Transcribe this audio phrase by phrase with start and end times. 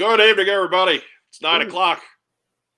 [0.00, 1.02] Good evening, everybody.
[1.40, 2.02] It's nine o'clock.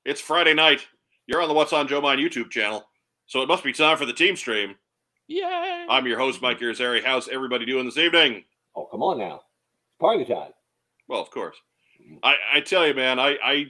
[0.04, 0.86] It's Friday night.
[1.26, 2.84] You're on the What's on Joe Mind YouTube channel,
[3.26, 4.76] so it must be time for the team stream.
[5.26, 5.84] Yay!
[5.90, 7.02] I'm your host, Mike Irizarry.
[7.02, 8.44] How's everybody doing this evening?
[8.76, 9.40] Oh, come on now.
[9.88, 10.52] It's party time.
[11.08, 11.56] Well, of course.
[12.00, 12.18] Mm-hmm.
[12.22, 13.66] I, I tell you, man, I, I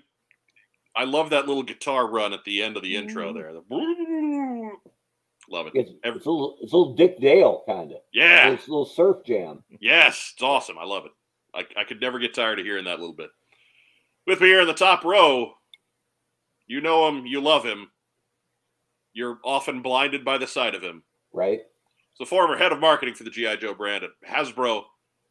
[0.94, 3.38] I love that little guitar run at the end of the intro mm-hmm.
[3.38, 3.52] there.
[3.54, 4.72] The-
[5.48, 5.72] love it.
[5.74, 7.98] It's, Every- it's, a little, it's a little Dick Dale kind of.
[8.12, 8.50] yeah.
[8.50, 9.64] It's a little surf jam.
[9.80, 10.76] Yes, it's awesome.
[10.76, 11.12] I love it.
[11.54, 13.30] I, I could never get tired of hearing that little bit.
[14.26, 15.54] With me here in the top row,
[16.66, 17.90] you know him, you love him.
[19.12, 21.02] You're often blinded by the sight of him.
[21.32, 21.60] right?
[22.10, 24.84] It's the former head of marketing for the GI Joe brand at Hasbro.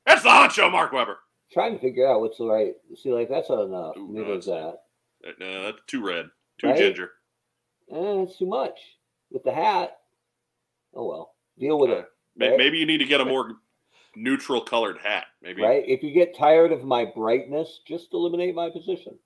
[0.06, 1.20] That's the honcho, Mark Weber.
[1.52, 2.74] Trying to figure out what's the right.
[2.96, 3.98] See, like that's not enough.
[3.98, 4.80] Ooh, Neither no, is that.
[5.28, 6.26] Uh, No, that's too red,
[6.60, 6.78] too Right?
[6.78, 7.12] ginger.
[7.92, 8.80] Eh, it's too much
[9.30, 9.98] with the hat.
[10.96, 12.06] Oh well, deal with it.
[12.40, 12.58] Right.
[12.58, 13.52] Maybe you need to get a more
[14.16, 15.26] neutral colored hat.
[15.42, 15.84] Maybe Right?
[15.88, 19.18] If you get tired of my brightness, just eliminate my position.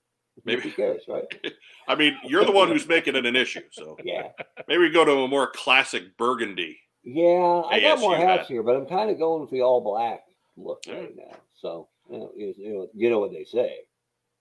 [0.44, 1.24] Maybe- Who cares, right?
[1.88, 4.30] I mean, you're the one who's making it an issue, so Yeah.
[4.68, 6.78] maybe we go to a more classic burgundy.
[7.04, 8.48] Yeah, I got more hats hat.
[8.48, 10.24] here, but I'm kind of going with the all black
[10.58, 10.96] look Yeah.
[10.96, 11.36] right now.
[11.56, 13.78] So you know, you, you know, you know what they say.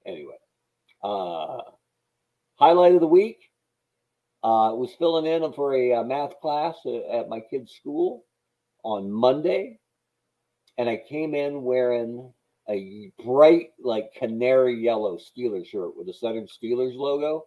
[0.06, 0.36] Anyway,
[1.02, 1.60] uh,
[2.56, 3.50] highlight of the week
[4.42, 8.24] uh, was filling in for a uh, math class at, at my kid's school
[8.82, 9.78] on Monday,
[10.78, 12.32] and I came in wearing
[12.68, 17.46] a bright, like canary yellow Steelers shirt with a Southern Steelers logo.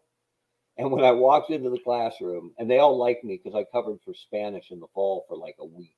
[0.78, 4.00] And when I walked into the classroom, and they all liked me because I covered
[4.06, 5.98] for Spanish in the fall for like a week,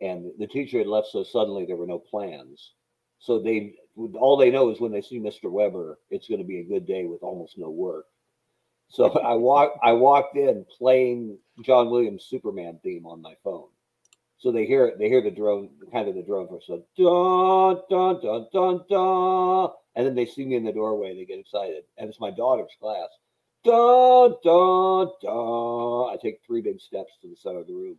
[0.00, 2.72] and the teacher had left so suddenly there were no plans.
[3.18, 3.74] So they
[4.14, 5.50] all they know is when they see Mr.
[5.50, 8.06] Weber, it's going to be a good day with almost no work.
[8.88, 13.68] So I walk I walked in playing John Williams Superman theme on my phone.
[14.42, 17.80] So they hear it, they hear the drone, kind of the drone first, so dun
[17.88, 21.84] dun dun dun dun, and then they see me in the doorway, they get excited,
[21.96, 23.06] and it's my daughter's class.
[23.62, 26.12] Dun dun dun.
[26.12, 27.98] I take three big steps to the center of the room,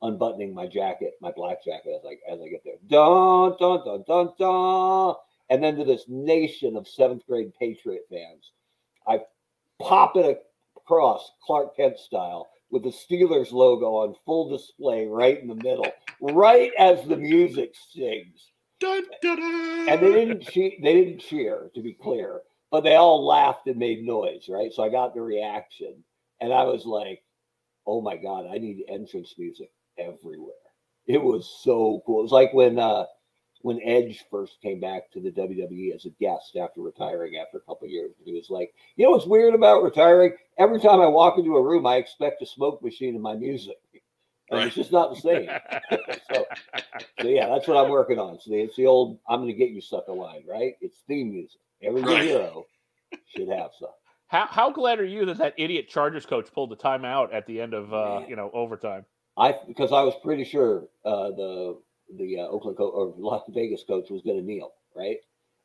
[0.00, 2.76] unbuttoning my jacket, my black jacket, as I as I get there.
[2.88, 5.16] Dun dun dun dun dun,
[5.50, 8.52] and then to this nation of seventh grade Patriot fans,
[9.06, 9.20] I
[9.82, 10.46] pop it
[10.78, 15.86] across Clark Kent style with the Steelers logo on full display right in the middle,
[16.20, 18.50] right as the music sings.
[18.80, 19.88] Dun, dun, dun.
[19.88, 22.40] And they didn't cheer, they didn't cheer, to be clear,
[22.72, 24.72] but they all laughed and made noise, right?
[24.72, 26.02] So I got the reaction.
[26.40, 27.22] And I was like,
[27.86, 30.52] oh my God, I need entrance music everywhere.
[31.06, 32.18] It was so cool.
[32.18, 33.04] It was like when uh
[33.64, 37.60] when Edge first came back to the WWE as a guest after retiring after a
[37.62, 38.12] couple of years.
[38.22, 40.34] He was like, you know what's weird about retiring?
[40.58, 43.78] Every time I walk into a room, I expect a smoke machine in my music.
[44.50, 44.66] And Right.
[44.66, 45.48] it's just not the same.
[46.28, 46.44] so,
[47.22, 48.38] so yeah, that's what I'm working on.
[48.38, 50.74] So it's the old I'm gonna get you sucker line, right?
[50.82, 51.60] It's theme music.
[51.82, 52.22] Every Right.
[52.22, 52.66] hero
[53.34, 53.88] should have some.
[54.28, 57.62] How how glad are you that that idiot Chargers coach pulled the timeout at the
[57.62, 58.28] end of uh, Man.
[58.28, 59.06] you know overtime?
[59.38, 61.78] I because I was pretty sure uh, the
[62.18, 65.18] the uh, Oakland co- or Las Vegas coach was going to kneel, right?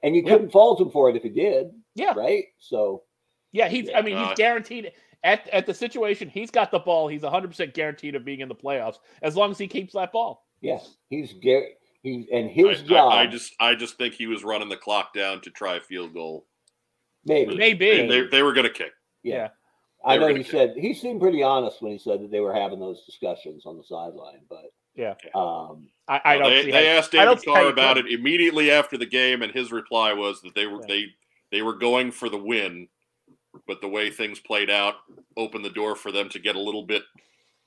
[0.04, 0.34] And you Yeah.
[0.34, 2.46] couldn't fault him for it if he did, Yeah, right?
[2.60, 3.04] So
[3.52, 3.68] yeah.
[3.68, 4.92] He's I mean he's guaranteed
[5.24, 7.08] at at the situation he's got the ball.
[7.08, 10.12] He's 100 percent guaranteed of being in the playoffs as long as he keeps that
[10.12, 10.46] ball.
[10.62, 11.68] Yes, he's Gar-
[12.02, 14.78] He's and I, his I- job I just I just think he was running the
[14.78, 16.46] clock down to try a field goal.
[17.26, 18.00] maybe Maybe.
[18.00, 18.92] And they, they were gonna kick.
[19.24, 19.36] yeah.
[19.36, 19.48] Yeah.
[20.06, 22.32] I They were know gonna he said he seemed pretty honest when he said that
[22.32, 25.16] they were having those discussions on the sideline, but Yeah.
[25.36, 28.72] um, I, I don't they see they how- asked I David Carr about it immediately
[28.72, 30.88] after the game, and his reply was that they were Yeah.
[30.88, 31.06] they
[31.52, 32.88] they were going for the win,
[33.68, 34.96] but the way things played out
[35.38, 37.04] opened the door for them to get a little bit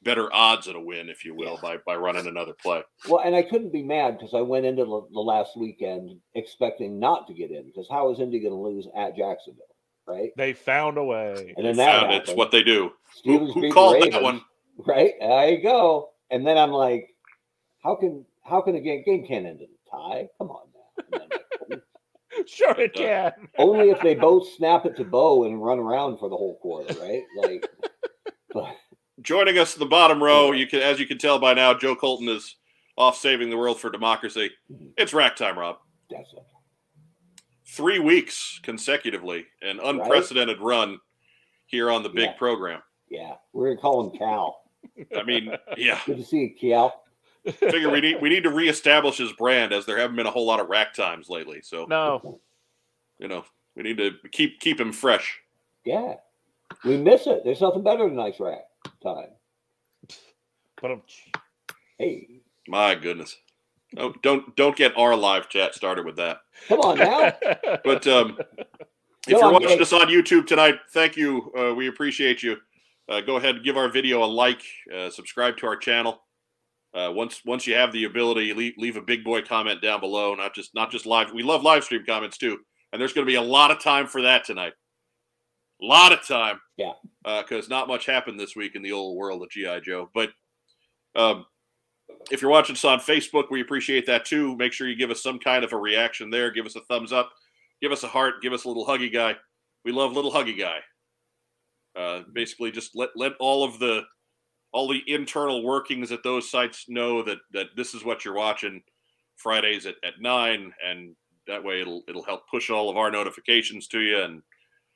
[0.04, 2.82] better odds at a win, if you will, by by running another play.
[3.08, 6.98] well, and I couldn't be mad because I went into the, the last weekend expecting
[6.98, 9.62] not to get in because how is Indy going to lose at Jacksonville,
[10.08, 10.30] right?
[10.36, 11.54] They found a way.
[11.56, 12.90] And then that it's what they do.
[13.24, 14.42] Who, Steelers who beat the called that one?
[14.78, 16.10] Right there you go.
[16.32, 17.10] And then I'm like,
[17.84, 20.28] how can how can a game game can't end in a tie?
[20.38, 20.66] Come on
[21.12, 21.18] now.
[21.68, 21.80] Then
[22.46, 23.32] Sure it can.
[23.58, 26.94] only if they both snap it to Bo and run around for the whole quarter,
[27.00, 27.22] right?
[27.36, 27.68] Like,
[28.52, 28.74] but
[29.20, 31.94] Joining us in the bottom row, you can as you can tell by now, Joe
[31.94, 32.56] Colton is
[32.96, 34.50] off saving the world for democracy.
[34.72, 34.92] Mhm.
[34.96, 35.76] It's rack time, Rob.
[36.10, 36.38] that's it.
[37.66, 40.98] three weeks consecutively, an unprecedented run
[41.66, 42.32] here on the big Yeah.
[42.36, 42.82] program.
[43.08, 44.62] Yeah, we're gonna call him Cal.
[45.16, 47.01] I mean, yeah, Good to see you, Cal.
[47.50, 50.46] Figure we need we need to reestablish his brand as there haven't been a whole
[50.46, 51.60] lot of rack times lately.
[51.62, 52.38] So No,
[53.18, 53.44] you know
[53.74, 55.40] we need to keep keep him fresh.
[55.84, 56.14] Yeah,
[56.84, 57.42] we miss it.
[57.44, 58.64] There's nothing better than nice rack
[59.02, 59.30] time.
[60.80, 61.02] but um,
[61.98, 62.28] Hey,
[62.68, 63.36] My goodness.
[63.98, 66.40] Oh, don't don't get our live chat started with that.
[66.68, 67.32] come on now.
[67.84, 68.66] But um, if
[69.28, 71.52] No, you're I'm- watching us on YouTube tonight, thank you.
[71.58, 72.56] Uh, we appreciate you.
[73.08, 74.62] Uh, go ahead give our video a like.
[74.94, 76.22] Uh, subscribe to our channel.
[76.94, 80.34] Uh, once once you have the ability, leave, leave a big boy comment down below.
[80.34, 81.32] Not just not just live.
[81.32, 82.58] We love live stream comments too,
[82.92, 84.74] and there's going to be a lot of time for that tonight.
[85.82, 86.60] A lot of time.
[86.76, 86.92] Yeah.
[87.24, 90.10] Because not much happened this week in the old world of GI Joe.
[90.14, 90.30] But
[91.16, 91.46] um,
[92.30, 94.56] if you're watching us on Facebook, we appreciate that too.
[94.56, 96.50] Make sure you give us some kind of a reaction there.
[96.50, 97.30] Give us a thumbs up.
[97.80, 98.42] Give us a heart.
[98.42, 99.34] Give us a little huggy guy.
[99.84, 100.78] We love little huggy guy.
[101.96, 104.02] Uh, basically, just let let all of the
[104.72, 108.82] all the internal workings at those sites know that that this is what you're watching
[109.36, 111.14] Fridays at, at nine, and
[111.46, 114.42] that way it'll it'll help push all of our notifications to you and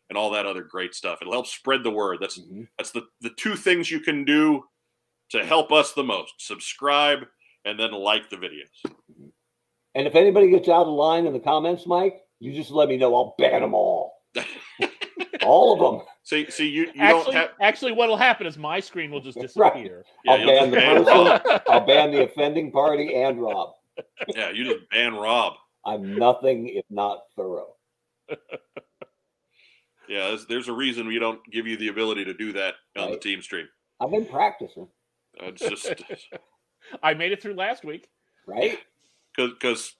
[0.08, 1.19] and all that other great stuff.
[1.20, 2.19] It'll help spread the word.
[2.20, 2.69] That's Mhm.
[2.78, 4.64] that's the the two things you can do
[5.31, 7.26] to help us the most: subscribe
[7.64, 8.94] and then like the videos.
[9.94, 12.96] And if anybody gets out of line in the comments, Mike, you just let me
[12.96, 13.14] know.
[13.14, 14.12] I'll ban them all.
[15.43, 16.06] all of them.
[16.26, 17.50] See, see, you you don't actually, have.
[17.61, 19.75] actually, what'll happen is my screen will just Right.
[19.75, 20.05] disappear.
[20.25, 21.62] Yeah, I'll ban the person.
[21.69, 23.75] I'll ban the offending party and Rob.
[24.34, 25.52] Yeah, you just ban Rob.
[25.84, 27.76] I'm nothing if not thorough.
[30.08, 33.12] Yeah, there's, there's a reason we don't give you the ability to do that on
[33.12, 33.69] the team stream.
[34.00, 34.88] I've been practicing,
[35.40, 35.93] Uh, It's just
[37.05, 38.08] I made it through last week.
[38.46, 38.78] right?
[39.37, 39.94] because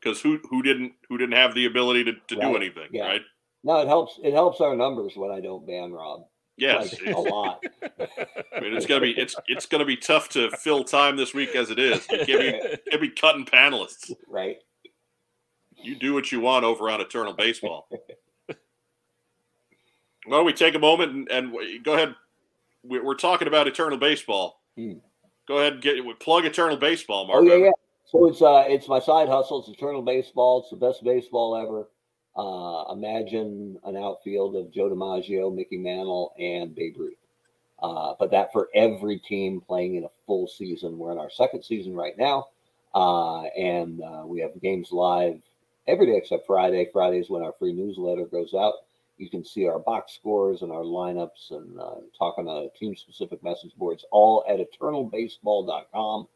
[0.00, 3.06] because who who didn't who didn't have the ability to, to do anything, Yeah.
[3.06, 3.22] right?
[3.64, 4.20] No, it helps.
[4.22, 6.26] It helps our numbers when I don't ban Rob.
[6.56, 7.64] Yes, like, a lot.
[7.82, 11.56] I mean it's gonna be it's it's gonna be tough to fill time this week
[11.56, 12.06] as it is.
[12.10, 14.12] You can't be, can't be cutting panelists.
[14.28, 14.58] Right?
[15.82, 17.88] You do what you want over on Eternal Baseball.
[20.28, 22.14] well, we take a moment and, and go ahead.
[22.84, 24.60] We- We're talking about Eternal Baseball.
[24.76, 24.98] Hmm.
[25.48, 27.40] Go ahead and get plug Eternal Baseball, Mark.
[27.40, 27.70] Oh yeah, yeah.
[28.06, 29.60] So it's uh, it's my side hustle.
[29.60, 30.60] It's Eternal Baseball.
[30.60, 31.88] It's the best baseball ever.
[32.36, 37.14] Uh, imagine an outfield of Joe DiMaggio, Mickey Mantle, and Babe Ruth.
[37.80, 40.98] Uh, but that for every team playing in a full season.
[40.98, 42.48] We're in our second season right now,
[42.94, 45.40] uh, and uh, we have games live
[45.86, 46.88] every day except Friday.
[46.92, 48.74] Friday is when our free newsletter goes out.
[49.18, 52.96] You can see our box scores and our lineups and uh, talk on the team
[52.96, 56.26] specific message boards all at eternalbaseball.com.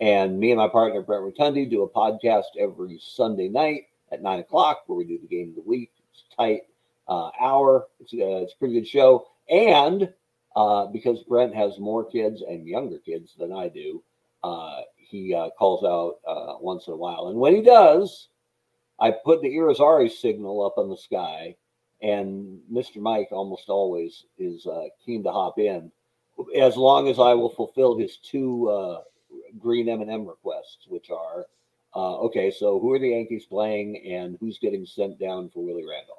[0.00, 4.40] And me and my partner Brent Rotundi do a podcast every Sunday night at nine
[4.40, 5.92] o'clock where we do the game of the week.
[6.12, 6.60] It's a tight
[7.08, 7.86] uh, hour.
[8.00, 9.26] It's, uh, it's a pretty good show.
[9.50, 10.12] And
[10.54, 14.02] uh, because Brent has more kids and younger kids than I do,
[14.44, 17.28] uh, he uh, calls out uh, once in a while.
[17.28, 18.28] And when he does,
[19.00, 21.56] I put the Irizarry signal up in the sky,
[22.02, 22.96] and Mr.
[22.96, 24.66] Mike almost always is
[25.04, 25.90] keen to hop in,
[26.56, 29.00] as long as I will fulfill his two
[29.58, 31.46] green M&M requests, which are,
[31.96, 35.86] uh, okay, so who are the Yankees playing, and who's getting sent down for Willie
[35.86, 36.18] Randolph?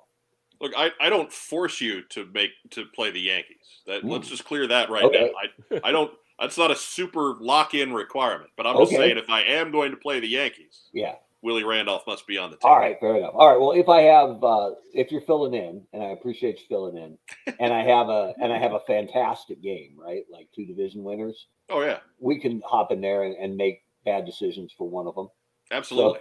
[0.61, 3.81] Look, I, I don't force you to make to play the Yankees.
[3.87, 4.09] That Hmm.
[4.09, 5.31] let's just clear that right Okay.
[5.71, 5.77] now.
[5.77, 6.11] I I don't.
[6.39, 8.49] That's not a super lock in requirement.
[8.55, 11.15] But I'm just saying, if I am going to play the Yankees, Yeah.
[11.41, 12.69] Willie Randolph must be on the team.
[12.69, 13.33] All right, fair enough.
[13.33, 13.59] All right.
[13.59, 17.17] Well, if I have, uh, if you're filling in, and I appreciate you filling in,
[17.59, 20.23] and I have a, and I have a fantastic game, right?
[20.29, 24.25] Like two division winners, Oh yeah, we can hop in there and, and make bad
[24.25, 25.29] decisions for one of them.
[25.71, 26.19] Absolutely.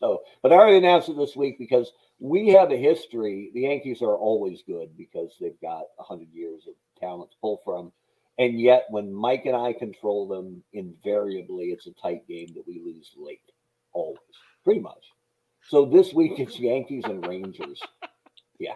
[0.00, 3.50] So, but I already announced it this week because we have a history.
[3.54, 7.92] The Yankees are always good because they've got hundred years of talent to pull from,
[8.38, 12.80] and yet when Mike and I control them, invariably it's a tight game that we
[12.84, 13.40] lose late,
[13.92, 14.18] always,
[14.64, 15.12] pretty much.
[15.68, 17.80] So this week it's Yankees and Rangers.
[18.60, 18.74] Yeah.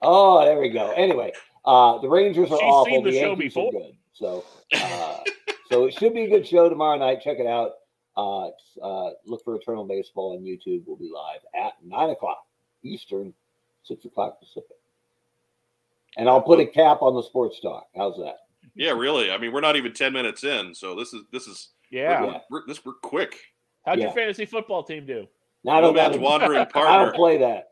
[0.00, 0.92] Oh, there we go.
[0.92, 1.32] Anyway,
[1.64, 2.92] uh, the Rangers are She's awful.
[2.94, 3.68] seen the show Yankees before.
[3.68, 3.92] are good.
[4.12, 5.16] So, uh,
[5.68, 7.20] so it should be a good show tomorrow night.
[7.22, 7.72] Check it out.
[8.16, 8.48] Uh,
[8.82, 10.82] uh, look for Eternal Baseball on YouTube.
[10.86, 12.44] We'll be live at nine o'clock
[12.82, 13.32] Eastern,
[13.84, 14.76] six o'clock Pacific.
[16.16, 17.86] And I'll put a cap on the sports talk.
[17.96, 18.36] How's that?
[18.74, 19.30] Yeah, really.
[19.30, 22.24] I mean, we're not even ten minutes in, so this is this is Yeah.
[22.24, 23.36] we're, we're, this we're quick.
[23.86, 24.06] How'd Yeah.
[24.06, 25.26] your fantasy football team do?
[25.64, 27.12] Now, I No don't, man's I wandering don't partner.
[27.12, 27.68] play that.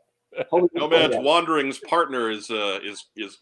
[0.49, 1.23] Hold No man's that.
[1.23, 3.39] wandering's partner is uh is is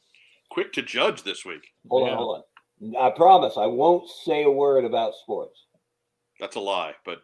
[0.50, 1.74] quick to judge this week.
[1.89, 2.96] Hold on, hold on.
[2.96, 5.66] I promise I won't say a word about sports.
[6.39, 7.20] That's a lie, but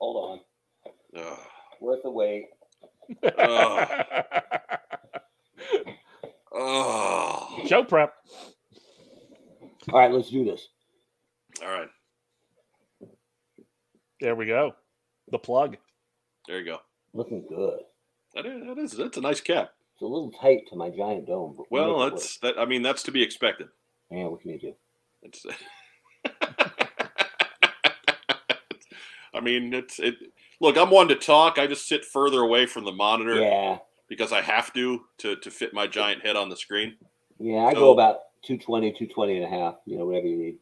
[0.00, 0.40] Hold
[1.14, 1.22] on.
[1.22, 1.38] Ugh.
[1.80, 2.46] Worth the wait.
[6.54, 7.62] Oh.
[7.66, 8.14] Show prep.
[9.92, 10.68] All right, let's do this.
[11.62, 11.88] All right.
[14.20, 14.74] There we go.
[15.30, 15.76] The plug.
[16.48, 16.78] There you go.
[17.14, 17.80] Looking good.
[18.34, 19.70] That is, that is that's a nice cap.
[20.02, 21.54] It's a little tight to my giant dome.
[21.56, 22.58] But we'll that's that.
[22.58, 23.68] I mean, that's to be expected.
[24.10, 24.74] Yeah, what can you do?
[25.22, 25.46] It's.
[29.32, 30.16] I mean, it's it.
[30.58, 31.56] Look, I'm one to talk.
[31.56, 33.78] I just sit further away from the monitor Yeah,
[34.08, 36.96] because I have to to to fit my giant head on the screen.
[37.38, 37.58] yeah.
[37.66, 39.76] I So- go about 220, 220 and a half.
[39.86, 40.56] You know, whatever you need.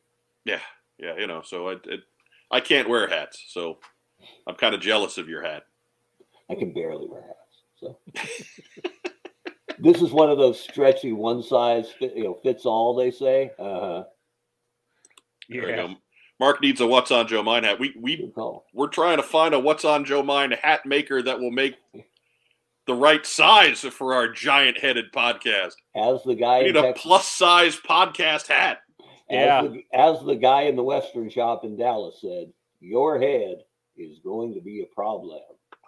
[0.45, 0.61] Yeah,
[0.99, 1.17] yeah.
[1.19, 2.01] You know, so I it,
[2.51, 3.79] I can't wear hats, so
[4.47, 5.63] I'm kind of jealous of your hat.
[6.51, 7.37] I can barely wear hats.
[7.81, 7.97] So
[9.83, 12.95] this is one of those stretchy one size fit, you know fits all.
[12.95, 13.51] They say.
[13.59, 14.05] Uh,
[15.49, 15.77] There you Yeah.
[15.89, 15.95] go.
[16.39, 17.79] Mark needs a "What's on Joe Mind" hat.
[17.79, 18.33] We we
[18.73, 21.75] we're trying to find a "What's on Joe Mind" hat maker that will make
[22.87, 25.75] the right size for our giant-headed podcast.
[25.95, 28.79] As the guy We in need a Texas, plus-size podcast hat.
[29.29, 29.63] Yeah.
[29.63, 33.59] the, as the guy in the Western shop in Dallas said, your head
[33.97, 35.41] is going to be a problem.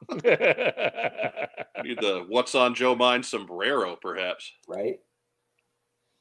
[0.08, 0.16] We
[1.88, 4.50] need the "What's on Joe Mind" sombrero, perhaps.
[4.68, 4.98] right?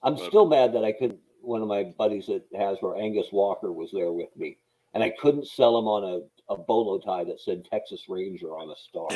[0.04, 1.20] I'm But- still mad that I couldn't.
[1.44, 4.58] One of my buddies that has where Angus Walker was there with me,
[4.94, 8.70] and I couldn't sell him on a, a bolo tie that said Texas Ranger on
[8.70, 9.08] a star.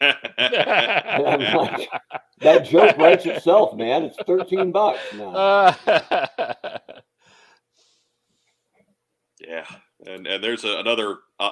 [0.00, 1.88] I'm like,
[2.40, 4.04] that joke writes itself, man.
[4.04, 5.34] It's 13 bucks now.
[5.34, 5.74] Uh,
[9.46, 9.66] yeah,
[10.06, 11.18] and and there's a, another.
[11.38, 11.50] Uh,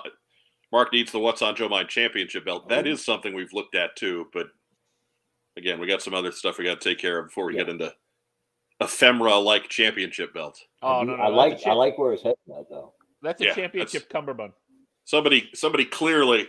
[0.75, 2.69] Mark needs the "What's on Joe Mind" championship belt.
[2.69, 2.91] That oh.
[2.91, 4.49] is something we've looked at too, but
[5.57, 7.69] again, we got some other stuff we got to take care of before we get
[7.69, 7.95] into
[8.81, 10.65] ephemera-like championship belts.
[10.83, 12.93] oh I, no, no, I like a I champ- like where his head's at though.
[13.23, 14.53] that's a Yeah, championship cummerbund.
[15.05, 16.49] Somebody, somebody clearly,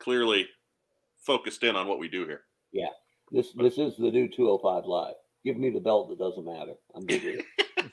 [0.00, 0.48] clearly
[1.22, 2.40] focused in on what we do here.
[2.72, 2.88] Yeah.
[3.30, 5.14] This this is the new 205 live.
[5.44, 6.72] Give me the belt that doesn't matter.
[6.96, 7.44] I'm good with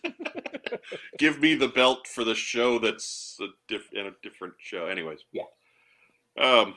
[0.04, 0.14] it.
[1.18, 4.86] Give me the belt for the show that's a diff- in a different show.
[4.88, 5.20] Anyways.
[5.32, 5.44] Yeah.
[6.40, 6.76] Um,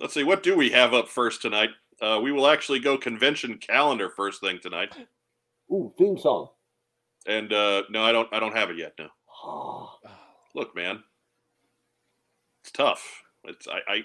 [0.00, 0.24] let's see.
[0.24, 1.70] What do we have up first tonight?
[2.00, 4.94] Uh, we will actually go convention calendar first thing tonight.
[5.72, 6.48] Ooh, theme song.
[7.26, 8.28] And uh, no, I don't.
[8.32, 8.94] I don't have it yet.
[8.98, 9.08] No.
[10.54, 11.02] Look, man,
[12.62, 13.22] it's tough.
[13.44, 13.80] It's I.
[13.88, 14.00] I,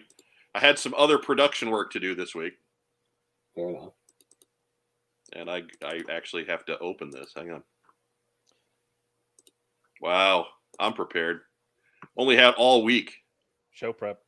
[0.55, 2.53] I had some other production work to do this week,
[3.55, 3.93] fair enough.
[5.34, 5.63] and I.
[5.84, 7.34] I actually have to open this.
[7.36, 7.63] Hang on.
[10.01, 10.48] Wow,
[10.79, 11.41] I'm prepared.
[12.18, 13.13] Only had all week.
[13.72, 14.20] Show prep.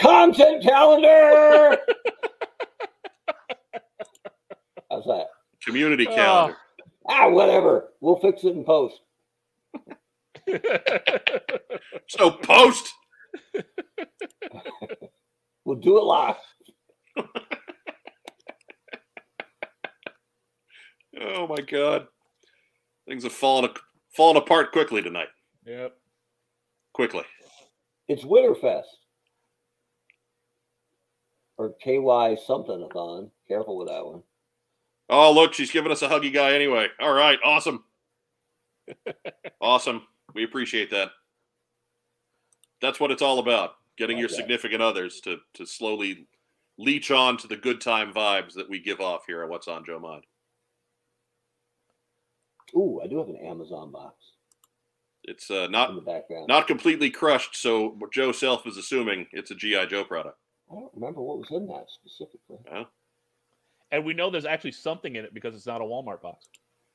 [0.00, 1.76] Content calendar.
[4.90, 5.26] How's that?
[5.64, 6.14] Community Oh.
[6.14, 6.56] calendar.
[7.08, 7.88] Ah, whatever.
[8.00, 9.00] We'll fix it in post.
[12.08, 12.92] So post.
[15.64, 16.36] We'll do it live.
[21.20, 22.06] Oh my god,
[23.06, 23.68] things have fallen
[24.16, 25.28] fallen apart quickly tonight.
[25.66, 25.94] yep.
[26.94, 27.24] Quickly.
[28.08, 28.84] It's Winterfest.
[31.58, 33.30] Or KY something a thon.
[33.46, 34.22] Careful with that one.
[35.10, 36.86] Oh look, she's giving us a huggy guy anyway.
[36.98, 37.84] All right, awesome,
[39.60, 40.06] awesome.
[40.34, 41.10] We appreciate that.
[42.80, 46.26] That's what it's all about: getting your significant others to to slowly
[46.78, 49.84] leech on to the good time vibes that we give off here at What's on
[49.84, 50.24] Joe Mind.
[52.76, 54.14] Ooh, I do have an Amazon box
[55.24, 56.46] It's uh, not in not the background.
[56.48, 60.38] not completely crushed, so Joe Self is assuming it's a GI Joe product.
[60.70, 62.58] I don't remember what was in that specifically.
[62.70, 62.84] Yeah.
[63.90, 66.46] And we know there's actually something in it because it's not a Walmart box.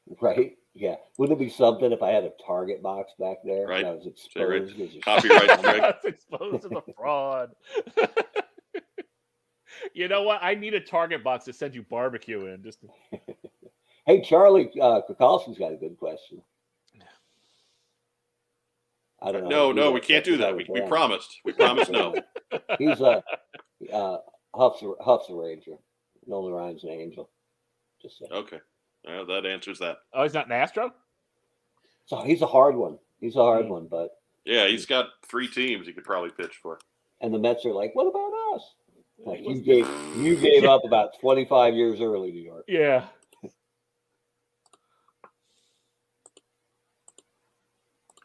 [0.22, 0.58] Right?
[0.74, 0.96] Yeah.
[1.18, 3.80] Wouldn't it be something if I had a Target box back there Right.
[3.80, 4.62] and I was So, right.
[4.64, 5.82] exposed as a Copyright strike.
[5.82, 7.52] That's exposed as a fraud.
[9.94, 10.40] you know what?
[10.42, 12.64] I need a Target box to send you barbecue in.
[12.64, 13.20] Just to-
[14.06, 16.42] Hey, Charlie uh, Kukalski's got a good question.
[19.22, 19.72] I don't know.
[19.72, 20.54] No, no, we can't do that.
[20.56, 21.40] We, we promised.
[21.46, 22.14] We promised no.
[22.78, 23.24] He's a
[23.94, 24.18] uh,
[24.54, 25.76] Huff's a, Huff's a Ranger.
[26.28, 27.30] Nolan Ryan's an angel.
[28.02, 28.34] Just saying.
[28.34, 28.60] Okay.
[29.06, 29.98] Well, that answers that.
[30.14, 30.94] oh, he's not an Astro?
[32.06, 32.98] So he's a hard one.
[33.20, 33.70] He's a hard Mm.
[33.70, 34.12] one, but
[34.46, 36.80] Yeah, he's got three teams he could probably pitch for.
[37.22, 38.76] and the Mets are like, what about us?
[39.26, 42.66] Like, you gave you gave up about twenty five years early, New York.
[42.68, 43.06] Yeah.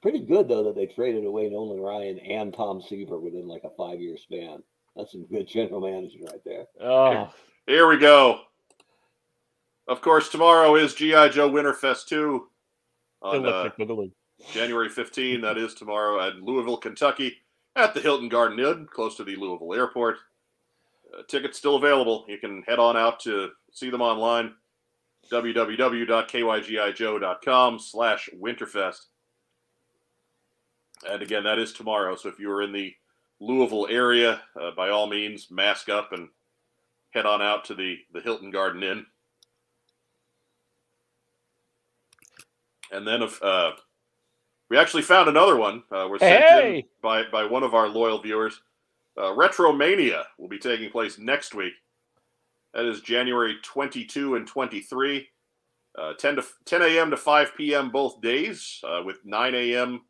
[0.00, 3.70] Pretty good though that they traded away Nolan Ryan and Tom Seaver within like a
[3.76, 4.62] five year span.
[4.96, 6.66] That's some good general management right there.
[6.80, 7.32] Oh,
[7.66, 8.40] Here we go.
[9.88, 12.48] Of course, tomorrow is GI Joe Winterfest two
[13.22, 13.70] on uh,
[14.52, 15.40] January 15.
[15.40, 17.38] That is tomorrow at Louisville, Kentucky,
[17.74, 20.18] at the Hilton Garden Inn, close to the Louisville Airport.
[21.12, 22.26] Uh, tickets still available.
[22.28, 24.52] You can head on out to see them online.
[25.32, 29.06] www.kygijoe.com slash winterfest.
[31.08, 32.14] And again, that is tomorrow.
[32.16, 32.94] So if you are in the
[33.40, 36.28] Louisville area, uh, by all means, mask up and
[37.10, 39.06] head on out to the, the Hilton Garden Inn.
[42.92, 43.72] And then if uh,
[44.70, 48.20] we actually found another one, uh, we're sent in by by one of our loyal
[48.20, 48.60] viewers.
[49.16, 51.72] Uh, Retromania will be taking place next week.
[52.74, 55.28] That is January 22 and 23,
[55.98, 57.10] uh, 10 to 10 a.m.
[57.10, 57.90] to 5 p.m.
[57.90, 60.02] both days, uh, with 9 a.m.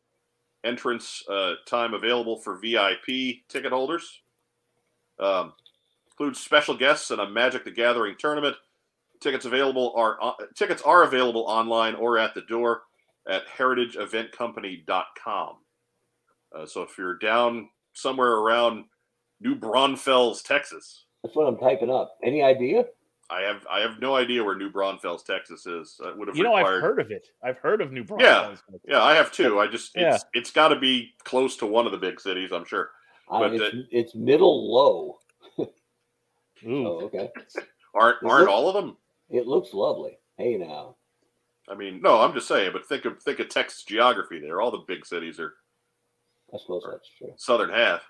[0.65, 4.23] entrance uh, time available for VIP ticket holders.
[5.19, 5.55] Um,
[6.11, 8.57] includes special guests and a Magic the Gathering tournament.
[9.21, 12.83] Tickets available are uh, tickets are available online or at the door
[13.29, 15.57] at heritageeventcompany.com.
[16.55, 18.85] Uh, so if you're down somewhere around
[19.41, 22.17] New Braunfels, Texas, That's what I'm typing up.
[22.25, 22.85] Any idea?
[23.31, 25.97] I have I have no idea where New Braunfels, Texas is.
[26.03, 26.77] That would have You know, required.
[26.77, 27.27] I've heard of it.
[27.43, 28.45] I've heard of New Yeah.
[28.55, 28.81] Braunfels.
[28.87, 29.59] Yeah, I have too.
[29.61, 30.15] I just Yeah.
[30.15, 32.91] it's it's got to be close to one of the big cities, I'm sure.
[33.31, 35.19] Uh, But, it's, it's middle low.
[36.67, 37.31] Oh, okay.
[37.95, 38.53] Aren't Is aren't it?
[38.53, 38.97] all of them?
[39.31, 40.19] It looks lovely.
[40.37, 40.97] Hey now.
[41.69, 42.71] I mean, no, I'm just saying.
[42.73, 44.41] But think of think of Texas geography.
[44.41, 45.55] There, all the big cities are
[46.53, 47.33] I suppose that's true.
[47.37, 48.03] southern half.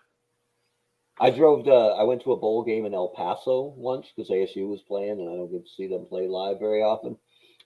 [1.21, 4.69] I drove to, I went to a bowl game in El Paso once because ASU
[4.69, 7.17] was playing and I don't get to see them play live very often.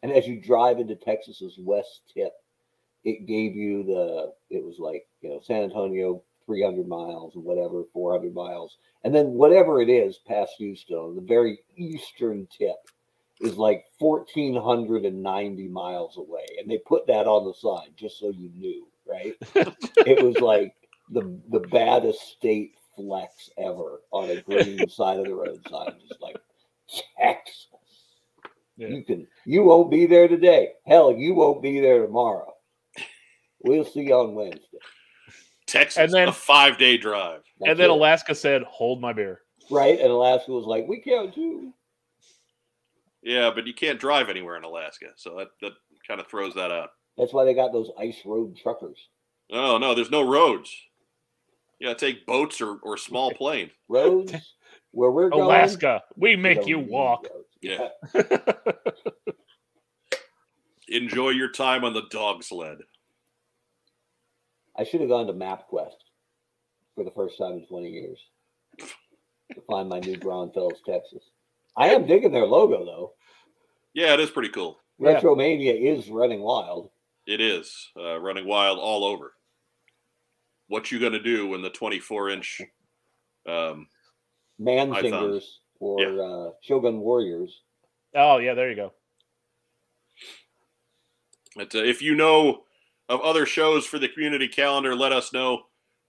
[0.03, 2.33] And as you drive into Texas's west tip,
[3.05, 7.85] it gave you the, it was like, you know, San Antonio, 300 miles or whatever,
[7.93, 8.79] 400 miles.
[9.05, 12.77] And then whatever it is past Houston, the very eastern tip
[13.43, 16.47] is like 1,490 miles away.
[16.59, 19.35] And they put that on the sign just so you knew, right?
[20.07, 20.75] it was like
[21.11, 26.21] the the baddest state flex ever on a green side of the road sign, just
[26.21, 26.37] like
[27.19, 27.67] Texas.
[28.77, 28.89] Yeah.
[28.89, 30.71] You can you won't be there today.
[30.87, 32.55] Hell, you won't be there tomorrow.
[33.65, 34.79] We'll see you on Wednesday.
[35.67, 37.43] Texas, And then- a five day drive.
[37.61, 37.91] And then it.
[37.91, 39.41] Alaska said, "Hold my beer."
[39.71, 41.73] right, and Alaska was like, "We can't do."
[43.23, 45.73] Yeah, but you can't drive anywhere in Alaska, so that that
[46.07, 46.91] kind of throws that out.
[47.17, 48.99] That's why they got those ice road truckers.
[49.51, 50.75] Oh no, there's no roads.
[51.79, 53.73] You gotta take boats or, or small planes.
[53.89, 54.35] Roads
[54.93, 55.45] where we're going.
[55.45, 57.27] Alaska, we we make you walk.
[57.61, 57.89] Yeah.
[60.89, 62.79] Enjoy your time on the dog sled.
[64.77, 65.97] I should have gone to MapQuest
[66.95, 68.19] for the first time in 20 years
[68.79, 71.23] to find my new Braunfels, Texas.
[71.77, 73.13] I am digging their logo though.
[73.95, 74.79] Yeah, it is pretty cool.
[74.99, 75.21] Yeah.
[75.21, 76.91] Retromania is running wild.
[77.27, 79.33] It is uh, running wild all over.
[80.69, 82.63] What you gonna do when the 24 inch?
[83.47, 83.89] Um,
[84.59, 86.23] Man fingers or yeah.
[86.23, 87.63] uh, Shogun Warriors.
[88.15, 88.93] Oh yeah, there you go.
[91.57, 92.65] but, uh, if you know
[93.09, 95.63] of other shows for the community calendar, let us know.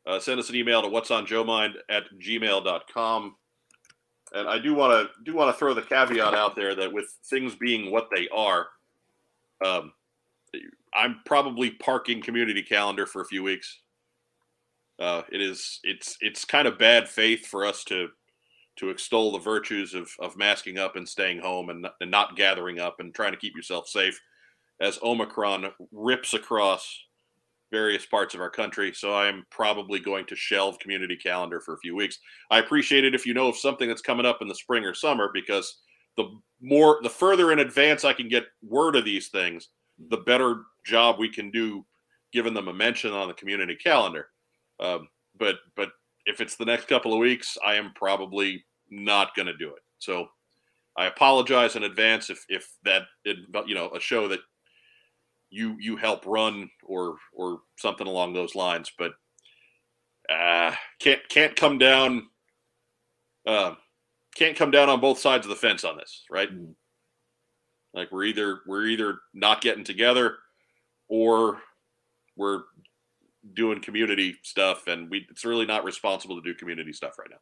[0.06, 3.36] Uh, send us an email to what's on Joe Mind at gmail.com.
[4.34, 7.06] And I do want to do want to throw the caveat out there that with
[7.26, 8.68] things being what they are,
[9.64, 9.94] um,
[10.94, 13.80] I'm probably parking community calendar for a few weeks.
[15.00, 18.10] Uh, it is it's it's kind of bad faith for us to
[18.78, 22.80] to extol the virtues of of masking up and staying home and, and not gathering
[22.80, 24.20] up and trying to keep yourself safe
[24.80, 27.00] as Omicron rips across
[27.74, 28.94] various parts of our country.
[28.94, 32.20] So I'm probably going to shelve community calendar for a few weeks.
[32.52, 34.94] I appreciate it if you know of something that's coming up in the spring or
[34.94, 35.82] summer because
[36.16, 36.26] the
[36.62, 39.70] more the further in advance I can get word of these things,
[40.10, 41.84] the better job we can do
[42.32, 44.28] giving them a mention on the community calendar.
[44.80, 45.08] Um,
[45.40, 45.90] but but
[46.28, 49.82] if it's the next couple of weeks, I am probably not going to do it.
[49.98, 50.28] So
[50.96, 54.42] I apologize in advance if if that you know a show that
[55.54, 59.14] you you help run or or something along those lines, but
[60.30, 62.28] uh, can't can't come down
[63.46, 63.76] uh,
[64.36, 66.52] can't come down on both sides of the fence on this, right?
[66.52, 66.74] Mm.
[67.94, 70.38] Like we're either we're either not getting together
[71.08, 71.60] or
[72.36, 72.62] we're
[73.54, 77.38] doing community stuff and we it's really not responsible to do community stuff right now.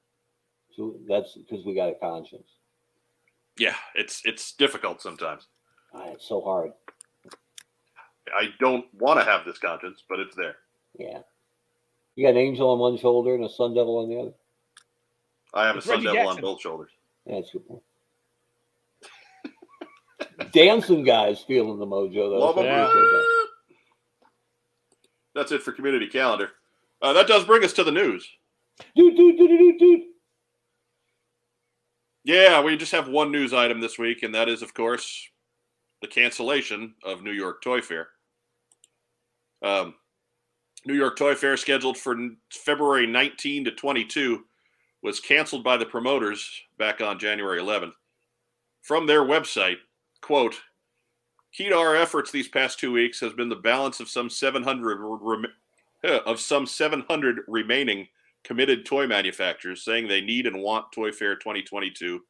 [0.76, 2.50] So that's because we got a conscience.
[3.58, 5.48] Yeah, it's it's difficult sometimes.
[5.94, 6.72] Ah, it's so hard.
[8.36, 10.56] I don't want to have this conscience, but it's there.
[10.98, 11.20] Yeah.
[12.16, 14.34] You got an angel on one shoulder and a sun devil on the other.
[15.54, 16.92] I have a sun Reggie devil on both shoulders.
[17.26, 17.84] Yeah, that's a good point.
[20.54, 22.40] Dancing guys feeling the mojo though.
[22.40, 22.70] Love so I 'em.
[22.70, 22.88] Yeah.
[22.88, 23.48] that.
[25.34, 26.52] That's it for community calendar.
[27.02, 28.28] Uh, that does bring us to the news.
[28.96, 30.02] Dude, dude, dude, dude, dude.
[32.24, 35.30] Yeah, we just have one news item this week, and that is, of course,
[36.02, 38.10] the cancellation of New York Toy Fair.
[39.62, 39.96] Um,
[40.86, 42.18] New York Toy Fair, scheduled for
[42.52, 44.44] February 19 to 22,
[45.04, 47.94] was canceled by the promoters back on January 11th.
[48.82, 49.78] From their website,
[50.22, 50.60] quote,
[51.54, 54.98] key to our efforts these past two weeks has been the balance of some 700
[55.00, 55.46] rem-
[56.26, 58.08] of some 700 remaining
[58.44, 62.22] committed toy manufacturers saying they need and want Toy Fair 2022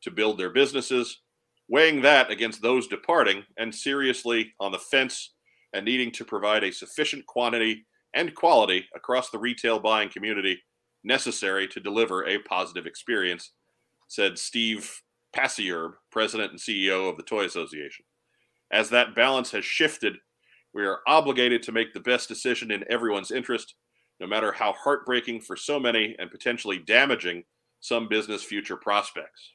[0.00, 1.20] to build their businesses,
[1.68, 5.34] weighing that against those departing and seriously on the fence
[5.78, 10.60] and needing to provide a sufficient quantity and quality across the retail buying community
[11.04, 13.52] necessary to deliver a positive experience,
[14.08, 18.04] said Steve Pasierb, president and CEO of the Toy Association.
[18.72, 20.16] As that balance has shifted,
[20.74, 23.76] we are obligated to make the best decision in everyone's interest
[24.18, 27.44] no matter how heartbreaking for so many and potentially damaging
[27.78, 29.52] some business future prospects.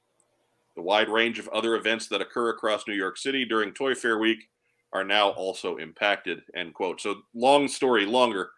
[0.77, 4.19] The wide range of other events that occur across New York City during Toy Fair
[4.19, 4.47] Week
[4.93, 6.41] are now also impacted.
[6.55, 7.01] End quote.
[7.01, 8.51] So, long story longer,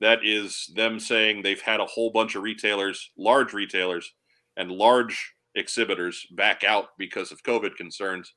[0.00, 4.12] that is them saying they've had a whole bunch of retailers, large retailers,
[4.56, 8.34] and large exhibitors back out because of COVID concerns.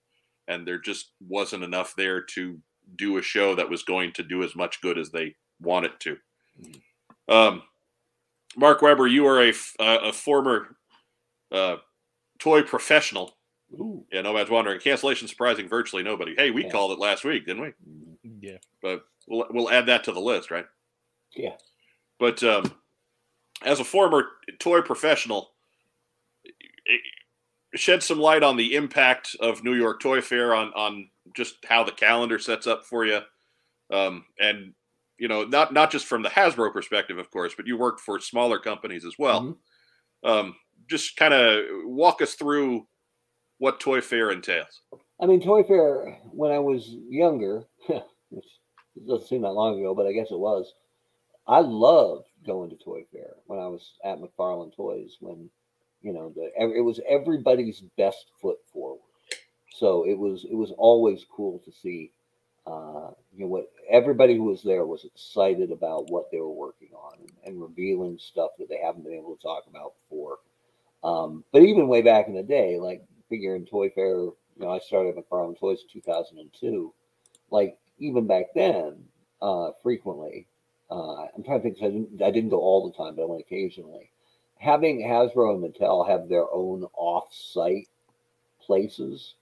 [0.48, 2.58] And there just wasn't enough there to
[2.96, 6.00] do a show that was going to do as much good as they want it
[6.00, 6.18] to.
[7.28, 7.64] Um,
[8.56, 10.76] Mark Weber, you are a, uh, a former
[11.52, 11.78] uh,
[12.40, 13.38] toy professional.
[13.74, 14.06] Ooh.
[14.12, 14.80] Yeah, nobody's wondering.
[14.80, 16.34] Cancellation surprising virtually nobody.
[16.36, 16.72] Hey, we Yeah.
[16.72, 17.74] called it last week, didn't we?
[18.42, 18.58] Yeah.
[18.82, 20.66] But we'll, we'll add that to the list, right?
[21.36, 21.56] Yeah.
[22.20, 22.74] But um,
[23.64, 24.26] as a former
[24.60, 25.52] toy professional,
[26.44, 27.02] it-
[27.76, 31.84] shed some light on the impact of New York Toy Fair on on just how
[31.84, 33.20] the calendar sets up for you,
[33.92, 34.74] um, and
[35.20, 38.20] you know not not just from the Hasbro perspective, of course, but you worked for
[38.20, 39.56] smaller companies as well.
[40.24, 40.28] Mhm.
[40.28, 40.56] Um,
[40.90, 42.88] just kind of walk us through
[43.60, 44.82] what Toy Fair entails.
[45.22, 48.46] I mean, Toy Fair, when I was younger, which
[49.08, 50.74] doesn't seem that long ago, but I guess it was,
[51.48, 55.50] I loved going to Toy Fair when I was at McFarlane Toys when,
[56.02, 59.02] you know, the, it was everybody's best foot forward.
[59.74, 62.12] So it was it was always cool to see,
[62.68, 66.90] uh, you know, what everybody who was there was excited about what they were working
[66.94, 70.40] on and, and revealing stuff that they haven't been able to talk about before.
[71.04, 74.70] Um, but even way back in the day, like figure in Toy Fair, you know,
[74.72, 76.94] I started McFarlane Toys in 2002.
[77.52, 79.06] Like even back then,
[79.42, 80.48] uh, frequently,
[80.92, 81.78] uh, I'm trying to think.
[81.80, 84.12] 'cause I didn't, I didn't go all the time, but I went occasionally.
[84.58, 87.90] Having Hasbro and Mattel have their own off-site
[88.62, 89.36] places,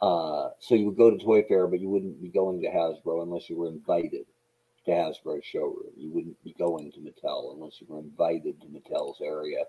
[0.00, 3.22] uh, so you would go to Toy Fair, but you wouldn't be going to Hasbro
[3.22, 4.26] unless you were invited
[4.84, 5.92] to Hasbro's showroom.
[5.96, 9.64] You wouldn't be going to Mattel unless you were invited to Mattel's area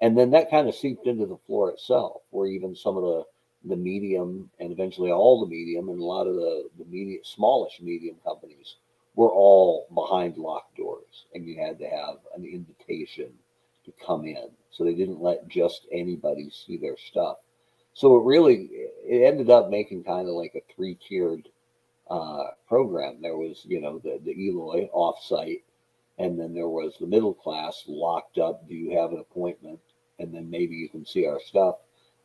[0.00, 3.24] and then that kind of seeped into the floor itself, where even some of the
[3.64, 7.80] the medium and eventually all the medium and a lot of the the media smallish
[7.80, 8.76] medium companies
[9.14, 13.32] were all behind locked doors, and you had to have an invitation
[13.84, 14.50] to come in.
[14.70, 17.38] So they didn't let just anybody see their stuff.
[17.94, 18.68] So it really
[19.04, 21.48] it ended up making kind of like a three tiered
[22.10, 23.22] uh, program.
[23.22, 25.62] There was you know the the Eloi offsite
[26.18, 28.68] and then there was the middle class locked up.
[28.68, 29.80] Do you have an appointment?
[30.18, 31.76] And then maybe you can see our stuff.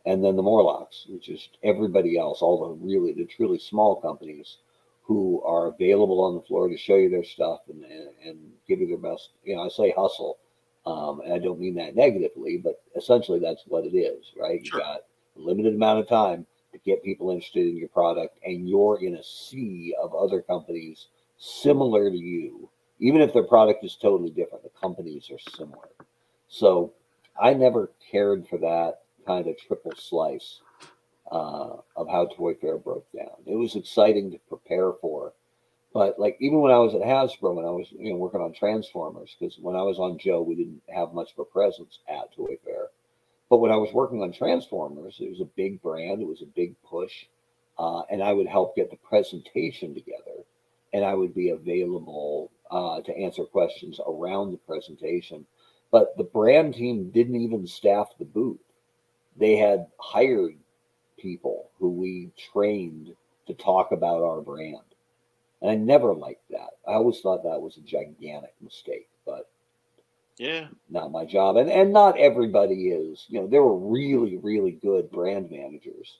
[0.05, 4.57] And then the Morlocks, which is everybody else, all the really the truly small companies
[5.03, 8.79] who are available on the floor to show you their stuff and and, and give
[8.79, 9.29] you their best.
[9.43, 10.39] You know, I say hustle,
[10.85, 14.65] um, and I don't mean that negatively, but essentially that's what it is, right?
[14.65, 14.79] Sure.
[14.79, 15.01] You got
[15.37, 19.15] a limited amount of time to get people interested in your product, and you're in
[19.15, 22.69] a sea of other companies similar to you
[23.01, 25.89] even if their product is totally different, the companies are similar.
[26.47, 26.93] So
[27.39, 30.59] I never cared for that kind of triple slice
[31.31, 33.43] uh, of how Toy Fair broke down.
[33.45, 35.33] It was exciting to prepare for,
[35.93, 38.53] but like even when I was at Hasbro, when I was you know working on
[38.53, 42.33] Transformers, because when I was on Joe, we didn't have much of a presence at
[42.35, 42.87] Toy Fair.
[43.49, 46.45] But when I was working on Transformers, it was a big brand, it was a
[46.45, 47.25] big push,
[47.77, 50.45] uh, and I would help get the presentation together,
[50.93, 55.45] and I would be available uh, to answer questions around the presentation.
[55.91, 58.59] But the brand team didn't even staff the booth.
[59.37, 60.57] They had hired
[61.19, 63.15] people who we trained
[63.47, 64.77] to talk about our brand.
[65.61, 66.71] And I never liked that.
[66.87, 69.49] I always thought that was a gigantic mistake, but
[70.37, 71.57] Yeah, not my job.
[71.57, 73.25] And and not everybody is.
[73.29, 76.19] You know, there were really, really good brand managers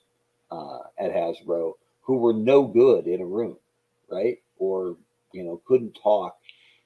[0.50, 3.58] uh, at Hasbro who were no good in a room,
[4.10, 4.38] right?
[4.58, 4.96] Or
[5.32, 6.36] you know couldn't talk,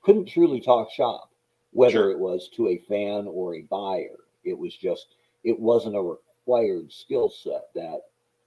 [0.02, 1.30] couldn't truly talk shop,
[1.76, 2.10] whether Sure.
[2.10, 4.18] it was to a fan or a buyer.
[4.44, 5.08] It was just
[5.44, 8.02] it wasn't a required skill set that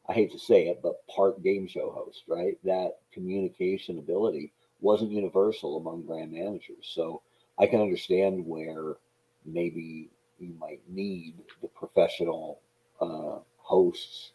[0.08, 2.58] I hate to say it, but part game show host, right?
[2.64, 6.90] That communication ability wasn't universal among brand managers.
[6.94, 7.22] So
[7.60, 8.96] I can understand where
[9.46, 12.60] maybe you might need the professional
[13.00, 14.32] uh, hosts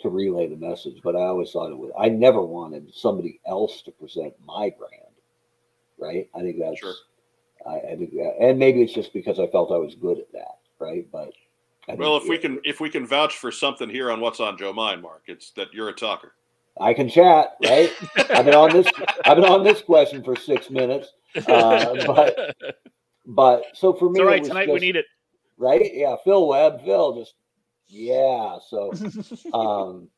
[0.00, 1.00] to relay the message.
[1.04, 5.14] But I always thought it was, I never wanted somebody else to present my brand,
[5.98, 6.28] right?
[6.34, 6.94] I think that's, Sure.
[7.68, 10.58] I, I think and maybe it's just because I felt I was good at that,
[10.80, 11.06] right?
[11.12, 11.32] But
[11.88, 14.40] I Well, think if we can if we can vouch for something here on what's
[14.40, 16.34] on Joe Mind, Mark, it's that you're a talker.
[16.80, 17.96] I can chat, right?
[18.34, 18.92] I've been on this.
[19.26, 21.08] I've been on this question for six minutes.
[21.46, 22.36] Uh, but
[23.26, 24.42] But so for me, it's all it right.
[24.42, 25.06] was Tonight we need it.
[25.58, 25.90] right?
[25.94, 27.34] Yeah, Phil Webb, Phil, just
[27.88, 28.58] yeah.
[28.68, 29.00] So,
[29.52, 30.08] um,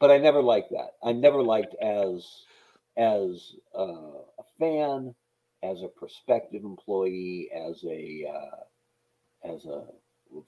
[0.00, 0.90] but I never liked that.
[1.04, 2.26] I never liked as
[2.96, 5.14] as uh, a fan,
[5.62, 9.84] as a prospective employee, as a uh, as a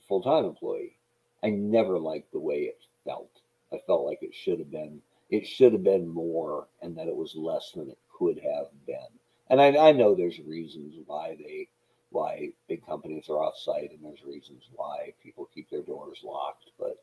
[0.08, 0.96] full time employee.
[1.42, 3.40] I never liked the way it felt.
[3.72, 5.00] I felt like it should have been
[5.30, 9.18] it should have been more, and that it was less than it could have been.
[9.50, 11.68] And I, I know there's reasons why they
[12.14, 16.70] why big companies are off site and there's reasons why people keep their doors locked
[16.78, 17.02] but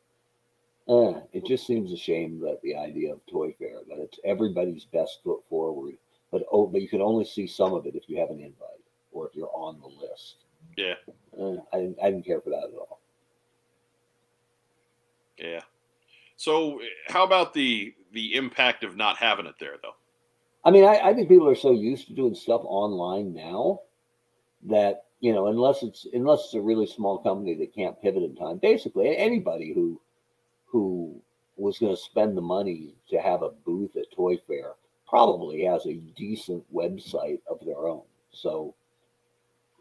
[0.88, 4.86] uh, it just seems a shame that the idea of toy fair that it's everybody's
[4.86, 5.94] best foot forward
[6.32, 8.82] but oh but you can only see some of it if you have an invite
[9.12, 10.36] or if you're on the list
[10.76, 10.94] Yeah.
[11.40, 12.98] uh, I, didn't, I didn't care for that at all
[15.38, 15.60] Yeah.
[16.36, 19.94] So how about the the impact of not having it there though?
[20.64, 23.80] I mean, I, I think people are so used to doing stuff online now
[24.64, 28.34] that you know, unless it's unless it's a really small company that can't pivot in
[28.34, 28.58] time.
[28.58, 30.00] Basically, anybody who
[30.66, 31.20] who
[31.56, 34.72] was going to spend the money to have a booth at Toy Fair
[35.22, 38.00] probably has a decent website of their own.
[38.32, 38.74] So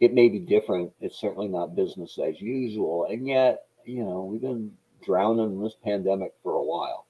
[0.01, 0.91] it may be different.
[0.99, 4.73] It's certainly not business as usual, and yet you know we've been
[5.05, 7.05] drowning in this pandemic for a while.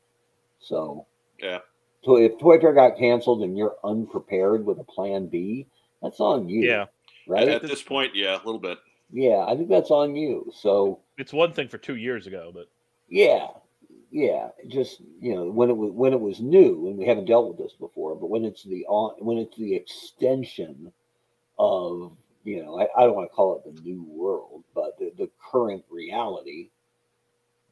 [0.59, 1.07] So
[1.41, 1.59] Yeah.
[2.03, 5.65] so if Toy Fair got canceled and you're unprepared with a plan B,
[6.03, 6.61] that's on you.
[6.61, 6.85] yeah,
[7.27, 7.49] Right?
[7.49, 8.77] At this point, yeah, a little bit.
[9.11, 10.51] yeah, I think that's on you.
[10.55, 12.67] So it's one thing for two years ago, but
[13.09, 13.47] yeah,
[14.11, 14.49] yeah.
[14.67, 17.57] Just you know, when it was when it was new, and we haven't dealt with
[17.57, 20.91] this before, but when it's the on when it's the extension
[21.57, 22.11] of
[22.43, 25.29] you know, I, I don't want to call it the new world, but the, the
[25.51, 26.69] current reality,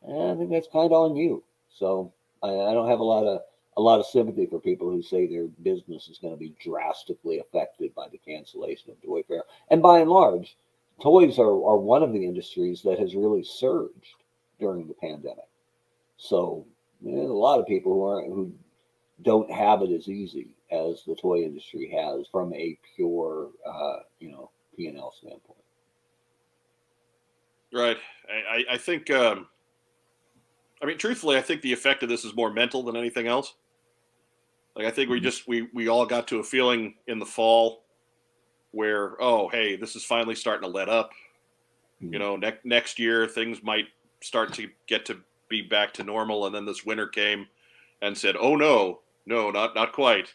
[0.07, 1.43] eh, I think that's kind of on you.
[1.75, 3.41] So I, I don't have a lot of
[3.77, 7.39] a lot of sympathy for people who say their business is going to be drastically
[7.39, 9.43] affected by the cancellation of Toy Fair.
[9.71, 10.57] And by and large,
[11.01, 14.15] toys are, are one of the industries that has really surged
[14.59, 15.48] during the pandemic.
[16.19, 16.67] So
[17.01, 18.53] there's a lot of people who aren't who
[19.21, 24.31] don't have it as easy as the toy industry has from a pure, uh, you
[24.31, 25.63] know, P and L standpoint.
[27.71, 27.97] Right.
[28.29, 29.47] I, I, think um
[30.81, 33.53] I mean truthfully, I think the effect of this is more mental than anything else.
[34.75, 35.23] Like I think we Mhm.
[35.23, 37.85] just we we all got to a feeling in the fall
[38.71, 41.11] where, oh hey, this is finally starting to let up.
[42.11, 42.19] You Mhm.
[42.19, 43.87] know, next next year things might
[44.21, 47.47] start to get to be back to normal and then this winter came
[48.01, 50.33] and said, "Oh no, no, not not quite."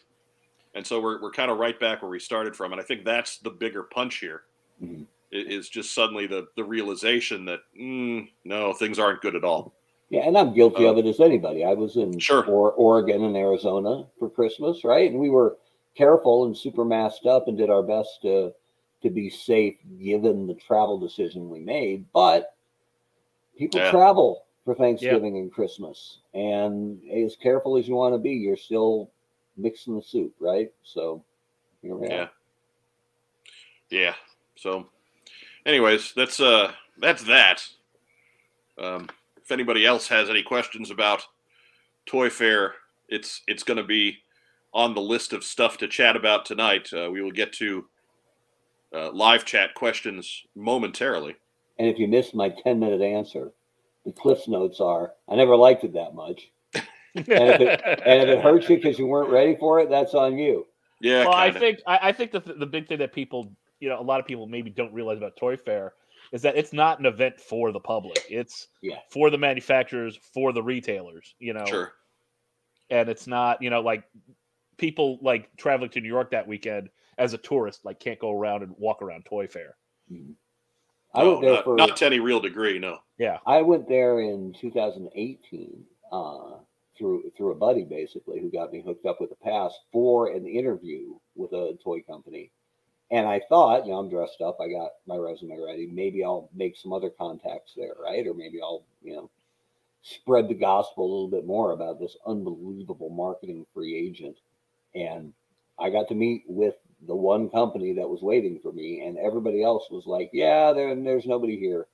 [0.75, 3.05] And so we're we're kind of right back where we started from and I think
[3.05, 4.43] that's the bigger punch here.
[4.83, 5.07] Mhm.
[5.31, 9.73] is just suddenly the the realization that mm, no things aren't good at all
[10.09, 11.63] Yeah, and I'm guilty Uh, of it as anybody.
[11.65, 12.45] I was in Sure.
[12.45, 15.09] or, Oregon and Arizona for Christmas, right?
[15.09, 15.57] And we were
[15.95, 18.53] careful and super masked up and did our best to
[19.01, 22.05] to be safe given the travel decision we made.
[22.13, 22.55] But
[23.57, 23.91] people Yeah.
[23.91, 29.11] travel for Thanksgiving and Christmas, and as careful as you want to be, you're still
[29.57, 30.71] mixing the soup, right?
[30.83, 31.23] So
[31.81, 32.11] here we are.
[32.11, 32.27] Yeah.
[33.89, 34.13] yeah
[34.55, 34.87] so
[35.65, 37.63] anyways that's uh that's that
[38.79, 39.07] um
[39.41, 41.23] if anybody else has any questions about
[42.05, 42.73] toy fair
[43.09, 44.17] it's it's going to be
[44.73, 47.85] on the list of stuff to chat about tonight uh, we will get to
[48.95, 51.35] uh, live chat questions momentarily
[51.77, 53.51] And if you missed my 10 minute answer,
[54.05, 56.49] the Cliff's notes are I never liked it that much.
[56.73, 60.37] if it- And if it hurts you because you weren't ready for it, that's on
[60.37, 60.65] you.
[61.01, 61.59] yeah well, I kinda.
[61.59, 64.25] think I, I think the the big thing that people, you know, a lot of
[64.25, 65.93] people maybe don't realize about Toy Fair
[66.31, 68.19] is that it's not an event for the public.
[68.29, 68.99] It's Yeah.
[69.09, 71.65] for the manufacturers, for the retailers, you know.
[71.65, 71.93] sure
[72.89, 74.03] And it's not, you know, like
[74.77, 78.61] people like traveling to New York that weekend as a tourist, like can't go around
[78.63, 79.77] and walk around Toy Fair.
[80.11, 80.33] Mm-hmm.
[81.15, 83.39] I No, went there not, for not to any real degree no Yeah.
[83.45, 86.57] I went there in 2018 uh,
[86.97, 90.47] through through a buddy basically who got me hooked up with a pass for an
[90.47, 92.51] interview with a toy company.
[93.11, 95.87] And I thought, you know, I'm dressed up, I got my resume ready.
[95.87, 98.25] Maybe I'll make some other contacts there, right?
[98.27, 99.31] Or maybe I'll, you know,
[100.03, 104.37] spread the gospel a little bit more about this unbelievable marketing free agent.
[104.95, 105.33] And
[105.79, 106.75] I got to meet with
[107.07, 110.95] the one company that was waiting for me, and everybody else was like, "Yeah, there,
[110.95, 111.87] there's nobody here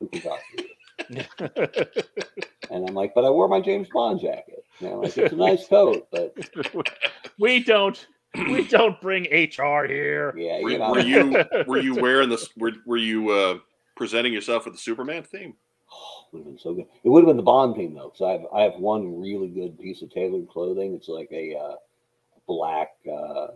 [0.00, 0.68] who can talk to you."
[2.70, 4.64] and I'm like, "But I wore my James Bond jacket.
[4.80, 6.34] And I'm like, it's a nice coat, but
[7.38, 10.34] we don't we don't bring HR here.
[10.36, 12.48] yeah, Were, you know." were you were you wearing this?
[12.56, 13.58] Were, were you uh,
[13.96, 15.54] presenting yourself with the Superman theme?
[15.92, 16.86] Oh, would have been so good.
[17.02, 19.48] It would have been the Bond theme though, because I have I have one really
[19.48, 20.94] good piece of tailored clothing.
[20.94, 21.74] It's like a uh,
[22.46, 23.48] black, uh,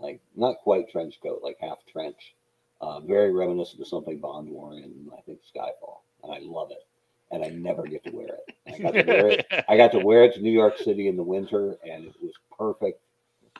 [0.00, 2.34] like not quite trench coat, like half trench,
[2.80, 6.84] uh, very reminiscent of something Bond wore in I think Skyfall, and I love it.
[7.30, 8.54] And I never get to wear it.
[8.66, 9.46] I got to wear it.
[9.68, 12.32] I got to wear it to New York City in the winter, and it was
[12.56, 13.00] perfect.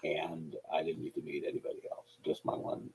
[0.04, 2.06] And I didn't need to meet anybody else.
[2.24, 2.90] Just my one,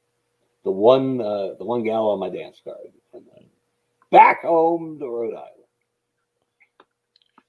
[0.63, 3.45] the one, uh, the one gal on my dance card, and then
[4.11, 5.53] back home to Rhode Island.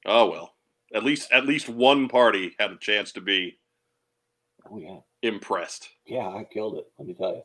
[0.06, 0.54] Oh well,
[0.94, 3.58] at least at least one party had a chance to be
[4.68, 5.88] Oh yeah, impressed.
[6.06, 6.86] yeah, I killed it.
[6.98, 7.42] Let me tell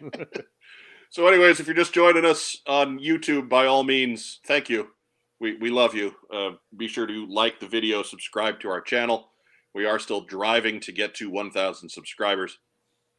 [0.00, 0.10] you.
[1.14, 4.88] So, anyways, if you're just joining us on YouTube, by all means, thank you.
[5.38, 6.12] We we love you.
[6.28, 9.28] Uh, be sure to like the video, subscribe to our channel.
[9.76, 12.58] We are still driving to get to 1,000 subscribers.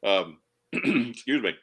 [0.06, 0.40] Um,
[0.74, 1.54] excuse me.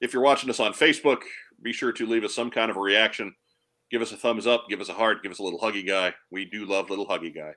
[0.00, 1.22] If you're watching us on Facebook,
[1.60, 3.34] be sure to leave us some kind of a reaction.
[3.90, 6.14] Give us a thumbs up, give us a heart, give us a little huggy guy.
[6.30, 7.54] We do love little huggy guy.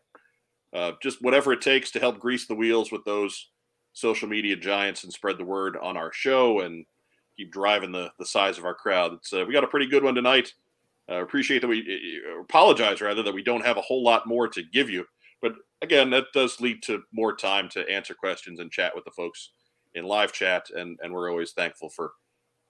[0.74, 3.50] Uh, just whatever it takes to help grease the wheels with those
[3.94, 6.86] social media giants and spread the word on our show and
[7.38, 9.14] keep driving the the size of our crowd.
[9.14, 10.54] It's uh, we got a pretty good one tonight.
[11.10, 11.82] Uh, appreciate that we
[12.28, 15.06] uh, apologize rather that we don't have a whole lot more to give you,
[15.42, 19.12] but again, that does lead to more time to answer questions and chat with the
[19.12, 19.52] folks
[19.94, 22.14] in live chat, and and we're always thankful for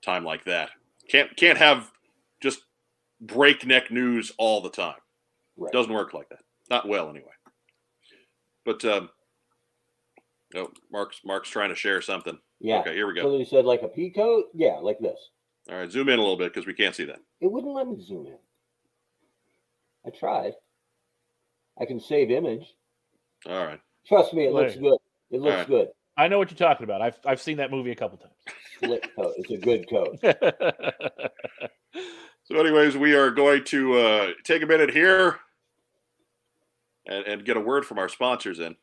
[0.04, 0.70] time like that.
[1.10, 1.92] Can't can't have
[2.42, 2.66] just
[3.22, 4.96] breakneck news all the time.
[5.58, 5.72] Right.
[5.72, 6.40] Doesn't work like that.
[6.70, 7.32] Not well, anyway.
[8.66, 9.10] But um,
[10.56, 12.38] oh, Mark's Mark's trying to share something.
[12.60, 12.80] Yeah.
[12.80, 13.22] Okay, here we go.
[13.22, 14.46] So you said like a pea coat?
[14.54, 15.20] Yeah, like this.
[15.70, 17.20] All right, zoom in a little bit because we can't see that.
[17.42, 18.38] It wouldn't let me zoom in.
[20.06, 20.54] I tried.
[21.80, 22.76] I can save image.
[23.48, 23.80] All right.
[24.08, 24.98] Trust me, it looks good.
[25.32, 25.68] It looks right.
[25.68, 25.88] good.
[26.18, 27.02] I know what you're talking about.
[27.02, 28.34] I've I've seen that movie a couple times.
[28.80, 29.34] Slick coat.
[29.38, 30.20] It's a good coat.
[32.48, 35.40] So, anyways, we are going to uh, take a minute here
[37.08, 38.76] and, and get a word from our sponsors in.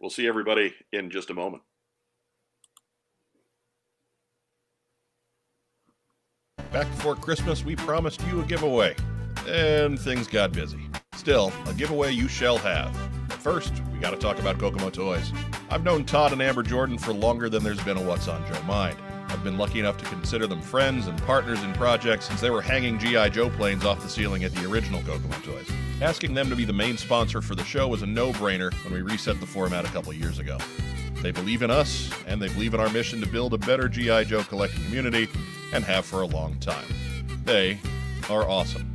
[0.00, 1.62] We'll see everybody in just a moment.
[6.72, 8.96] Back before Christmas, we promised you a giveaway,
[9.46, 10.80] and things got busy.
[11.14, 12.96] Still, a giveaway you shall have.
[13.28, 15.32] But first, we gotta talk about Kokomo Toys.
[15.70, 18.62] I've known Todd and Amber Jordan for longer than there's been a What's on Joe
[18.62, 18.96] mind.
[19.32, 22.60] I've been lucky enough to consider them friends and partners in projects since they were
[22.60, 23.30] hanging G.I.
[23.30, 25.68] Joe planes off the ceiling at the original Kokomo Toys.
[26.02, 28.92] Asking them to be the main sponsor for the show was a no brainer when
[28.92, 30.58] we reset the format a couple years ago.
[31.22, 34.24] They believe in us, and they believe in our mission to build a better G.I.
[34.24, 35.28] Joe collecting community,
[35.72, 36.84] and have for a long time.
[37.44, 37.78] They
[38.28, 38.94] are awesome.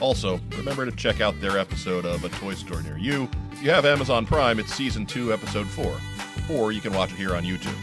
[0.00, 3.28] Also, remember to check out their episode of A Toy Store Near You.
[3.52, 5.96] If you have Amazon Prime, it's Season 2, Episode 4,
[6.50, 7.76] or you can watch it here on YouTube.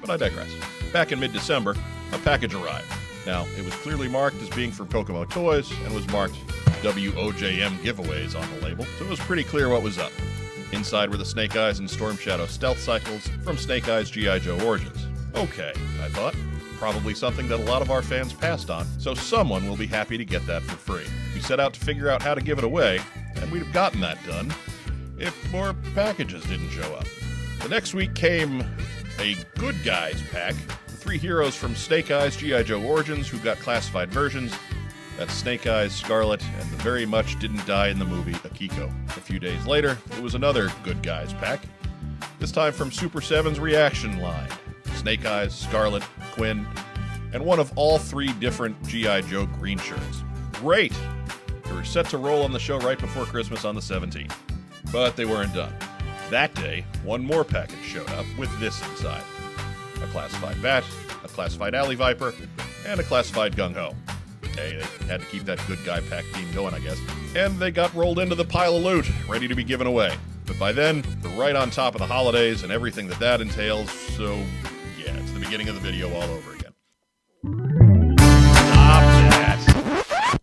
[0.00, 0.50] But I digress.
[0.92, 1.74] Back in mid December,
[2.12, 2.86] a package arrived.
[3.26, 6.36] Now, it was clearly marked as being from Kokomo Toys and was marked
[6.82, 10.12] WOJM giveaways on the label, so it was pretty clear what was up.
[10.72, 14.38] Inside were the Snake Eyes and Storm Shadow stealth cycles from Snake Eyes G.I.
[14.40, 15.06] Joe Origins.
[15.34, 15.72] Okay,
[16.02, 16.34] I thought.
[16.78, 20.18] Probably something that a lot of our fans passed on, so someone will be happy
[20.18, 21.06] to get that for free.
[21.34, 23.00] We set out to figure out how to give it away,
[23.36, 24.52] and we'd have gotten that done
[25.18, 27.06] if more packages didn't show up.
[27.62, 28.62] The next week came
[29.18, 30.54] a Good Guys pack.
[30.86, 32.62] The Three heroes from Snake Eyes G.I.
[32.64, 34.52] Joe Origins who got classified versions.
[35.18, 38.92] That's Snake Eyes, Scarlett, and the very much didn't die in the movie Akiko.
[39.08, 41.62] A few days later, it was another Good Guys pack.
[42.38, 44.50] This time from Super 7's reaction line
[44.94, 46.02] Snake Eyes, Scarlett,
[46.32, 46.66] Quinn,
[47.32, 49.22] and one of all three different G.I.
[49.22, 50.22] Joe green shirts.
[50.52, 50.92] Great!
[51.64, 54.34] They were set to roll on the show right before Christmas on the 17th.
[54.92, 55.72] But they weren't done.
[56.30, 59.22] That day, one more package showed up with this inside
[60.02, 60.84] a classified Bat,
[61.24, 62.34] a classified Alley Viper,
[62.86, 63.94] and a classified Gung Ho.
[64.56, 67.00] Hey, they had to keep that good guy pack theme going, I guess.
[67.36, 70.16] And they got rolled into the pile of loot, ready to be given away.
[70.46, 73.90] But by then, we're right on top of the holidays and everything that that entails,
[73.90, 74.34] so
[74.98, 76.72] yeah, it's the beginning of the video all over again.
[78.56, 80.38] Stop that.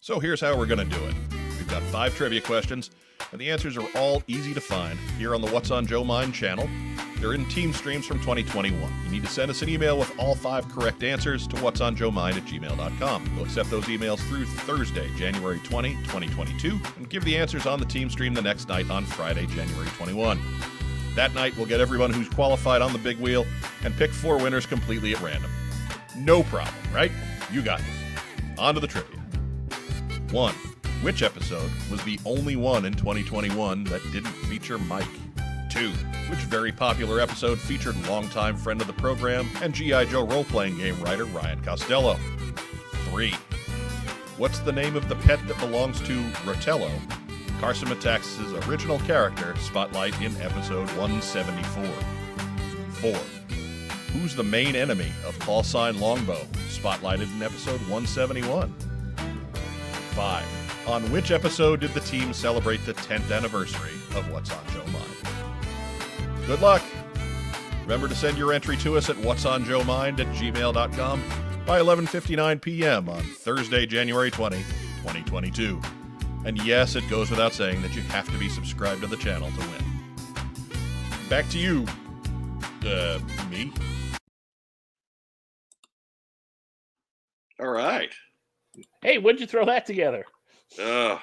[0.00, 1.35] So here's how we're to do it.
[1.66, 2.92] We've got five trivia questions,
[3.32, 6.32] and the answers are all easy to find here on the What's on Joe Mind
[6.32, 6.70] channel.
[7.18, 8.80] They're in team streams from 2021.
[9.04, 11.96] You need to send us an email with all five correct answers to what's on
[11.96, 13.34] Joe Mind at gmail.com.
[13.34, 17.86] We'll accept those emails through Thursday, January 20, 2022, and give the answers on the
[17.86, 20.40] team stream the next night on Friday, January 21.
[21.16, 23.44] That night, we'll get everyone who's qualified on the big wheel
[23.82, 25.50] and pick four winners completely at random.
[26.16, 27.10] No problem, right?
[27.50, 28.56] You got this.
[28.56, 29.18] On to the trivia.
[30.30, 30.54] One.
[31.02, 35.06] Which episode was the only one in 2021 that didn't feature Mike?
[35.70, 35.90] 2.
[36.30, 40.06] Which very popular episode featured longtime friend of the program and G.I.
[40.06, 42.16] Joe role playing game writer Ryan Costello?
[43.10, 43.30] 3.
[44.38, 46.90] What's the name of the pet that belongs to Rotello,
[47.60, 51.84] Carson Metaxas' original character, spotlight in episode 174?
[53.12, 53.12] 4.
[54.12, 58.74] Who's the main enemy of call sign Longbow, spotlighted in episode 171?
[60.14, 60.65] 5.
[60.86, 66.46] On which episode did the team celebrate the 10th anniversary of What's on Joe Mind?
[66.46, 66.82] Good luck!
[67.82, 71.22] Remember to send your entry to us at whatsonjoemind at gmail.com
[71.66, 73.08] by 11.59 p.m.
[73.08, 75.80] on Thursday, January 20, 2022.
[76.44, 79.50] And yes, it goes without saying that you have to be subscribed to the channel
[79.50, 79.84] to win.
[81.28, 81.84] Back to you,
[82.86, 83.18] uh,
[83.50, 83.72] me.
[87.58, 88.10] All right.
[89.02, 90.24] Hey, when'd you throw that together?
[90.78, 91.18] Uh,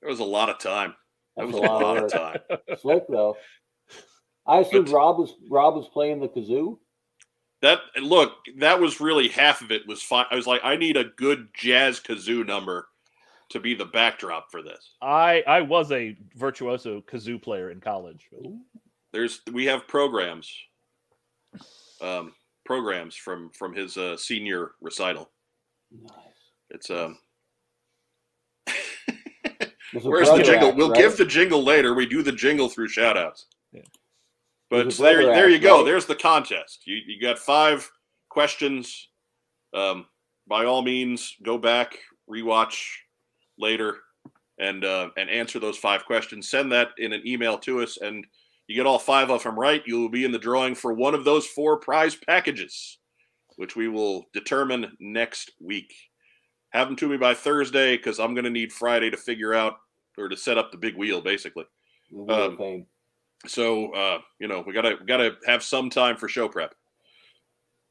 [0.00, 0.94] there was a lot of time.
[1.36, 2.38] That was a a lot lot of of time.
[2.80, 3.36] Slick though.
[4.46, 6.78] I assume But- Rob was Rob was playing the kazoo.
[7.60, 10.26] That look, that was really half of it was fine.
[10.30, 12.88] I was like, I need a good jazz kazoo number
[13.50, 14.94] to be the backdrop for this.
[15.00, 18.28] I I was a virtuoso kazoo player in college.
[19.12, 20.52] There's we have programs,
[22.00, 22.32] um,
[22.64, 25.30] programs from from his uh, senior recital.
[25.92, 26.10] Nice.
[26.70, 27.16] It's um.
[29.92, 30.68] There's a Where's the jingle?
[30.68, 30.98] act, we'll right?
[30.98, 31.94] give the jingle later.
[31.94, 33.44] We do the jingle through shoutouts.
[33.72, 33.82] Yeah.
[34.70, 35.78] But There's there, brother there you go.
[35.78, 35.84] right?
[35.84, 36.86] There's the contest.
[36.86, 37.90] You you got five
[38.30, 39.08] questions.
[39.74, 40.06] Um,
[40.48, 41.98] by all means, go back,
[42.30, 42.86] rewatch
[43.58, 43.98] later,
[44.58, 46.48] and uh, and answer those five questions.
[46.48, 48.26] Send that in an email to us, and
[48.68, 49.82] you get all five of them right.
[49.86, 52.98] You will be in the drawing for one of those four prize packages,
[53.56, 55.92] which we will determine next week.
[56.72, 59.76] Have them to me by Thursday because I'm going to need Friday to figure out
[60.18, 61.64] or to set up the big wheel, basically.
[62.10, 62.86] The Wheel of um.
[63.46, 66.74] So uh, you know we gotta we gotta have some time for show prep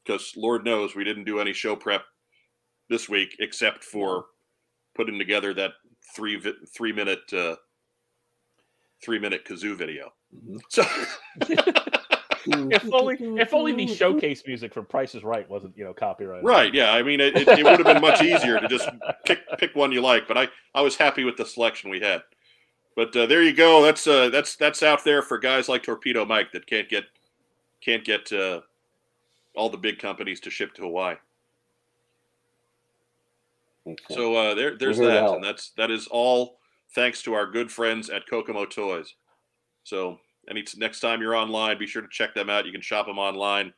[0.04, 2.04] because Lord knows we didn't do any show prep
[2.88, 4.26] this week except for
[4.94, 5.72] putting together that
[6.14, 7.56] three vi- three minute uh,
[9.04, 10.12] three minute kazoo video.
[10.34, 10.60] Mhm.
[10.68, 10.84] So
[12.46, 16.44] If only if only the showcase music from Price is Right wasn't you know copyrighted.
[16.44, 18.88] right, yeah, I mean it, it, it would have been much easier to just
[19.24, 22.22] pick pick one you like, but I I was happy with the selection we had.
[22.94, 23.82] But uh, there you go.
[23.82, 27.04] That's uh, that's that's out there for guys like Torpedo Mike that can't get
[27.80, 28.60] can't get uh,
[29.54, 31.16] all the big companies to ship to Hawaii.
[33.86, 34.16] Makes sense.
[34.16, 35.36] So uh, there, there's that, help.
[35.36, 36.58] and that's that is all
[36.94, 39.14] thanks to our good friends at Kokomo Toys.
[39.84, 40.20] So
[40.50, 42.66] any next time you're online, be sure to check them out.
[42.66, 43.72] You can shop them online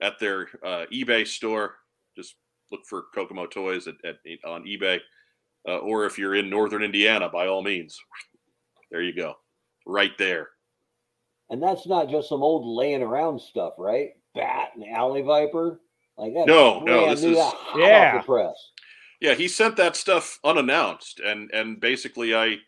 [0.00, 1.76] at their uh, eBay store.
[2.16, 2.34] Just
[2.70, 5.00] look for Kokomo Toys at, at on eBay,
[5.68, 7.98] uh, or if you're in Northern Indiana, by all means,
[8.90, 9.34] there you go,
[9.86, 10.48] right there.
[11.50, 14.10] and that's not just some old laying around stuff, right?
[14.34, 15.80] Bat and alley viper,
[16.16, 16.46] like that.
[16.46, 17.36] No, no, this is-
[17.76, 18.14] Yeah.
[18.16, 18.54] off the press.
[19.20, 22.58] Yeah, he sent that stuff unannounced, and and basically, I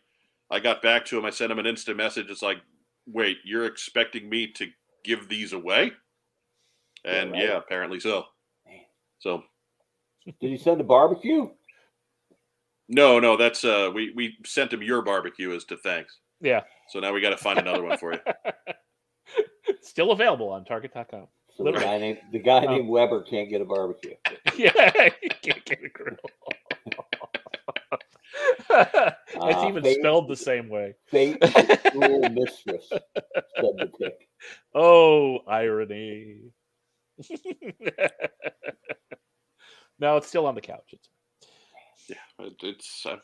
[0.49, 1.23] I got back to him.
[1.25, 2.29] I sent him an instant message.
[2.29, 2.57] It's like,
[3.07, 4.67] wait, you're expecting me to
[5.03, 5.91] give these away?
[7.05, 7.43] And right.
[7.43, 8.25] yeah, apparently so.
[8.67, 8.79] Man.
[9.19, 9.43] So
[10.25, 11.49] Did he send a barbecue?
[12.87, 16.19] no, no, that's uh, we we sent him your barbecue as to thanks.
[16.41, 16.61] Yeah.
[16.89, 18.19] So now we got to find another one for you.
[19.81, 21.27] Still available on Target.com.
[21.55, 22.75] So the guy named the guy Oh.
[22.75, 24.15] named Weber can't get a barbecue.
[24.57, 26.17] yeah, you can't get a grill.
[28.69, 29.97] it's Ah, even fate.
[29.99, 30.95] spelled the same way.
[31.09, 31.37] Fate
[31.95, 33.01] rule mistress, said
[33.77, 34.27] the tick.
[34.73, 36.51] Oh, irony.
[39.99, 40.93] no, it's still on the couch.
[40.93, 41.09] It's,
[42.09, 42.15] Yeah,
[42.45, 43.17] it, it's uh,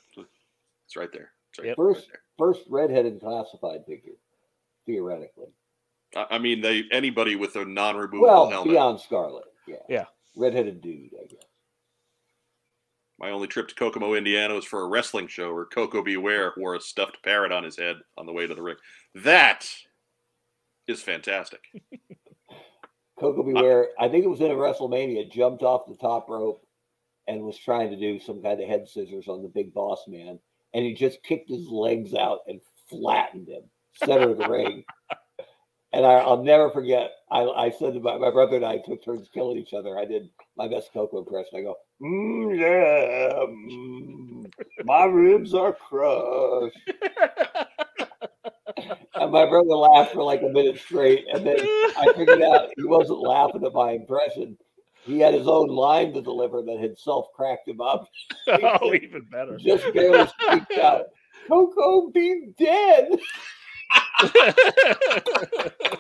[0.85, 1.31] it's right there.
[1.51, 1.77] It's right, Yep.
[1.77, 4.13] right First, first redheaded classified figure,
[4.85, 5.47] theoretically.
[6.15, 8.71] I, I mean, they anybody with a non-removable Well, helmet.
[8.73, 10.05] beyond Scarlett, yeah, Yeah.
[10.35, 11.39] redheaded dude, I guess.
[13.19, 16.17] My only trip to Kokomo, Indiana was for a wrestling show where Koko B.
[16.17, 18.75] Ware wore a stuffed parrot on his head on the way to the ring.
[19.15, 19.67] That
[20.87, 21.61] is fantastic.
[23.19, 23.53] Koko B.
[23.53, 26.63] Ware, I think it was in a WrestleMania, jumped off the top rope
[27.27, 30.39] and was trying to do some kind of head scissors on the big boss man,
[30.73, 33.63] and he just kicked his legs out and flattened him
[34.03, 34.83] center of the ring.
[35.93, 37.11] And I, will never forget.
[37.31, 39.97] I, I said to my, my brother and I took turns killing each other.
[39.97, 41.57] I did my best Koko impression.
[41.57, 44.51] I go, mm, yeah, mm,
[44.83, 46.77] my ribs are crushed.
[49.15, 52.83] and my brother laughed for like a minute straight, and then I figured out he
[52.83, 54.57] wasn't laughing at my impression.
[55.03, 58.09] He had his own line to deliver that had self cracked him up.
[58.47, 59.57] oh, even better.
[59.57, 61.05] Just barely squeaked out,
[61.47, 63.17] Koko be dead.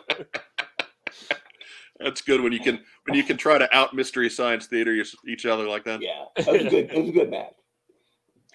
[1.99, 4.93] That's good when you can when you can try to out mystery science theater
[5.27, 6.01] each other like that.
[6.01, 6.91] Yeah, that was a good.
[6.91, 7.53] It was a good match.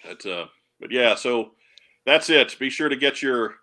[0.05, 0.47] But uh,
[0.81, 1.51] but yeah, so
[2.05, 2.59] that's it.
[2.59, 3.55] Be sure to get your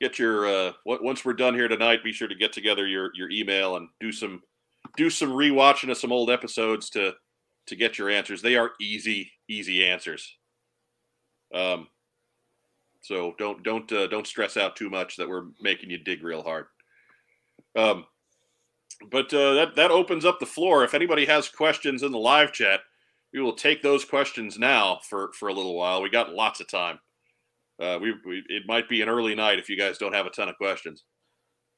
[0.00, 2.02] get your uh, once we're done here tonight.
[2.02, 4.42] Be sure to get together your your email and do some
[4.96, 7.12] do some rewatching of some old episodes to
[7.66, 8.40] to get your answers.
[8.40, 10.38] They are easy easy answers.
[11.54, 11.88] Um,
[13.02, 16.42] so don't don't uh, don't stress out too much that we're making you dig real
[16.42, 16.66] hard.
[17.76, 18.06] Um,
[19.10, 20.84] but uh, that that opens up the floor.
[20.84, 22.80] If anybody has questions in the live chat,
[23.32, 26.02] we will take those questions now for for a little while.
[26.02, 26.98] We got lots of time.
[27.80, 30.30] Uh, we, we it might be an early night if you guys don't have a
[30.30, 31.04] ton of questions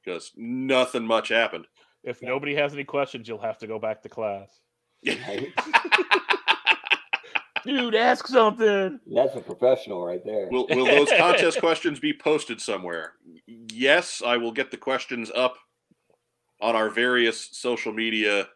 [0.03, 1.67] because nothing much happened.
[2.03, 4.61] If nobody has any questions, you'll have to go back to class.
[7.65, 9.01] Dude, ask something.
[9.13, 10.47] That's a professional right there.
[10.49, 13.15] Will, will those contest questions be posted somewhere?
[13.45, 15.57] Yes, I will get the questions up
[16.61, 18.47] on our various social media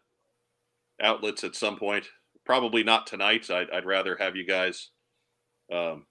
[1.01, 2.05] outlets at some point.
[2.45, 3.49] Probably not tonight.
[3.49, 4.89] I'd, I'd rather have you guys,
[5.71, 6.05] um,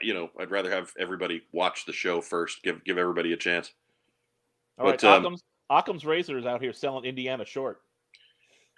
[0.00, 2.62] you know, I'd rather have everybody watch the show first.
[2.62, 3.72] Give give everybody a chance.
[4.78, 7.82] All but, right, um, Occam's, Occam's Razor is out here selling Indiana short.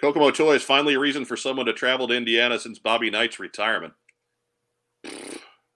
[0.00, 3.38] Kokomo Toy is finally a reason for someone to travel to Indiana since Bobby Knight's
[3.38, 3.92] retirement.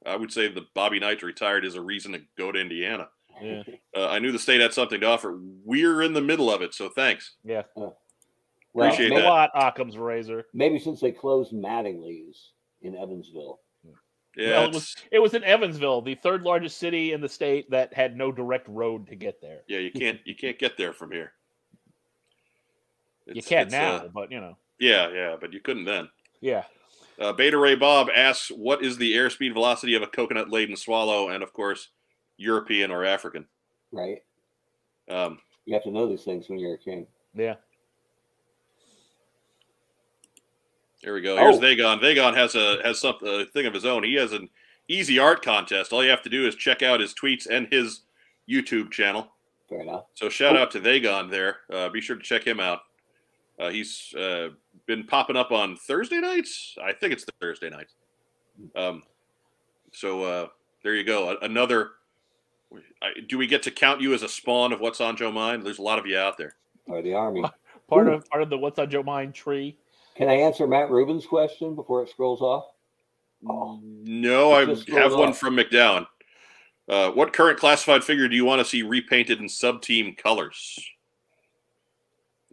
[0.06, 3.08] I would say the Bobby Knight retired is a reason to go to Indiana.
[3.42, 3.62] Yeah.
[3.96, 5.40] Uh, I knew the state had something to offer.
[5.64, 7.34] We're in the middle of it, so thanks.
[7.42, 7.62] Yeah.
[7.74, 7.96] Well,
[8.76, 9.24] Appreciate a that.
[9.24, 10.46] lot, Occam's Razor.
[10.52, 12.50] Maybe since they closed Mattingly's
[12.82, 13.58] in Evansville.
[14.36, 17.68] Yeah, Well, it was it was in Evansville, the third largest city in the state
[17.70, 19.62] that had no direct road to get there.
[19.66, 19.78] yeah.
[19.78, 21.32] You can't you can't get there from here.
[23.26, 26.08] you can it's, now, uh, but you know, yeah, yeah, but you couldn't then.
[26.40, 26.64] yeah.
[27.18, 31.42] Uh, Beta Ray Bob asks, "What is the airspeed velocity of a coconut-laden swallow?" And
[31.42, 31.88] of course,
[32.48, 33.44] European or African.
[33.92, 34.22] Right?
[35.10, 37.06] Um, You have to know these things when you're a king.
[37.34, 37.56] Yeah.
[41.02, 41.36] There we go.
[41.36, 41.60] Here's Oh.
[41.60, 42.00] Vagon.
[42.00, 44.02] Vagon has a has something a thing of his own.
[44.02, 44.48] He has an
[44.88, 45.92] easy art contest.
[45.92, 48.00] All you have to do is check out his tweets and his
[48.48, 49.28] YouTube channel.
[49.68, 50.06] Fair enough.
[50.14, 50.60] So shout Oh.
[50.60, 51.60] out to Vagon there.
[51.70, 52.80] Uh, be sure to check him out.
[53.58, 54.50] Uh, he's uh,
[54.86, 56.76] been popping up on Thursday nights.
[56.82, 57.94] I think it's Thursday nights.
[58.74, 59.02] Um,
[59.92, 60.48] so uh,
[60.82, 61.30] there you go.
[61.30, 61.92] A- another.
[63.02, 65.64] I, do we get to count you as a spawn of what's on Joe Mind?
[65.64, 66.54] There's a lot of you out there.
[66.86, 67.42] Or the army.
[67.88, 68.12] Part Ooh.
[68.12, 69.78] of part of the what's on Joe Mind tree.
[70.14, 72.64] Can I answer Matt Rubin's question before it scrolls off?
[73.48, 73.80] Oh.
[73.82, 75.38] No, I have scrolled one off.
[75.38, 76.06] from McDowell.
[76.86, 80.78] Uh, what current classified figure do you want to see repainted in sub team colors?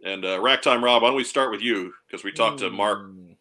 [0.04, 2.70] And uh, Rack Time Rob, why don't we start with you because we talked to
[2.70, 3.36] Mark Mm.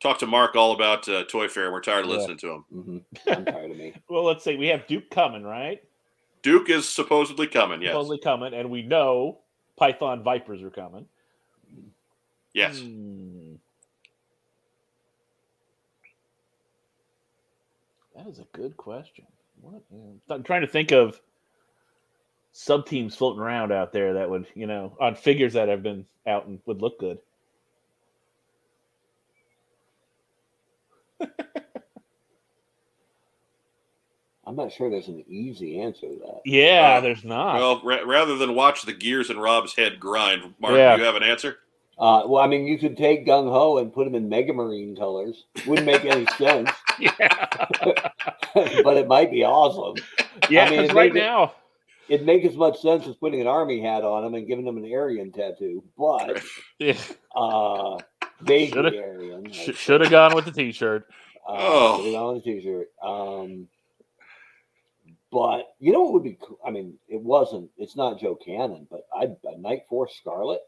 [0.00, 1.70] talked to Mark all about uh, Toy Fair.
[1.70, 2.16] We're tired of Yeah.
[2.16, 2.64] listening to him.
[2.72, 2.98] hmm
[3.30, 3.94] I'm tired of me.
[4.08, 4.56] Well, let's see.
[4.56, 5.80] We have Duke coming, right?
[6.42, 7.82] Duke is supposedly coming.
[7.82, 7.92] Yes.
[7.92, 9.38] Supposedly coming, and we know
[9.76, 11.06] Python Vipers are coming.
[12.52, 12.80] Yes.
[12.80, 13.54] Hmm.
[18.16, 19.26] That is a good question.
[19.60, 19.82] What?
[20.28, 21.20] I'm trying to think of
[22.52, 26.04] sub teams floating around out there that would, you know, on figures that have been
[26.26, 27.18] out and would look good.
[34.44, 36.40] I'm not sure there's an easy answer to that.
[36.44, 37.56] Yeah, Uh, there's not.
[37.56, 40.94] Well, ra- rather than watch the gears in Rob's head grind, Mark, Yeah.
[40.96, 41.58] do you have an answer?
[41.98, 44.96] Uh, well, I mean, you could take Gung Ho and put him in Mega Marine
[44.96, 45.44] colors.
[45.66, 47.08] Wouldn't make any sense, yeah,
[48.82, 50.02] but it might be awesome.
[50.50, 50.68] yeah.
[50.70, 51.52] mean, 'cause it right made it- now,
[52.08, 54.76] It'd make as much sense as putting an army hat on him and giving him
[54.76, 56.42] an Aryan tattoo, but
[56.80, 56.94] yeah,
[57.36, 57.96] uh,
[58.40, 59.52] vaguely Shoulda- Aryan.
[59.52, 61.06] should have gone with the T-shirt.
[61.48, 61.96] Uh, Oh.
[61.98, 62.88] put it on the t-shirt.
[63.02, 63.68] Um,
[65.32, 66.36] but you know what would be?
[66.40, 66.58] cool?
[66.64, 67.70] I mean, it wasn't.
[67.78, 70.60] It's not Joe canon, but I'd a Night Force Scarlett.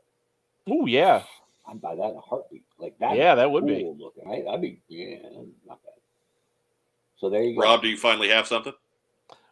[0.69, 1.23] Oh yeah,
[1.69, 2.65] I'd buy that in a heartbeat.
[2.79, 3.17] Like that.
[3.17, 3.83] yeah, that would be.
[3.83, 4.27] cool looking.
[4.27, 4.45] Right?
[4.49, 5.19] I'd be yeah,
[5.67, 5.93] not bad.
[7.19, 7.63] So there you go.
[7.63, 8.73] Rob, do you finally have something?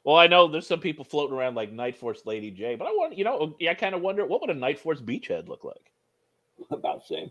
[0.03, 2.91] Well, I know there's some people floating around like Night Force Lady J, but I
[2.91, 5.63] want you know, yeah, I kind of wonder what would a Night Force beachhead look
[5.63, 5.93] like.
[6.71, 7.31] About the same.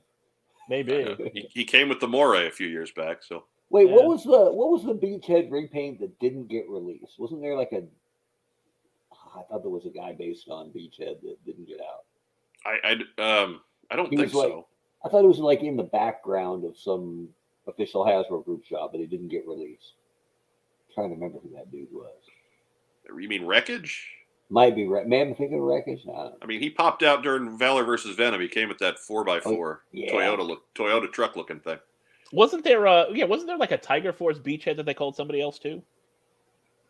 [0.69, 1.17] Maybe.
[1.33, 4.51] He, he came with the Moray a few years back, so Wait, what was the
[4.51, 7.17] what was the beachhead repaint that didn't get released?
[7.17, 7.83] Wasn't there like a?
[9.33, 12.03] I thought there was a guy based on beachhead that didn't get out.
[12.65, 14.67] I I um I don't He think like- so.
[15.03, 17.29] I thought it was like in the background of some
[17.65, 19.93] official Hasbro group shop, but it didn't get released.
[20.93, 22.13] trying to remember who that dude was.
[23.07, 24.05] You mean wreckage?
[24.49, 25.07] Might be right.
[25.07, 26.01] Man, I'm thinking of wreckage.
[26.07, 26.31] I.
[26.41, 28.41] I mean, he popped out during Valor versus Venom.
[28.41, 29.83] He came with that four x four.
[29.95, 31.79] Toyota look Toyota truck looking thing.
[32.33, 35.41] Wasn't there uh yeah, wasn't there like a Tiger Force beachhead that they called somebody
[35.41, 35.81] else too?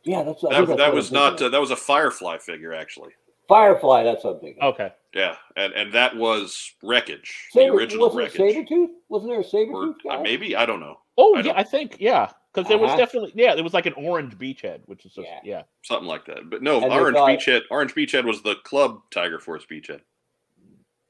[0.03, 0.43] Yeah, that's.
[0.43, 3.11] I That, that's that was not uh, that was a Firefly figure actually.
[3.47, 4.03] Firefly.
[4.03, 4.55] That's something.
[4.61, 4.91] Okay.
[5.13, 8.67] Yeah, and and that was wreckage, Saber, the original wasn't it wreckage.
[8.69, 8.87] Sabretooth?
[9.09, 10.15] Wasn't there a Sabretooth Or guy?
[10.15, 12.31] uh, maybe I don't know Oh I yeah, don't- I think yeah.
[12.53, 12.97] Because there was Uh-huh.
[12.97, 15.39] definitely yeah, there was like an orange beachhead, which is just Yeah.
[15.43, 15.61] yeah.
[15.83, 16.49] something like that.
[16.49, 17.61] But no, And Orange thought- Beachhead.
[17.69, 20.01] Orange Beachhead was the club Tiger Force Beachhead.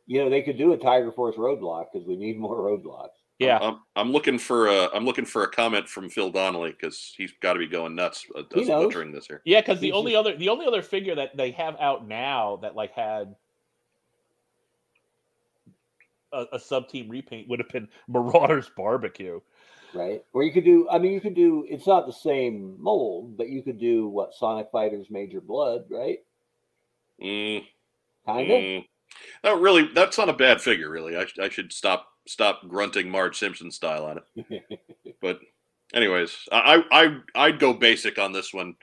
[0.07, 3.09] You know, they could do a Tiger Force roadblock because we need more roadblocks.
[3.41, 3.59] Yeah.
[3.59, 7.33] I'm, I'm looking for a I'm looking for a comment from Phil Donnelly because he's
[7.41, 9.41] got to be going nuts uh, He butchering this here.
[9.45, 12.57] Yeah, because the He's only other the only other figure that they have out now
[12.61, 13.35] that like had
[16.31, 19.39] a, a sub team repaint would have been Marauders Barbecue.
[19.93, 20.23] right?
[20.33, 23.49] Or you could do, I mean, you could do, it's not the same mold, but
[23.49, 26.19] you could do what Sonic Fighters Major Blood, right?
[27.21, 27.65] Mm,
[28.25, 28.57] Kind of.
[28.61, 28.85] mm.
[29.43, 30.89] No, really, that's not a bad figure.
[30.89, 34.63] Really, I, sh- I should stop stop grunting Marge Simpson style on it.
[35.21, 35.39] But
[35.93, 38.75] anyways, I I I'd- I'd go basic on this one.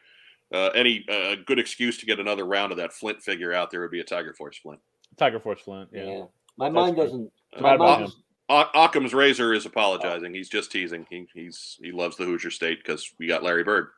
[0.54, 3.80] Uh, any uh, good excuse to get another round of that Flint figure out there
[3.82, 4.80] would be a Tiger Force Flint.
[5.18, 5.90] Tiger Force Flint.
[5.92, 6.04] yeah.
[6.04, 6.24] Yeah.
[6.56, 7.04] My That's mind true.
[7.04, 8.16] doesn't, my Bad about mind's-
[8.50, 10.32] Oc- Occam's razor is apologizing.
[10.32, 11.06] He's just teasing.
[11.10, 13.88] He, he's he loves the Hoosier State because we got Larry Bird.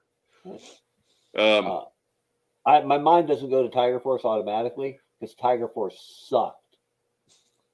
[0.45, 0.57] Um,
[1.67, 1.81] uh,
[2.67, 6.57] I, my mind doesn't go to Tiger Force automatically because Tiger Force sucked.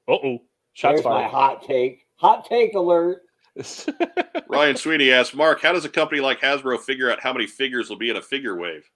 [0.09, 0.39] Uh oh.
[0.77, 2.05] Shots There's my hot take.
[2.16, 3.22] Hot take alert.
[4.47, 7.89] Ryan Sweeney asks Mark, how does a company like Hasbro figure out how many figures
[7.89, 8.87] will be in a figure wave?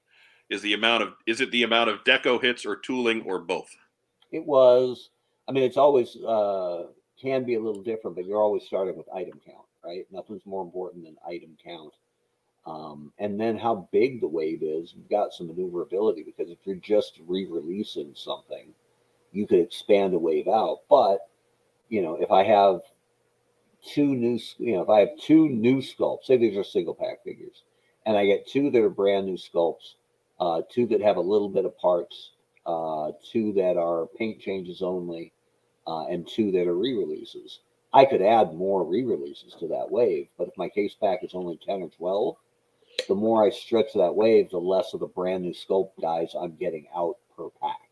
[0.51, 3.75] Is the amount of is it the amount of deco hits or tooling or both?
[4.31, 5.09] It was,
[5.49, 9.09] I mean, it's always, uh, can be a little different, but you're always starting with
[9.15, 10.05] item count, right?
[10.11, 11.95] Nothing's more important than item count.
[12.67, 16.77] Um, and then how big the wave is, you've got some maneuverability because if you're
[16.77, 18.75] just re-releasing something,
[19.33, 20.81] you could expand a wave out.
[20.91, 21.21] But
[21.91, 22.81] you know, if I have
[23.85, 27.23] two new, you know, if I have two new sculpts, say these are single pack
[27.25, 27.65] figures,
[28.07, 29.95] and I get two that are brand new sculpts,
[30.39, 32.31] uh, two that have a little bit of parts,
[32.65, 35.33] uh, two that are paint changes only,
[35.87, 37.59] uh, and two that are re-releases.
[37.93, 41.59] I could add more re-releases to that wave, but if my case pack is only
[41.67, 42.37] 10 or 12,
[43.09, 46.55] the more I stretch that wave, the less of the brand new sculpt guys I'm
[46.55, 47.90] getting out per pack.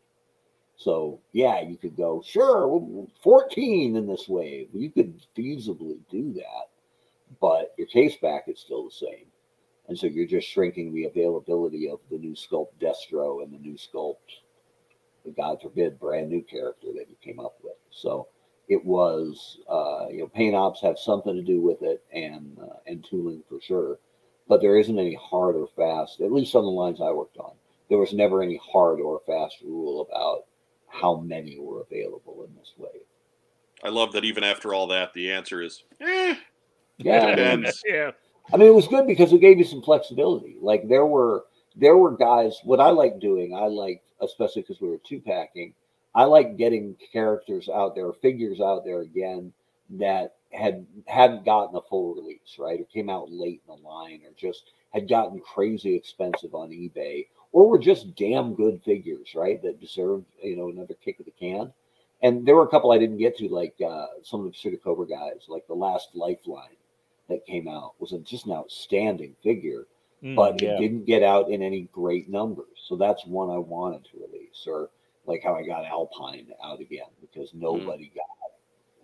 [0.78, 4.68] So yeah, you could go, sure, 14 in this wave.
[4.72, 6.70] You could feasibly do that,
[7.40, 9.26] but your case back is still the same.
[9.88, 13.74] And so you're just shrinking the availability of the new sculpt Destro and the new
[13.74, 14.38] sculpt,
[15.24, 17.76] the God forbid, brand new character that you came up with.
[17.90, 18.28] So
[18.68, 22.76] it was, uh, you know, paint ops have something to do with it and, uh,
[22.86, 23.98] and tooling for sure.
[24.46, 27.54] But there isn't any hard or fast, at least on the lines I worked on.
[27.88, 30.44] There was never any hard or fast rule about
[31.00, 33.02] how many were available in this wave.
[33.84, 36.34] I love that even after all that, the answer is eh.
[36.98, 37.82] Yeah, I mean, Depends.
[37.86, 38.10] yeah.
[38.52, 40.56] I mean, it was good because it gave you some flexibility.
[40.60, 41.44] Like there were
[41.76, 42.58] there were guys.
[42.64, 45.74] What I like doing, I like especially because we were two packing.
[46.14, 49.52] I like getting characters out there, figures out there again
[49.90, 54.22] that had hadn't gotten a full release, right, or came out late in the line,
[54.24, 59.62] or just had gotten crazy expensive on eBay, or were just damn good figures, right,
[59.62, 61.72] that deserved you know another kick of the can.
[62.22, 64.76] And there were a couple I didn't get to, like uh, some of the Pseudo
[64.78, 66.76] Cobra guys, like the last Lifeline
[67.28, 69.86] that came out was a, just an outstanding figure,
[70.22, 70.70] Mm, but yeah.
[70.70, 72.66] it didn't get out in any great numbers.
[72.86, 74.90] So that's one I wanted to release, or
[75.26, 78.26] like how I got Alpine out again because nobody got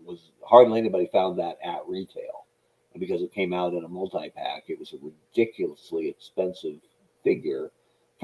[0.00, 0.06] it.
[0.06, 2.46] was hardly anybody found that at retail,
[2.92, 6.80] and because it came out in a multi pack, it was a ridiculously expensive
[7.22, 7.70] figure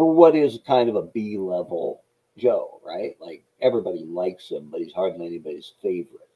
[0.01, 2.03] for what is kind of a B level
[2.39, 3.17] Joe, right?
[3.21, 6.27] Like everybody likes him, but he's hardly anybody's favorite.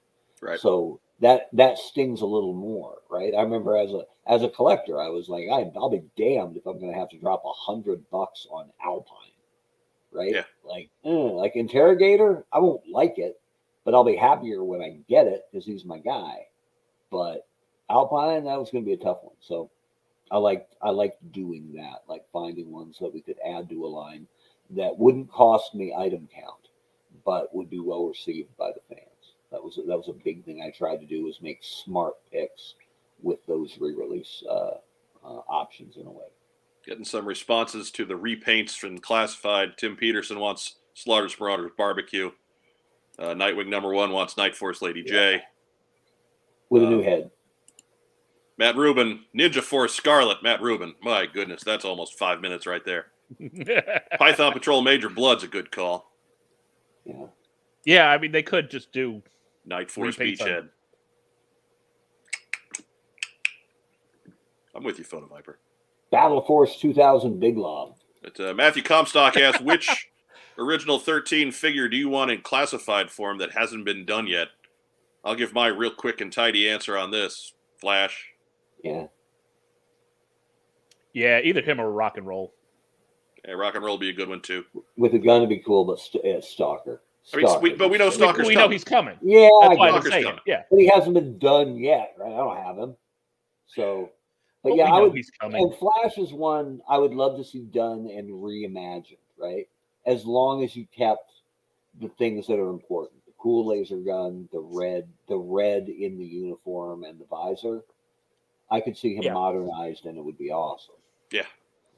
[0.42, 0.60] Right.
[0.60, 3.32] So that that stings a little more, right?
[3.34, 6.66] I remember as a as a collector, I was like, I, I'll be damned if
[6.66, 9.32] I'm going to have to drop a hundred bucks on Alpine,
[10.12, 10.34] right?
[10.34, 10.44] Yeah.
[10.62, 13.40] Like, eh, like Interrogator, I won't like it,
[13.86, 16.48] but I'll be happier when I get it because he's my guy.
[17.10, 17.46] But
[17.88, 19.36] Alpine, that was going to be a tough one.
[19.40, 19.70] So
[20.34, 23.86] I like I like doing that, like finding ones that we could add to a
[23.86, 24.26] line
[24.70, 26.70] that wouldn't cost me item count,
[27.24, 29.34] but would be well received by the fans.
[29.52, 32.74] That was that was a big thing I tried to do was make smart picks
[33.22, 34.78] with those re-release uh,
[35.24, 36.26] uh, options in a way.
[36.84, 39.78] Getting some responses to the repaints from classified.
[39.78, 42.32] Tim Peterson wants Slaughter's Marauders Barbecue.
[43.20, 45.42] Uh, Nightwing number one wants Night Force Lady J.
[46.70, 47.30] With a new Uh, head.
[48.56, 50.42] Matt Rubin, Ninja Force Scarlett.
[50.42, 50.94] Matt Rubin.
[51.02, 53.06] My goodness, that's almost five minutes right there.
[54.18, 56.12] Python Patrol Major Blood's a good call.
[57.04, 57.26] Yeah.
[57.84, 59.22] yeah, I mean they could just do
[59.66, 60.68] Night Force Repaints on- Beachhead.
[64.74, 65.58] I'm with you, Photo Viper.
[66.10, 67.96] Battle Force 2000 Big Lob.
[68.22, 70.08] But uh, Matthew Comstock asks, which
[70.58, 74.48] original 13 figure do you want in classified form that hasn't been done yet?
[75.24, 77.52] I'll give my real quick and tidy answer on this.
[77.80, 78.33] Flash.
[78.84, 79.06] Yeah.
[81.14, 82.52] yeah, either him or rock and roll.
[83.46, 84.64] Yeah, rock and roll would be a good one too.
[84.96, 87.00] With a gun to be cool, but st- uh, Stalker.
[87.32, 89.16] I mean, we- but we know We, Stalker's we know he's coming.
[89.22, 90.40] Yeah, I That's why I'm saying, coming.
[90.46, 90.64] yeah.
[90.70, 92.32] but he hasn't been done yet, right?
[92.32, 92.96] I don't have him.
[93.66, 94.10] So,
[94.62, 95.14] but, But yeah, we I would.
[95.14, 95.62] he's coming.
[95.62, 99.66] And Flash is one I would love to see done and reimagined, right?
[100.04, 101.32] As long as you kept
[102.00, 106.26] the things that are important: the cool laser gun, the red, the red in the
[106.26, 107.82] uniform and the visor.
[108.70, 109.34] I could see him Yeah.
[109.34, 110.94] modernized, and it would be awesome.
[111.30, 111.46] Yeah.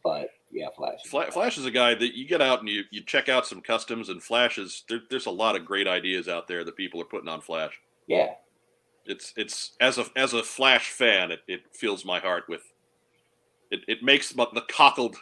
[0.04, 1.04] But yeah, Flash.
[1.04, 3.46] is Fla- Flash is a guy that you get out and you, you check out
[3.46, 4.84] some customs and Flashes.
[4.88, 7.80] There, there's a lot of great ideas out there that people are putting on Flash.
[8.06, 8.34] Yeah,
[9.04, 12.62] It's it's as a as a Flash fan, it, it fills my heart with.
[13.72, 15.16] It, it makes the the cockled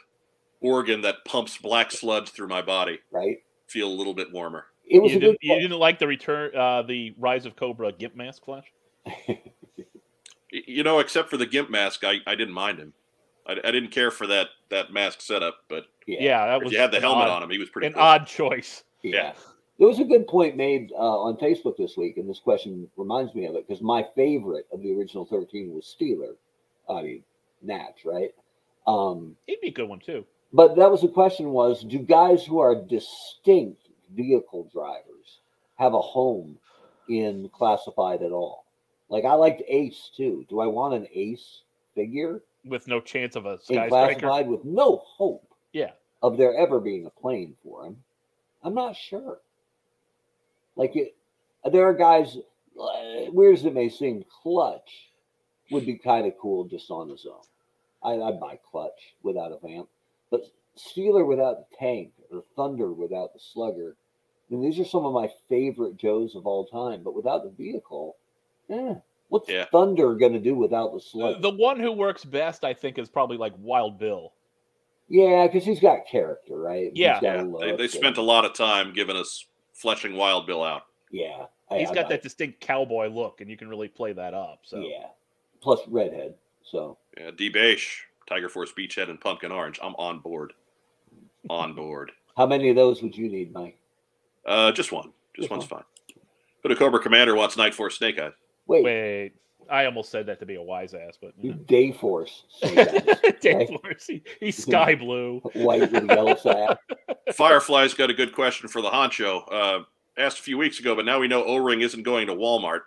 [0.61, 3.38] organ that pumps black sludge through my body right.
[3.66, 4.66] feel a little bit warmer.
[4.86, 7.90] It was You a didn't, you didn't like the return, uh, the Rise of Cobra
[7.92, 8.66] Gimp Mask Flash?
[10.55, 12.92] Y- You know, except for the gimp mask, I, I didn't mind him.
[13.46, 16.18] I, I didn't care for that that mask setup, but yeah.
[16.20, 17.88] Yeah, that was you had the helmet odd- on him, he was pretty.
[17.88, 18.02] An cool.
[18.02, 18.84] odd choice.
[19.02, 19.32] Yeah.
[19.78, 23.34] There was a good point made uh, on Facebook this week, and this question reminds
[23.34, 26.36] me of it because my favorite of the original 13 was Steeler.
[26.88, 27.24] I mean,
[27.61, 28.30] Natch, right?
[28.86, 30.24] Um, He'd be a good one too.
[30.52, 35.40] but that was the question was do guys who are distinct vehicle drivers
[35.76, 36.57] have a home
[37.09, 38.63] in classified at all?
[39.09, 40.44] Like, I liked Ace too.
[40.48, 41.61] Do I want an Ace
[41.94, 43.88] figure with no chance of a skyscraper.
[43.88, 45.92] classified with no hope Yeah.
[46.22, 48.02] of there ever being a plane for him.
[48.62, 49.38] I'm not sure.
[50.76, 51.14] Like it,
[51.70, 52.38] there are guys,
[52.74, 55.11] weird as it may seem, Clutch
[55.70, 57.42] would be kind of cool just on his own.
[58.02, 59.88] I, I'd buy Clutch without a vamp,
[60.30, 60.42] but
[60.76, 63.94] Steeler without the tank or Thunder without the Slugger.
[64.50, 67.50] I mean, these are some of my favorite Joes of all time, but without the
[67.50, 68.16] vehicle,
[68.70, 68.94] eh,
[69.28, 69.66] what's Yeah.
[69.72, 73.08] Thunder going to do without the The, the one who works best, I think, is
[73.08, 74.32] probably like Wild Bill.
[75.08, 76.90] yeah, because he's got character, right?
[76.92, 77.20] He's Yeah.
[77.20, 80.82] got Yeah, they, they spent a lot of time giving us fleshing Wild Bill out.
[81.10, 84.12] Yeah, I- He's I got buy that distinct cowboy look, and you can really play
[84.12, 84.60] that up.
[84.64, 85.06] So Yeah.
[85.60, 86.34] Plus redhead.
[86.62, 89.78] So Yeah, D Beige, Tiger Force Beachhead, and Pumpkin Orange.
[89.82, 90.52] I'm on board.
[91.50, 92.12] On board.
[92.36, 93.78] how many of those would you need, Mike?
[94.46, 95.12] Uh, just one.
[95.36, 95.84] Just Just one's fine.
[96.62, 98.32] But a Cobra Commander wants Night Force Snake Eyes.
[98.66, 99.32] Wait, wait,
[99.70, 102.44] I almost said that to be a wise ass, but you Day Force.
[102.58, 102.78] Snake
[103.24, 103.68] okay?
[103.82, 105.40] Morris, he- he's sky blue.
[105.54, 106.78] White with a yellow sack.
[107.34, 109.42] Firefly's got a good question for the honcho.
[109.52, 109.84] Uh,
[110.16, 112.80] asked a few weeks ago, but now we know O Ring isn't going to Walmart.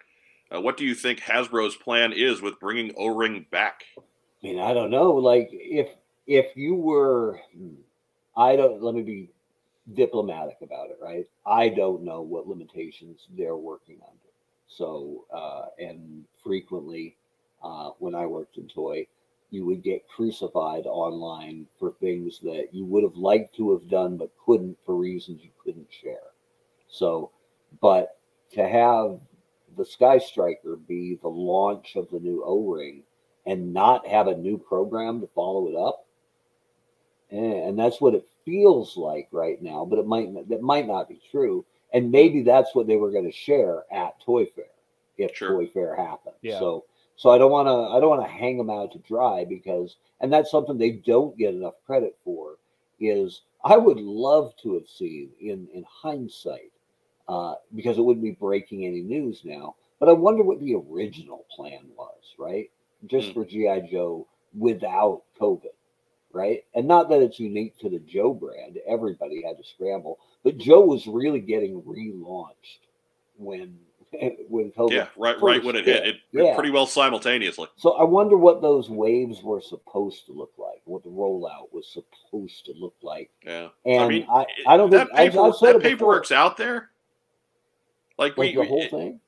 [0.53, 3.83] Uh, what do you think Hasbro's plan is with bringing O Ring back?
[3.97, 4.01] I
[4.43, 5.13] mean, I don't know.
[5.13, 5.89] Like if
[6.25, 7.73] if you were, hmm,
[8.35, 8.81] I don't.
[8.81, 9.29] Let me be
[9.93, 11.25] diplomatic about it, right?
[11.45, 14.26] I don't know what limitations they're working under.
[14.67, 17.15] So, uh, and frequently,
[17.63, 19.07] uh, when I worked in toy,
[19.49, 24.17] you would get crucified online for things that you would have liked to have done
[24.17, 26.31] but couldn't for reasons you couldn't share.
[26.89, 27.31] So,
[27.81, 28.17] but
[28.51, 29.19] to have
[29.77, 33.03] the Sky Striker be the launch of the new O Ring
[33.45, 36.05] and not have a new program to follow it up.
[37.31, 41.09] Eh, And that's what it feels like right now, but it might that might not
[41.09, 41.65] be true.
[41.93, 44.65] And maybe that's what they were going to share at Toy Fair
[45.17, 45.49] if Sure.
[45.51, 46.35] Toy Fair happened.
[46.41, 46.59] Yeah.
[46.59, 46.85] So
[47.15, 49.95] so I don't want to I don't want to hang them out to dry because
[50.21, 52.57] and that's something they don't get enough credit for
[52.99, 56.71] is I would love to have seen in in hindsight
[57.27, 59.75] uh, because it wouldn't be breaking any news now.
[59.99, 62.69] But I wonder what the original plan was, right?
[63.07, 63.33] Just Hmm.
[63.33, 64.27] for GI Joe
[64.57, 65.73] without COVID,
[66.37, 66.63] right?
[66.75, 68.77] And not that it's unique to the Joe brand.
[68.87, 72.79] Everybody had to scramble, but Joe was really getting relaunched
[73.37, 73.77] when
[74.47, 74.91] when COVID.
[74.91, 76.53] Yeah, right, right when it hit, it Yeah.
[76.55, 77.67] pretty well simultaneously.
[77.75, 81.87] So I wonder what those waves were supposed to look like, what the rollout was
[81.91, 83.29] supposed to look like.
[83.43, 86.55] Yeah, And I, mean, I, I don't that think paper, that it before, paperwork's out
[86.55, 86.91] there.
[88.17, 89.19] Like, like we, the whole we- thing.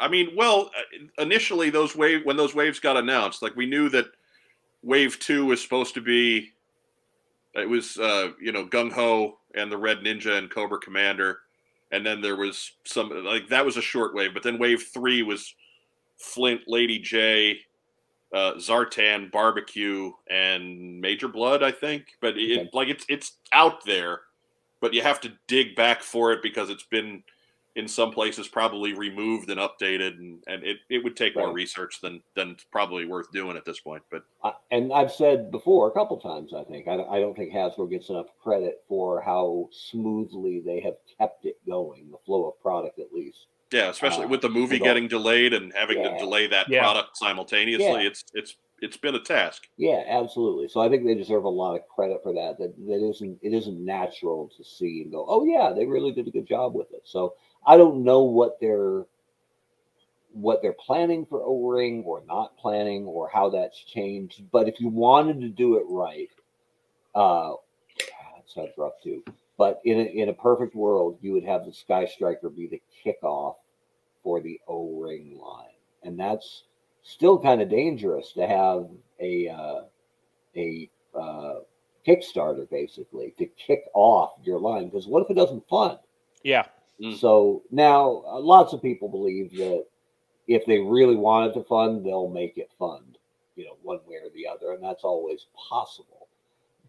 [0.00, 3.88] I mean, well, uh, initially those wave when those waves got announced, like we knew
[3.90, 4.06] that
[4.82, 6.50] wave two was supposed to be.
[7.54, 11.40] It was uh, you know Gung Ho and the Red Ninja and Cobra Commander,
[11.90, 15.22] and then there was some like that was a short wave, but then wave three
[15.22, 15.54] was
[16.18, 17.58] Flint, Lady J,
[18.32, 22.06] uh, Zartan, Barbecue, and Major Blood, I think.
[22.20, 22.70] But it, Okay.
[22.72, 24.22] like it's it's out there,
[24.80, 27.22] but you have to dig back for it because it's been
[27.74, 32.00] in some places probably removed and updated, and, and it, it would take more research
[32.02, 34.02] than than probably worth doing at this point.
[34.10, 37.34] But I, and I've said before a couple times, I think I, don't- I don't
[37.36, 42.48] think Hasbro gets enough credit for how smoothly they have kept it going, the flow
[42.48, 43.46] of product at least.
[43.72, 46.10] yeah, especially Uh, with the movie with getting delayed and having Yeah.
[46.12, 46.80] to delay that Yeah.
[46.80, 48.00] product simultaneously, Yeah.
[48.08, 49.68] it's it's it's been a task.
[49.76, 50.66] Yeah, absolutely.
[50.66, 52.58] So I think they deserve a lot of credit for that.
[52.58, 56.26] That that isn't it isn't natural to see and go, oh yeah, they really did
[56.26, 57.02] a good job with it.
[57.04, 57.34] So
[57.66, 59.04] I don't know what they're
[60.32, 64.42] what they're planning for O-ring or not planning or how that's changed.
[64.50, 66.30] But if you wanted to do it right,
[67.14, 67.52] uh,
[67.98, 69.22] that sounds rough too.
[69.58, 72.82] But in a, in a perfect world, you would have the Sky Striker be the
[73.04, 73.56] kickoff
[74.22, 76.64] for the O-ring line, and that's
[77.02, 78.88] still kind of dangerous to have
[79.20, 79.80] a uh,
[80.56, 81.54] a uh,
[82.06, 85.98] Kickstarter basically to kick off your line because what if it doesn't fund?
[86.42, 86.66] Yeah.
[87.02, 87.18] Mm.
[87.18, 89.84] So now uh, lots of people believe that
[90.46, 93.18] if they really wanted to fund, they'll make it fund,
[93.56, 96.28] you know, one way or the other, and that's always possible.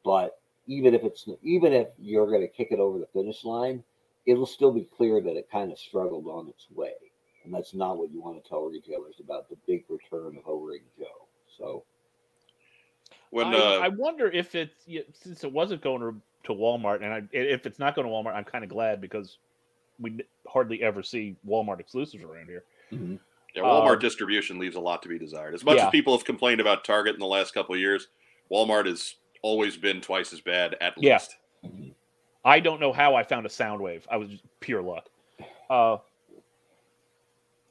[0.03, 3.83] But even if it's even if you're going to kick it over the finish line,
[4.25, 6.93] it'll still be clear that it kind of struggled on its way,
[7.43, 10.81] and that's not what you want to tell retailers about the big return of O-Ring
[10.97, 11.27] Joe.
[11.57, 11.83] So
[13.33, 14.75] When I, uh, I wonder if it's
[15.13, 18.35] since it wasn't going to, to Walmart, and I, if it's not going to Walmart,
[18.35, 19.37] I'm kind of glad because
[19.99, 22.63] we hardly ever see Walmart exclusives around here.
[22.91, 25.53] Yeah, Walmart Um, distribution leaves a lot to be desired.
[25.53, 25.85] As much Yeah.
[25.85, 28.07] as people have complained about Target in the last couple of years,
[28.51, 31.19] Walmart has always been twice as bad at Yeah.
[31.63, 31.95] least.
[32.45, 34.03] I don't know how I found a Soundwave.
[34.09, 35.09] I was just pure luck.
[35.69, 35.97] Uh,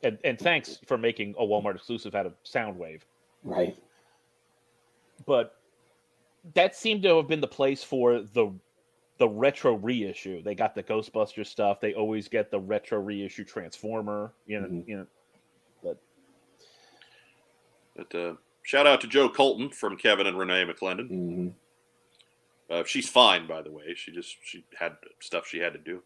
[0.02, 3.02] and and thanks for making a Walmart exclusive out of Soundwave.
[3.44, 3.76] right,
[5.26, 5.60] But
[6.54, 8.52] that seemed to have been the place for the
[9.22, 10.42] the retro reissue.
[10.42, 11.80] They got the Ghostbuster stuff.
[11.80, 14.32] They always get the retro reissue Transformer.
[14.48, 14.88] You know, Mhm.
[14.88, 15.06] you know.
[17.94, 21.08] But uh, shout out to Joe Colton from Kevin and Renee McClendon.
[21.08, 21.48] hmm
[22.68, 23.94] Uh, she's fine, by the way.
[23.94, 26.02] She just she had stuff she had to do.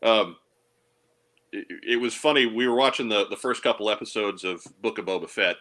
[0.00, 0.36] Um,
[1.50, 2.46] it, it was funny.
[2.46, 5.56] We were watching the the first couple episodes of Book of Boba Fett,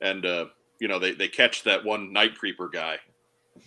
[0.00, 0.46] and uh,
[0.80, 2.98] you know they they catch that one Night Creeper guy,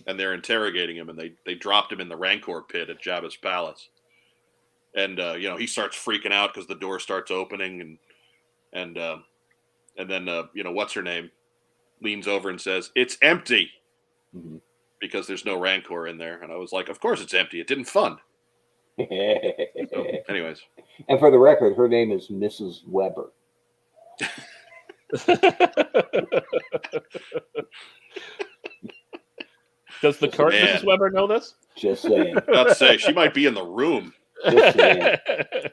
[0.07, 3.35] and they're interrogating him, and they they dropped him in the Rancor pit at Jabba's
[3.35, 3.89] palace,
[4.95, 7.97] and uh, you know he starts freaking out because the door starts opening, and
[8.73, 9.17] and uh,
[9.97, 11.31] and then uh, you know what's her name
[12.01, 13.71] leans over and says it's empty!
[14.33, 14.57] Hmm
[14.99, 16.41] because there's no rancor in there.
[16.41, 17.59] And i was like of course it's empty.
[17.59, 18.17] It didn't fund.
[18.99, 19.05] So
[20.29, 20.61] anyways.
[21.07, 22.81] And for the record, her name is Mrs.
[22.87, 23.31] Weber.
[30.01, 30.77] Does the current Man.
[30.77, 30.83] Mrs.
[30.85, 31.55] Weber know this?
[31.75, 32.37] Just saying.
[32.47, 34.13] about to say she might be in the room
[34.49, 35.17] Just saying.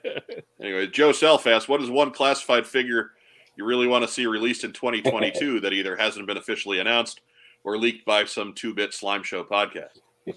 [0.61, 3.11] anyway joe self asks, what is one classified figure
[3.57, 7.21] you really want to see released in 2022 that either hasn't been officially announced
[7.65, 9.99] or leaked by some two-bit slime show podcast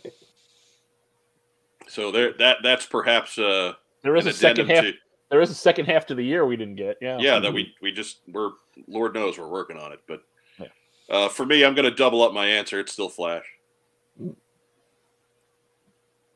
[1.87, 3.73] so there that that's perhaps uh
[4.03, 4.83] there is an a second half.
[4.83, 4.93] to-
[5.29, 6.97] There is a second half to the year we didn't get.
[7.01, 7.17] Yeah.
[7.19, 8.51] yeah that we we just we're
[8.87, 10.21] lord knows we're working on it but
[10.59, 10.67] Yeah.
[11.09, 13.43] uh, for me i'm going to double up my answer it's still flash.
[13.43, 13.58] Yeah,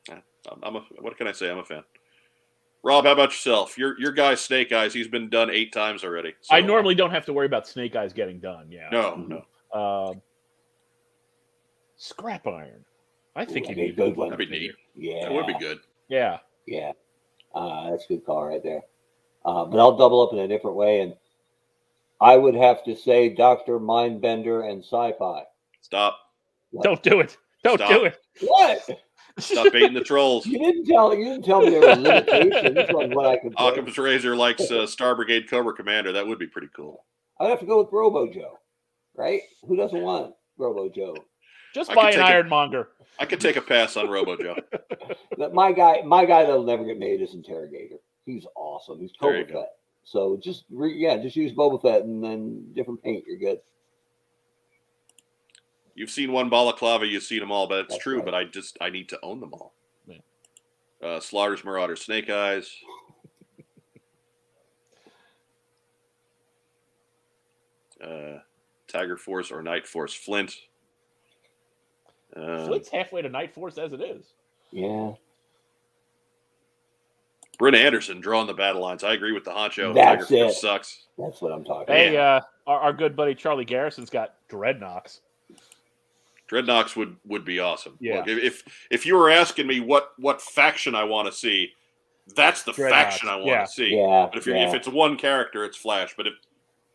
[0.09, 1.83] I'm, I'm a what can i say i'm a fan
[2.83, 6.33] rob how about yourself your your guy snake eyes he's been done eight times already
[6.51, 8.67] I normally don't have to worry about Snake Eyes getting done.
[8.69, 8.89] Yeah.
[8.91, 10.21] no no Um,
[11.95, 12.83] scrap iron.
[13.35, 14.17] I think Ooh, you that'd be need a good one.
[14.17, 14.29] one.
[14.31, 15.21] that'd be neat Yeah.
[15.23, 15.79] that would be good
[16.09, 16.39] Yeah.
[16.67, 16.91] Yeah.
[17.55, 18.81] Uh, that's a good call right there.
[19.45, 20.99] Uh, but I'll double up in a different way.
[21.01, 21.15] And
[22.19, 23.79] I would have to say Dr.
[23.79, 25.43] Mindbender and sci fi.
[25.81, 26.17] stop
[26.81, 27.37] Don't do it.
[27.63, 27.89] Don't Stop.
[27.89, 28.17] do it.
[28.41, 28.81] What?
[29.39, 33.15] stop baiting the trolls You didn't tell you didn't tell me there were limitations on
[33.15, 33.67] what I could play.
[33.69, 37.05] Occam's razor likes uh, star brigade cobra commander that would be pretty cool
[37.39, 38.59] I'd have to go with Robo Joe.
[39.15, 39.41] Right?
[39.67, 41.15] Who doesn't want Robo Joe?
[41.73, 42.89] Just I buy an ironmonger.
[43.19, 44.55] i could take a pass on robo joe
[45.37, 47.97] But my guy, my guy that'll never get made is Interrogator.
[48.25, 48.99] He's awesome.
[48.99, 49.61] He's There you Boba go.
[49.61, 49.69] Fett.
[50.03, 53.23] So just re, yeah, just use Boba Fett and then different paint.
[53.27, 53.59] You're good.
[55.95, 58.15] You've seen one balaclava, you've seen them all, but it's That's true.
[58.17, 58.25] right.
[58.25, 59.73] But I just I need to own them all.
[60.07, 60.17] Yeah.
[61.01, 62.75] Uh, Slaughters, Marauder, Snake Eyes.
[68.03, 68.39] uh,
[68.87, 70.55] Tiger Force or Night Force Flint.
[72.35, 74.33] Um, Flint's halfway to Night Force as it is.
[74.71, 75.11] Yeah.
[77.59, 79.03] Bryn Anderson drawing the battle lines.
[79.03, 79.93] I agree with the honcho.
[79.93, 80.59] That's Tiger Force it.
[80.59, 81.05] sucks.
[81.19, 82.41] That's what I'm talking Hey, about.
[82.41, 85.19] uh, our, our good buddy Charlie Garrison's got Dreadnoks.
[86.51, 87.97] Dreadnoks would would be awesome.
[87.99, 88.17] Yeah.
[88.17, 91.71] Look, if if you were asking me what what faction I want to see,
[92.35, 93.65] that's the Dreadnoks, faction I want yeah.
[93.65, 93.95] to see.
[93.95, 94.27] Yeah.
[94.31, 94.67] But if you're yeah.
[94.67, 96.13] if it's one character, it's Flash.
[96.15, 96.33] But if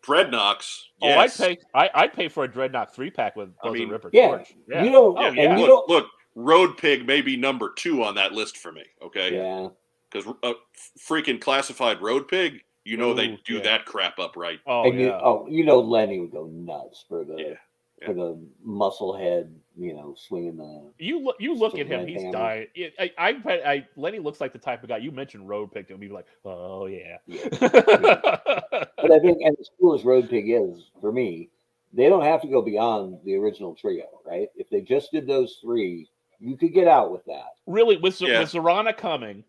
[0.05, 1.41] Dreadnoks, Oh, yes.
[1.41, 1.59] I'd pay.
[1.75, 4.55] I, I'd pay for a Dreadnok three pack with I Buzzer mean, Ripper yeah, Torch.
[4.69, 4.83] Yeah.
[4.85, 5.57] You don't, Oh, and yeah.
[5.57, 8.85] you look, don't, look, Road Pig may be number two on that list for me.
[9.03, 9.69] Okay, yeah.
[10.11, 10.53] because uh,
[10.99, 13.63] freaking classified Road Pig, you know they do yeah.
[13.63, 14.61] that crap up right.
[14.67, 15.21] oh and you, yeah.
[15.23, 17.55] oh, you know, Lenny would go nuts for the Yeah,
[18.01, 18.07] yeah.
[18.09, 20.91] for the muscle head, you know, swinging the.
[20.99, 21.37] You look.
[21.39, 22.07] You look at him.
[22.07, 22.33] He's hammer.
[22.33, 22.67] dying.
[22.75, 25.49] It- I, I, I, I, Lenny looks like the type of guy you mentioned.
[25.49, 26.01] Road picked him.
[26.01, 27.19] He'd be like, oh yeah.
[27.27, 27.49] Yeah.
[29.01, 31.51] But I think, and as cool as Road Pig is for me,
[31.93, 34.49] they don't have to go beyond the original trio, right?
[34.57, 36.09] If they just did those three,
[36.41, 37.47] you could get out with that.
[37.67, 38.41] really, with, Z- Yeah.
[38.41, 39.45] with Zarana coming.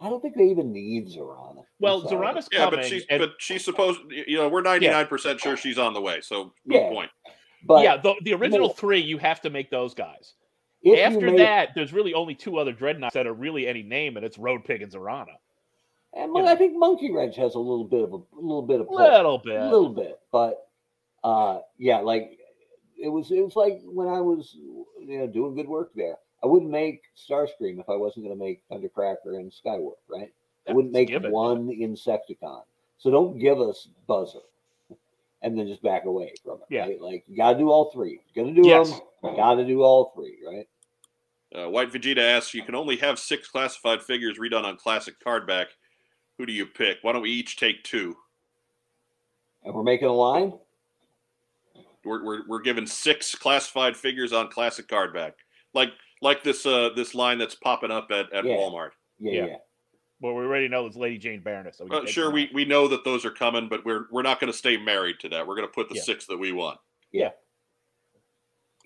[0.00, 1.62] I don't think they even need Zarana.
[1.78, 2.26] Well, sorry.
[2.26, 2.80] Zarana's Yeah, coming.
[2.80, 4.00] but she's and- but she's supposed.
[4.10, 6.20] You know, we're ninety nine percent sure she's on the way.
[6.22, 6.88] So good Yeah.
[6.90, 7.10] point.
[7.66, 10.34] But yeah, the, the original three, you have to make those guys.
[10.86, 14.24] After made- that, there's really only two other Dreadnoks that are really any name, and
[14.24, 15.34] it's Road Pig and Zarana.
[16.14, 18.88] and you I think Monkey Wrench has a little bit of a, little bit of.
[18.88, 19.60] Little bit.
[19.60, 20.68] a little bit, but
[21.24, 22.38] uh, yeah, like
[22.96, 23.32] it was.
[23.32, 26.16] It was like when I was, you know, doing good work there.
[26.44, 30.32] I wouldn't make Starscream if I wasn't going to make Thundercracker and Skywarp, right?
[30.68, 32.62] I wouldn't make one Insecticon.
[32.98, 34.40] So don't give us Buzzer
[35.46, 36.82] and then just back away from it, Yeah.
[36.82, 37.00] right?
[37.00, 38.20] Like you got to do all three.
[38.34, 38.90] You're gonna do Yes.
[39.22, 39.36] them.
[39.36, 40.68] Got to do all three, right?
[41.54, 45.66] Uh, White Vegeta asks, "You can only have six classified figures redone on classic cardback.
[46.38, 46.98] Who do you pick?
[47.02, 48.16] Why don't we each take two?
[49.62, 50.52] And we're making a line.
[52.04, 55.32] We're we're, we're given six classified figures on classic cardback,
[55.74, 55.90] like
[56.22, 58.56] like this uh this line that's popping up at, at Yeah.
[58.56, 58.90] Walmart.
[59.20, 59.46] Yeah, Yeah.
[59.46, 59.56] yeah.
[60.20, 61.78] Well, we already know it's Lady Jaye Baroness.
[61.78, 64.40] So we Uh, sure, we, we know that those are coming, but we're we're not
[64.40, 65.46] going to stay married to that.
[65.46, 66.02] We're going to put the Yeah.
[66.02, 66.78] six that we want.
[67.12, 67.30] Yeah.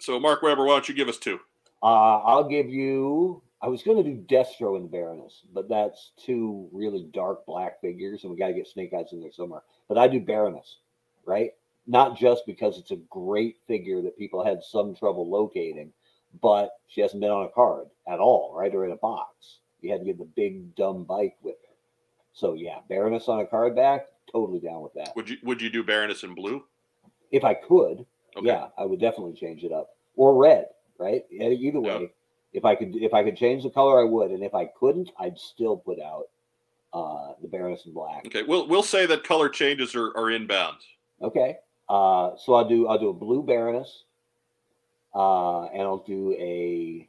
[0.01, 1.39] So, Mark Weber, why don't you give us two?
[1.83, 3.43] Uh, I'll give you.
[3.63, 8.25] I was going to do Destro and Baroness, but that's two really dark black figures,
[8.25, 9.63] and we got to get Snake Eyes in there somewhere.
[9.87, 10.79] But I do Baroness,
[11.27, 11.53] right?
[11.87, 15.93] Not just because it's a great figure that people had some trouble locating,
[16.41, 18.75] but she hasn't been on a card at all, right?
[18.75, 19.59] Or in a box.
[19.83, 21.75] You had to get the big dumb bike with her.
[22.33, 25.15] So yeah, Baroness on a card back, totally down with that.
[25.17, 26.65] Would you would you do Baroness in blue?
[27.33, 28.07] If I could,
[28.37, 28.47] Okay.
[28.47, 30.67] yeah, I would definitely change it up or red,
[30.99, 31.25] right?
[31.31, 32.13] Either way,
[32.53, 35.11] if I could, if I could change the color, I would, and if I couldn't,
[35.19, 36.29] I'd still put out
[36.93, 38.27] uh the Baroness in black.
[38.27, 38.43] Okay.
[38.43, 40.79] We'll we'll say that color changes are, are inbound.
[41.23, 41.57] Okay,
[41.89, 44.05] uh, so I'll do I'll do a blue Baroness,
[45.15, 47.07] uh, and I'll do a.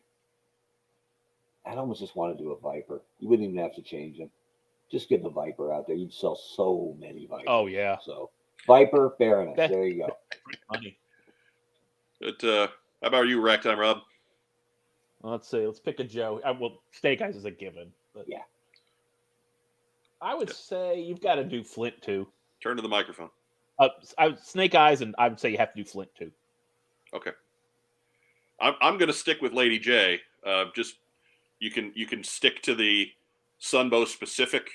[1.65, 3.01] I'd almost just want to do a Viper.
[3.19, 4.29] You wouldn't even have to change them.
[4.91, 5.95] Just get the Viper out there.
[5.95, 7.45] You'd sell so many Vipers.
[7.47, 7.97] Oh yeah.
[8.03, 8.29] So
[8.67, 9.55] Viper Baroness.
[9.57, 10.17] That- there you go.
[10.73, 10.97] Funny.
[12.19, 12.67] But uh,
[13.01, 13.99] how about you, Ragtime Rob?
[15.23, 15.65] Let's see.
[15.65, 16.39] Let's pick a Joe.
[16.45, 17.91] I, well, Snake Eyes is a given.
[18.13, 18.41] But Yeah.
[20.21, 22.27] I would say you've got to do Flint too.
[22.61, 23.29] Turn to the microphone.
[23.79, 23.89] Uh,
[24.19, 26.31] I, Snake Eyes, and I would say you have to do Flint too.
[27.13, 27.31] Okay.
[28.59, 30.19] I'm I'm going to stick with Lady Jaye.
[30.45, 30.95] Uh, just
[31.61, 33.09] you can you can stick to the
[33.61, 34.69] Sunbow specific,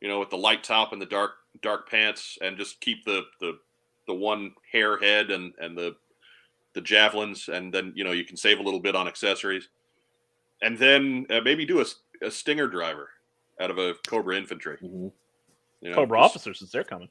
[0.00, 1.32] you know, with the light top and the dark
[1.62, 3.58] dark pants, and just keep the the
[4.06, 5.96] the one hair head and and the
[6.74, 9.68] the javelins, and then you know you can save a little bit on accessories,
[10.62, 11.84] and then uh, maybe do a,
[12.24, 13.08] a stinger driver
[13.60, 14.76] out of a Cobra infantry.
[14.82, 15.10] Mhm.
[15.80, 17.08] You know, Cobra just- officers, since they're coming.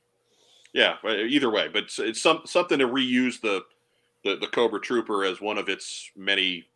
[0.74, 3.66] yeah, either way, but it's, it's some something to reuse the,
[4.24, 6.68] the the Cobra Trooper as one of its many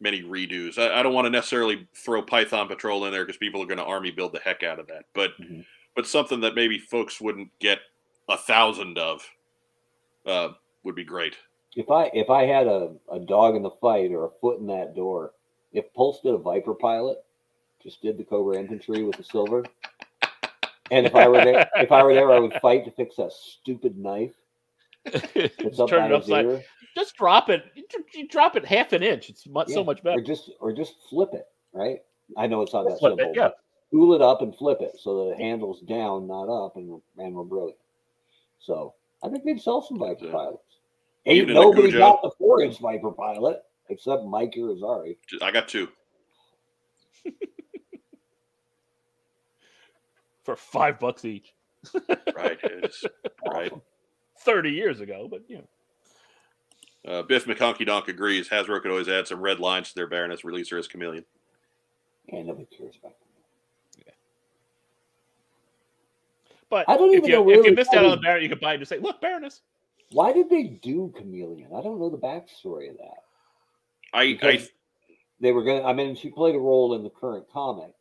[0.00, 0.78] many redos.
[0.78, 3.78] I, I don't want to necessarily throw Python Patrol in there because people are going
[3.78, 5.64] to army build the heck out of that, but Mhm.
[5.94, 7.80] but something that maybe folks wouldn't get
[8.28, 9.28] a thousand of
[10.26, 10.50] uh,
[10.84, 11.36] would be great.
[11.76, 14.66] If I if I had a, a dog in the fight or a foot in
[14.68, 15.32] that door,
[15.72, 17.18] if Pulse did a Viper pilot,
[17.82, 19.64] just did the Cobra infantry with the silver,
[20.90, 23.32] and if I were there, if I were there, I would fight to fix that
[23.32, 24.32] stupid knife
[25.04, 26.44] that's Just up turn it upside.
[26.46, 26.62] ear,
[26.96, 27.64] Just drop it.
[28.14, 29.28] You drop it half an inch.
[29.30, 30.20] It's much, so Yeah, much or better.
[30.22, 31.98] just or just flip it, right?
[32.36, 33.32] I know it's not that Flip it, simple.
[33.36, 33.48] yeah.
[33.48, 33.56] but
[33.88, 37.34] Spool it up and flip it so that it handles down, not up, and and
[37.34, 37.78] we're brilliant.
[38.60, 40.32] So I think they'd sell some Viper Yeah.
[40.32, 40.62] pilots.
[41.26, 41.98] Ain't in the nobody Cujo.
[41.98, 45.16] got the four inch Viper pilot except Mike Irizarry.
[45.42, 45.88] I got two.
[50.44, 51.52] for five bucks each.
[52.34, 53.04] Right, it's,
[53.46, 53.72] right.
[54.44, 55.68] 30 years ago, but you know.
[57.06, 58.48] Uh, Biff McConkie Donk agrees.
[58.48, 61.24] Hasbro could always add some red lines to their Baroness releaser as Chameleon.
[62.28, 64.04] And nobody cares about them.
[64.06, 64.12] Yeah.
[66.68, 68.48] But I don't if even you, know if you missed out on the Baron, you
[68.48, 69.62] could buy it and just say, look, Baroness.
[70.12, 71.68] Why did they do Chameleon?
[71.68, 73.22] I don't know the backstory of that.
[74.12, 74.66] I, I
[75.40, 75.84] they were gonna.
[75.84, 77.92] I mean, she played a role in the current comic.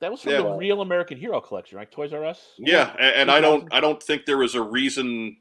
[0.00, 0.42] That was from Yeah.
[0.42, 1.90] the Real American Hero collection, right?
[1.90, 2.54] Toys R Us.
[2.58, 5.36] yeah, and, and I don't I don't think there was a reason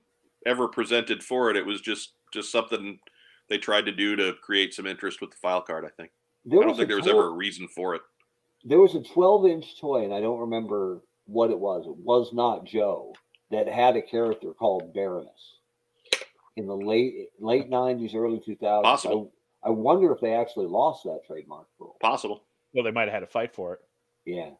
[0.46, 1.56] ever presented for it.
[1.58, 3.00] It was just just something
[3.50, 5.86] they tried to do to create some interest with the file card.
[5.86, 6.12] I think.
[6.46, 8.02] There I don't think there was 12 ever a reason for it.
[8.64, 11.86] there was a 12 inch toy, and I don't remember what it was.
[11.86, 13.14] It was not Joe
[13.52, 15.60] that had a character called Baroness
[16.56, 18.84] in the late late 90s, early 2000s.
[18.84, 19.34] Possible.
[19.64, 21.98] I, I wonder if they actually lost that trademark rule.
[22.02, 22.44] Possible.
[22.74, 23.80] Well, they might have had a fight for it.
[24.26, 24.52] Yeah.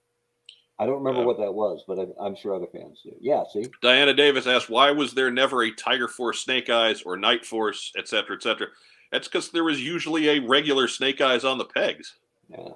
[0.80, 3.12] I don't remember Uh, what that was, but I, I'm sure other fans do.
[3.20, 3.66] Yeah, see?
[3.82, 7.92] Diana Davis asked, "Why was there never a Tiger Force Snake Eyes or Night Force,
[7.98, 8.68] et cetera, et cetera?"
[9.12, 12.16] That's because there was usually a regular Snake Eyes on the pegs.
[12.50, 12.74] Yeah.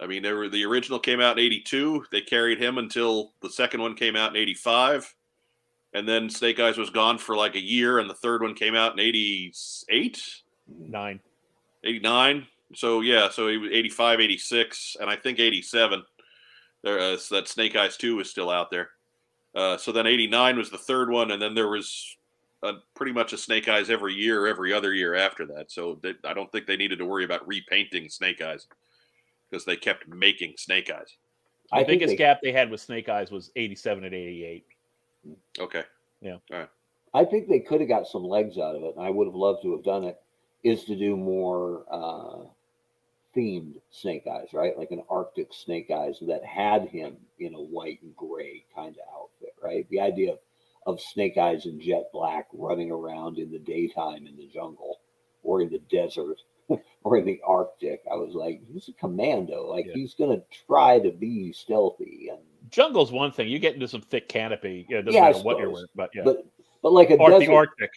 [0.00, 2.04] I mean, there were, the original came out in '82.
[2.12, 5.14] They carried him until the second one came out in '85,
[5.94, 8.74] and then Snake Eyes was gone for like a year, and the third one came
[8.74, 11.20] out in '88, Nine.
[11.84, 12.46] '89.
[12.74, 16.02] So yeah, so it was '85, '86, and I think '87.
[16.82, 18.90] There, uh, so that Snake Eyes two was still out there.
[19.54, 22.16] Uh, so then '89 was the third one, and then there was
[22.62, 25.70] uh pretty much a Snake Eyes every year, every other year after that.
[25.70, 28.66] So they, I don't think they needed to worry about repainting Snake Eyes
[29.50, 31.16] because they kept making Snake Eyes.
[31.70, 34.64] The I think biggest they- gap they had with Snake Eyes was 87 and 88.
[35.58, 35.82] Okay.
[36.20, 36.36] Yeah.
[36.50, 36.68] All right.
[37.14, 39.34] I think they could have got some legs out of it, and I would have
[39.34, 40.20] loved to have done it.
[40.64, 42.44] Is to do more uh,
[43.36, 44.76] themed Snake Eyes, right?
[44.76, 49.20] Like an Arctic Snake Eyes that had him in a white and gray kind of
[49.20, 49.86] outfit, right?
[49.90, 50.38] The idea of,
[50.86, 55.00] of Snake Eyes in jet black running around in the daytime in the jungle
[55.42, 56.38] or in the desert
[57.04, 58.02] or in the Arctic.
[58.10, 59.66] I was like, he's a commando.
[59.66, 59.94] Like Yeah.
[59.94, 63.48] he's gonna try to be stealthy and Jungle's one thing.
[63.48, 64.86] You get into some thick canopy.
[64.90, 65.86] Yeah, it doesn't Yeah, matter what you're wearing.
[65.94, 66.22] But yeah.
[66.24, 66.44] but
[66.82, 67.90] but like a or desert the Arctic.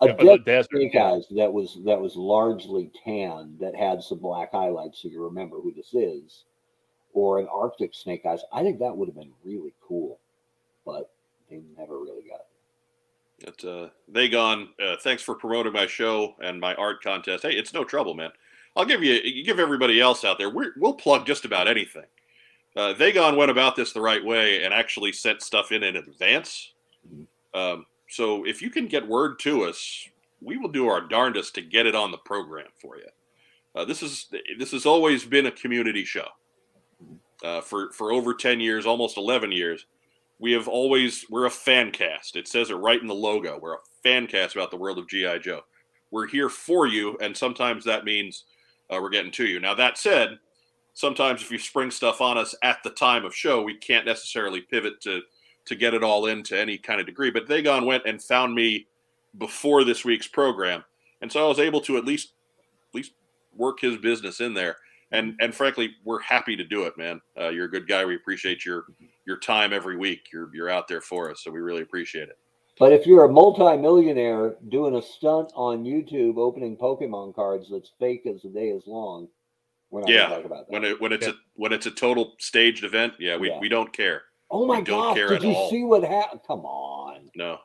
[0.00, 1.04] A Yeah, or the desert desert, snake yeah.
[1.04, 5.60] eyes that was that was largely tan that had some black highlights so you remember
[5.60, 6.44] who this is
[7.14, 10.18] or an arctic snake eyes i think that would have been really cool
[10.84, 11.10] but
[11.50, 14.70] they never really got it It, uh, they gone.
[14.82, 17.42] Uh, thanks for promoting my show and my art contest.
[17.42, 18.30] Hey, it's no trouble, man.
[18.74, 20.48] I'll give you, you give everybody else out there.
[20.50, 22.04] We're, we'll plug just about anything.
[22.74, 25.96] Uh, they gone went about this the right way and actually sent stuff in in
[25.96, 26.72] advance.
[27.54, 30.08] Um, so if you can get word to us,
[30.40, 33.08] we will do our darndest to get it on the program for you.
[33.74, 34.26] Uh, this is
[34.58, 36.26] this has always been a community show.
[37.44, 39.86] Uh, for for over ten years, almost eleven years,
[40.38, 42.36] we have always we're a fan cast.
[42.36, 43.58] It says it right in the logo.
[43.60, 45.60] We're a fan cast about the world of GI Joe.
[46.10, 48.44] We're here for you, and sometimes that means
[48.88, 49.60] uh, we're getting to you.
[49.60, 50.38] Now that said,
[50.94, 54.60] sometimes if you spring stuff on us at the time of show, we can't necessarily
[54.62, 55.20] pivot to
[55.66, 57.30] to get it all in to any kind of degree.
[57.30, 58.88] But they gone went and found me
[59.38, 60.84] before this week's program,
[61.22, 62.32] and so I was able to at least
[62.90, 63.12] at least
[63.56, 64.76] work his business in there.
[65.12, 67.20] And and frankly, we're happy to do it, man.
[67.40, 68.04] Uh, you're a good guy.
[68.04, 68.86] We appreciate your
[69.26, 70.28] your time every week.
[70.32, 72.38] You're you're out there for us, so we really appreciate it.
[72.78, 78.26] but if you're a multi-millionaire doing a stunt on youtube opening pokemon cards that's fake
[78.26, 79.28] as the day is long
[79.90, 81.32] we're not Yeah, gonna talk about that When it when it's Yeah.
[81.32, 83.60] a when it's a total staged event, yeah, we, Yeah.
[83.60, 84.22] we don't care.
[84.50, 85.70] Oh my we don't gosh care did at you all.
[85.70, 87.58] see what happened come on No,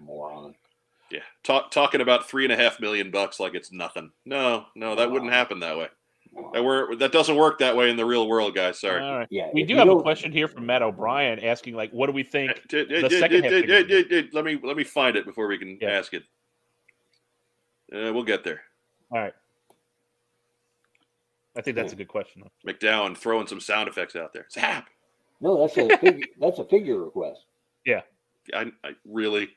[0.00, 0.54] moron
[1.10, 4.12] yeah, talk, talking about three and a half million bucks like it's nothing.
[4.24, 5.88] No, no, that wouldn't happen that way.
[6.52, 8.78] That wor- that doesn't work that way in the real world, guys.
[8.78, 9.02] Sorry.
[9.02, 9.26] All right.
[9.28, 12.22] yeah We do have a question here from Matt O'Brien asking, like, what do we
[12.22, 12.52] think?
[12.52, 14.60] Uh, d- d- the d- second d- half d- of the d- d- Let me
[14.62, 15.90] let me find it before we can Yeah.
[15.90, 16.22] ask it.
[17.92, 18.62] Uh, we'll get there.
[19.10, 19.34] All right.
[21.56, 22.44] I think that's a good question.
[22.64, 22.72] Though.
[22.72, 24.46] McDowell throwing some sound effects out there.
[24.52, 24.88] Zap.
[25.40, 27.44] No that's a figure, that's a figure request
[27.86, 28.00] Yeah.
[28.54, 29.48] I, I really.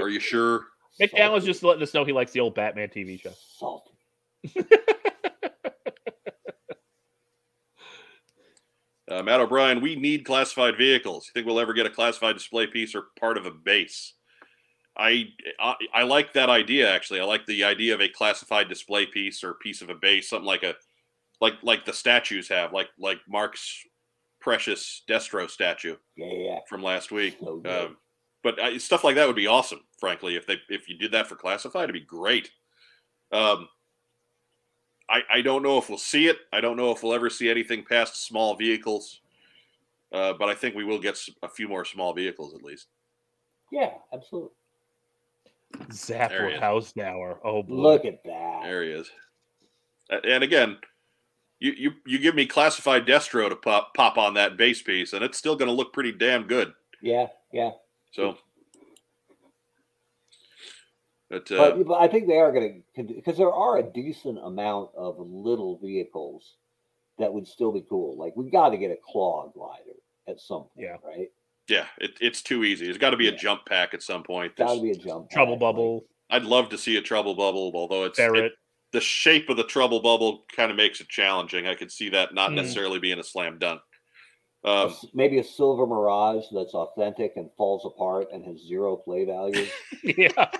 [0.00, 0.66] Are you sure?
[1.00, 1.46] McDowell's Salty.
[1.46, 3.32] just letting us know he likes the old Batman TV show.
[3.58, 3.90] salty
[9.08, 11.26] Uh, Matt O'Brien, we need classified vehicles.
[11.26, 14.14] You think we'll ever get a classified display piece or part of a base?
[14.98, 15.26] I,
[15.60, 17.20] I I like that idea actually.
[17.20, 20.46] I like the idea of a classified display piece or piece of a base, something
[20.46, 20.74] like a
[21.40, 23.84] like like the statues have, like like Mark's
[24.46, 27.36] precious Destro statue yeah yeah from last week.
[27.40, 27.60] So.
[27.66, 27.96] Um,
[28.44, 30.36] but uh, stuff like that would be awesome, frankly.
[30.36, 32.48] If they if you did that for classified, it'd be great.
[33.32, 33.68] Um,
[35.10, 36.36] I I don't know if we'll see it.
[36.52, 39.20] I don't know if we'll ever see anything past small vehicles.
[40.12, 42.86] Uh, but I think we will get a few more small vehicles at least.
[43.72, 44.50] Yeah, absolutely.
[45.72, 46.60] There he Zapper is.
[46.60, 47.38] Hausdauer.
[47.42, 47.74] Oh boy.
[47.74, 48.60] Look at that.
[48.62, 49.10] There he is.
[50.08, 50.78] And again,
[51.58, 55.24] you you you give me classified Destro to pop pop on that base piece, and
[55.24, 56.72] it's still going to look pretty damn good.
[57.02, 57.70] Yeah, yeah.
[58.12, 58.36] So,
[61.30, 64.38] but, uh, But, but I think they are going to because there are a decent
[64.38, 66.54] amount of little vehicles
[67.18, 68.16] that would still be cool.
[68.16, 69.96] Like we've got to get a claw glider
[70.28, 70.96] at some point, Yeah.
[71.04, 71.30] right?
[71.68, 72.84] yeah, it, it's too easy.
[72.84, 73.38] There's got to be a Yeah.
[73.38, 74.54] jump pack at some point.
[74.56, 75.30] Got to be a jump.
[75.30, 76.04] Trouble pack, bubble.
[76.30, 78.44] I'd love to see a trouble bubble, although it's Barrett.
[78.44, 78.52] it,
[78.92, 81.66] the shape of the trouble bubble kind of makes it challenging.
[81.66, 82.56] I could see that not Mm.
[82.56, 83.80] necessarily being a slam dunk.
[84.64, 89.66] Um, maybe a silver mirage that's authentic and falls apart and has zero play value.
[90.02, 90.50] yeah.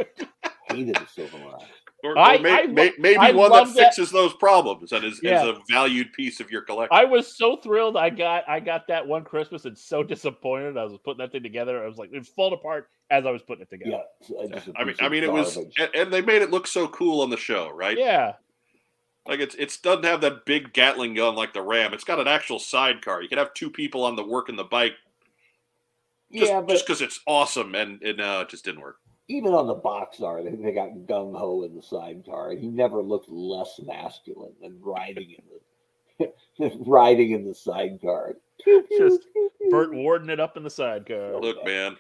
[0.69, 1.65] Hated the silver mirage.
[2.05, 4.93] Or, or I- may- I may- maybe I one that love that- fixes those problems
[4.93, 5.43] and is, Yeah.
[5.43, 6.97] is a valued piece of your collection.
[6.97, 7.97] I was so thrilled.
[7.97, 10.77] I got I got that one Christmas and so disappointed.
[10.77, 11.83] I was putting that thing together.
[11.83, 13.91] I was like, it was falling apart as I was putting it together.
[13.91, 16.43] Yeah, it's, uh, just a I mean, I mean, it was and, and they made
[16.43, 17.97] it look so cool on the show, right?
[17.99, 18.35] Yeah.
[19.27, 21.93] Like it's it's doesn't have that big Gatling gun like the Ram.
[21.95, 23.23] It's got an actual sidecar.
[23.23, 24.95] You could have two people on the working the bike
[26.33, 28.99] just yeah, but just because it's awesome, and it uh, just didn't work.
[29.29, 32.69] Even on the box art, they, they got gung ho in the sidecar, and he
[32.69, 38.37] never looked less masculine than riding in the riding in the sidecar.
[38.65, 39.23] Just
[39.71, 41.41] Burt Warden it up in the sidecar.
[41.41, 41.97] Look, man,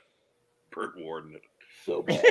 [0.70, 1.34] Burt Warden.
[1.34, 1.42] It.
[1.84, 2.24] So bad.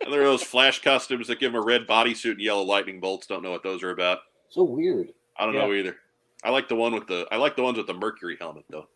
[0.00, 3.00] And there are those flash costumes that give him a red bodysuit and yellow lightning
[3.00, 3.26] bolts.
[3.26, 4.18] Don't know what those are about.
[4.48, 5.12] so weird.
[5.36, 5.96] I don't know either.
[6.44, 8.86] I like the one with the I like the ones with the Mercury helmet though.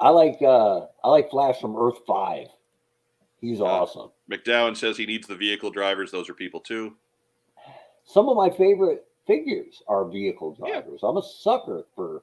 [0.00, 2.46] I like uh I like Flash from Earth Five.
[3.44, 4.10] He's Uh, awesome.
[4.30, 6.10] McDowell says he needs the vehicle drivers.
[6.10, 6.96] Those are people too.
[8.04, 10.80] Some of my favorite figures are vehicle Yeah.
[10.80, 11.02] drivers.
[11.02, 12.22] I'm a sucker for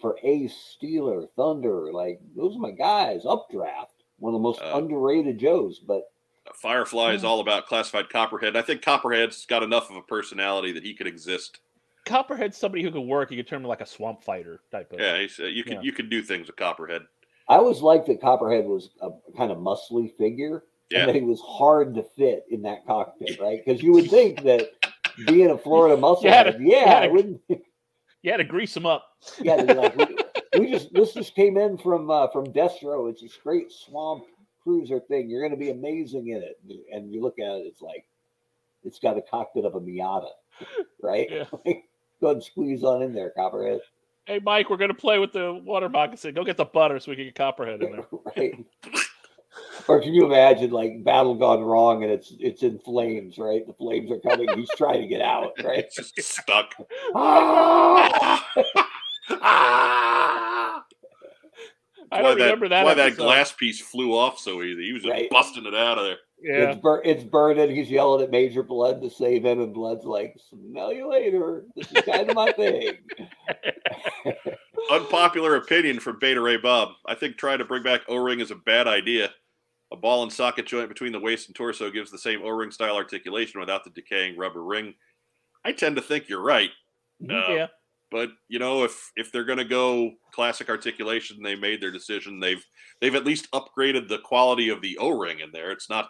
[0.00, 1.92] for Ace, Steeler, Thunder.
[1.92, 3.24] Like those are my guys.
[3.26, 5.78] Updraft, one of the most Uh, underrated Joes.
[5.80, 6.10] But
[6.54, 8.56] Firefly is all about classified Copperhead.
[8.56, 11.60] I think Copperhead's got enough of a personality that he could exist.
[12.04, 13.30] Copperhead's somebody who could work.
[13.30, 14.98] You could turn him like a swamp fighter type of.
[15.00, 15.82] Yeah, he's, uh, you could Yeah.
[15.82, 17.02] you could do things with Copperhead.
[17.52, 21.00] I always liked that Copperhead was a kind of muscly figure, Yeah.
[21.00, 23.60] and that he was hard to fit in that cockpit, right?
[23.64, 24.70] Because you would think that
[25.26, 27.40] being a Florida muscle, You had head, to- you yeah, had I wouldn't.
[28.22, 29.04] You had to grease him up.
[29.40, 33.10] Yeah, like we, we just this just came in from uh, from Destro.
[33.10, 34.22] It's a great swamp
[34.62, 35.28] cruiser thing.
[35.28, 36.60] You're going to be amazing in it.
[36.94, 38.06] And you look at it, it's like
[38.84, 40.28] it's got a cockpit of a Miata,
[41.02, 41.26] right?
[41.32, 41.44] Yeah.
[42.20, 43.80] Go ahead and squeeze on in there, Copperhead.
[44.26, 46.34] Hey, Mike, we're gonna play with the water moccasin.
[46.34, 48.06] Go get the butter so we can get Copperhead in there.
[48.36, 48.54] right?
[49.88, 53.66] Or can you imagine like battle gone wrong and it's it's in flames, right?
[53.66, 54.48] The flames are coming.
[54.56, 55.84] He's trying to get out, right?
[55.96, 56.74] It's just stuck.
[57.14, 58.48] Ah!
[59.30, 60.82] Ah!
[62.10, 62.84] I why don't remember that.
[62.84, 64.84] Why that glass piece flew off so easy.
[64.86, 65.30] He was just Right.
[65.30, 66.16] busting it out of there.
[66.42, 66.70] Yeah.
[66.70, 67.74] It's, bur- it's burning.
[67.74, 71.92] He's yelling at Major Blood to save him, and Blood's like, "Smell you later." This
[71.92, 72.98] is kind of my thing.
[74.90, 76.90] Unpopular opinion from Beta Ray Bob.
[77.06, 79.30] I think trying to bring back O-ring is a bad idea.
[79.92, 82.96] A ball and socket joint between the waist and torso gives the same O-ring style
[82.96, 84.94] articulation without the decaying rubber ring.
[85.64, 86.70] I tend to think you're right.
[87.22, 87.66] Uh, yeah.
[88.10, 92.40] but you know if if they're going to go classic articulation they made their decision
[92.40, 92.64] they've
[93.00, 96.08] they've at least upgraded the quality of the o-ring in there it's not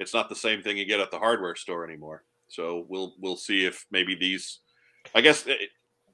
[0.00, 3.36] it's not the same thing you get at the hardware store anymore so we'll we'll
[3.36, 4.60] see if maybe these
[5.14, 5.54] i guess eh,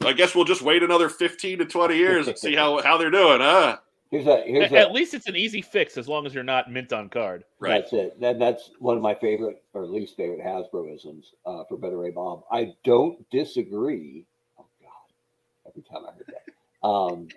[0.05, 3.11] i guess we'll just wait another 15 to 20 years and see how how they're
[3.11, 3.79] doing huh
[4.11, 6.71] Here's a here's At a least it's an easy fix as long as you're not
[6.71, 7.45] mint on card.
[7.59, 8.21] right That's it.
[8.21, 12.45] That, that's one of my favorite, or least favorite Hasbroisms uh, for Beta Ray Bob.
[12.51, 14.25] I don't disagree.
[14.59, 15.69] Oh God!
[15.69, 16.89] Every time I heard that.
[16.89, 17.29] Um,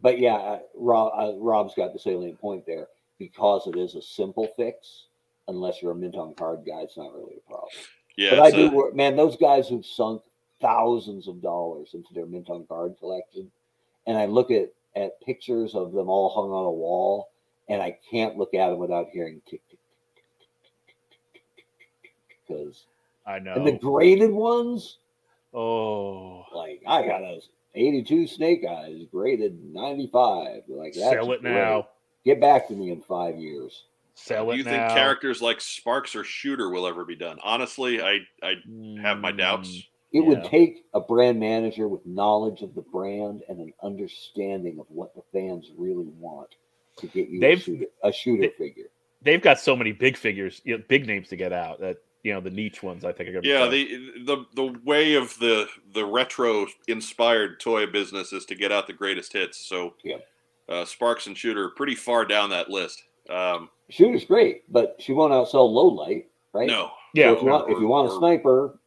[0.00, 2.86] but yeah, uh, Rob, uh, Rob's got the salient point there
[3.18, 5.06] because it is a simple fix.
[5.48, 7.68] Unless you're a mint on card guy, it's not really a problem.
[8.16, 9.16] yeah but I do, a- wor- man.
[9.16, 10.22] Those guys who've sunk
[10.60, 13.50] thousands of dollars into their mint on card collection,
[14.06, 17.30] and I look at at pictures of them all hung on a wall,
[17.68, 19.78] and I can't look at them without hearing tick tick
[22.46, 22.84] because
[23.26, 23.54] I know.
[23.54, 24.98] and the graded ones,
[25.54, 27.40] oh, like I got a
[27.74, 30.62] 82 Snake Eyes graded 95.
[30.68, 31.54] Like that's sell it great.
[31.54, 31.88] now.
[32.24, 33.84] Get back to me in five years.
[34.14, 34.70] Sell do it you now.
[34.70, 38.54] think characters like sparks or shooter will ever be done honestly i i
[39.00, 43.42] have my doubts Mm, It would take a brand manager with knowledge of the brand
[43.48, 46.50] and an understanding of what the fans really want
[46.98, 48.90] to get you a They've- shooter, a shooter they- figure.
[49.22, 51.80] They've got so many big figures, you know, big names to get out.
[51.80, 53.04] That you know, the niche ones.
[53.06, 53.42] I think are gonna.
[53.42, 53.70] Be Yeah, tough.
[53.70, 58.86] the the the way of the the retro inspired toy business is to get out
[58.86, 59.58] the greatest hits.
[59.66, 60.18] So, Yeah.
[60.68, 63.02] uh, Sparks and Shooter are pretty far down that list.
[63.30, 66.66] Um, Shooter's great, but she won't outsell low light, right?
[66.66, 68.78] No, So Yeah, if you want, if you want a sniper,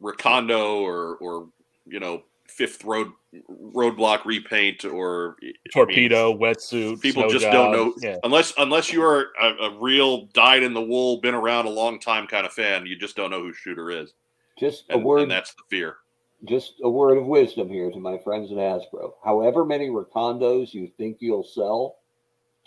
[0.00, 1.48] Recondo or or
[1.86, 3.12] you know fifth road
[3.48, 7.00] roadblock repaint or I mean, torpedo, wetsuit.
[7.00, 7.52] people just job.
[7.52, 8.16] don't know Yeah.
[8.24, 12.00] unless unless you are a, a real dyed in the wool, been around a long
[12.00, 12.86] time kind of fan.
[12.86, 14.14] You just don't know who Shooter is,
[14.58, 15.98] just a word, and that's the fear.
[16.44, 19.12] just a word of wisdom here to my friends at Hasbro.
[19.22, 21.98] However many Recondos you think you'll sell,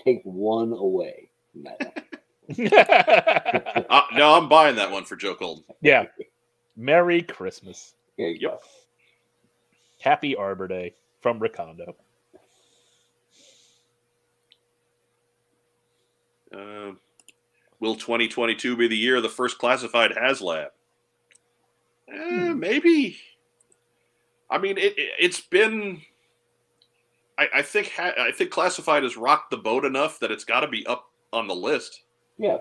[0.04, 1.30] take one away.
[2.60, 5.64] Uh, no, I'm buying that one for Joe Colton.
[5.82, 6.06] yeah.
[6.76, 7.94] Merry Christmas.
[8.18, 8.52] There you Yep.
[8.52, 8.60] go.
[10.02, 11.94] Happy Arbor Day from Recondo.
[16.54, 16.92] Uh,
[17.80, 20.68] will 2022 be the year of the first classified HasLab?
[22.10, 23.18] Eh, maybe.
[24.50, 26.02] I mean, it, it, it's been.
[27.38, 30.60] I, I think ha- I think classified has rocked the boat enough that it's got
[30.60, 32.02] to be up on the list.
[32.38, 32.58] Yeah,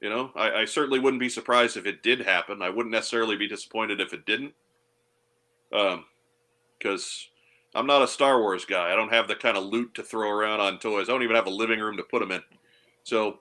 [0.00, 2.62] You know, I, I certainly wouldn't be surprised if it did happen.
[2.62, 4.54] I wouldn't necessarily be disappointed if it didn't.
[5.72, 6.04] Um,
[6.78, 7.28] because
[7.74, 8.92] I'm not a Star Wars guy.
[8.92, 11.08] I don't have the kind of loot to throw around on toys.
[11.08, 12.42] I don't even have a living room to put them in.
[13.04, 13.38] So,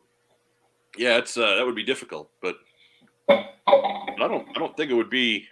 [0.98, 2.30] yeah, it's uh, that would be difficult.
[2.42, 2.56] But
[3.30, 3.48] I
[4.18, 4.48] don't.
[4.56, 5.48] I don't think it would be.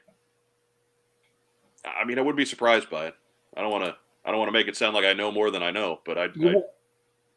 [1.85, 3.15] I mean, I would be surprised by it.
[3.55, 3.95] I don't want to.
[4.25, 5.99] I don't want to make it sound like I know more than I know.
[6.05, 6.27] But I.
[6.35, 6.63] You,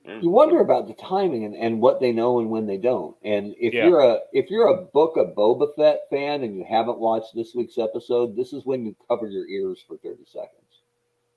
[0.06, 0.22] mm.
[0.22, 3.16] you wonder about the timing and, and what they know and when they don't.
[3.24, 3.86] And if Yeah.
[3.86, 7.54] you're a if you're a Book of Boba Fett fan and you haven't watched this
[7.54, 10.50] week's episode, this is when you cover your ears for 30 seconds.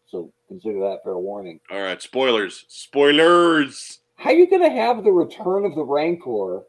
[0.08, 1.60] So consider that fair warning.
[1.72, 2.02] All right.
[2.02, 2.66] Spoilers.
[2.68, 4.00] Spoilers.
[4.16, 6.64] How are you going to have the return of the Rancor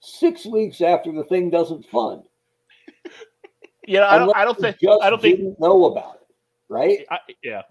[0.00, 2.22] six weeks after the thing doesn't fund?
[3.86, 4.34] Yeah, I don't.
[4.36, 4.78] I don't think.
[4.80, 5.36] just I don't think.
[5.36, 6.26] didn't know about it,
[6.68, 7.04] right?
[7.10, 7.62] I, yeah,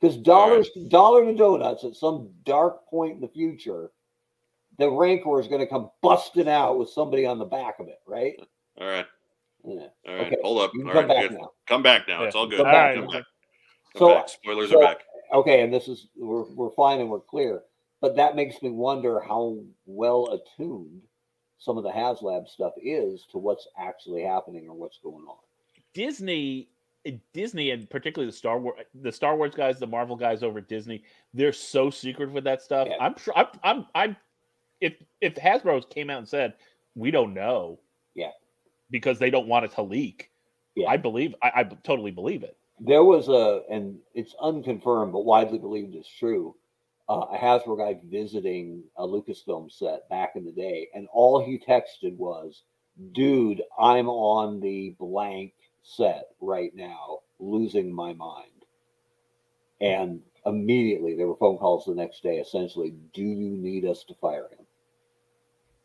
[0.00, 3.90] Because dollars, dollar to donuts at some dark point in the future,
[4.78, 7.98] the Rancor is going to come busting out with somebody on the back of it,
[8.06, 8.34] right?
[8.80, 9.06] All right.
[9.64, 9.86] Yeah.
[10.06, 10.26] All right.
[10.28, 10.70] Okay, Hold up.
[10.74, 11.08] All come right.
[11.08, 11.50] back now.
[11.66, 12.20] Come back now.
[12.22, 12.26] Yeah.
[12.28, 12.58] It's all good.
[12.58, 13.04] Come All back right.
[13.04, 13.10] now.
[13.10, 13.24] Come
[13.96, 14.28] So- back.
[14.28, 15.04] Spoilers so- are back.
[15.32, 17.62] Okay, and this is we're we're fine and we're clear,
[18.00, 21.02] but that makes me wonder how well attuned
[21.58, 25.36] some of the HasLab stuff is to what's actually happening or what's going on.
[25.92, 26.70] Disney,
[27.32, 30.68] Disney, and particularly the Star Wars, the Star Wars guys, the Marvel guys over at
[30.68, 31.02] Disney,
[31.32, 32.88] they're so secret with that stuff.
[32.90, 32.96] Yeah.
[33.00, 33.34] I'm sure.
[33.36, 33.46] I'm.
[33.62, 33.86] I'm.
[33.94, 34.16] I'm
[34.80, 36.54] if if Hasbro came out and said
[36.94, 37.78] we don't know,
[38.14, 38.30] Yeah.
[38.90, 40.30] because they don't want it to leak,
[40.74, 40.88] Yeah.
[40.88, 41.34] I believe.
[41.42, 42.56] I, I totally believe it.
[42.80, 46.54] There was a, and it's unconfirmed but widely believed it's true,
[47.08, 51.58] uh, a Hasbro guy visiting a Lucasfilm set back in the day, and all he
[51.58, 52.62] texted was,
[53.12, 55.54] "Dude, I'm on the blank
[55.88, 58.64] set right now, losing my mind."
[59.80, 64.14] And immediately there were phone calls the next day, essentially, "Do you need us to
[64.14, 64.66] fire him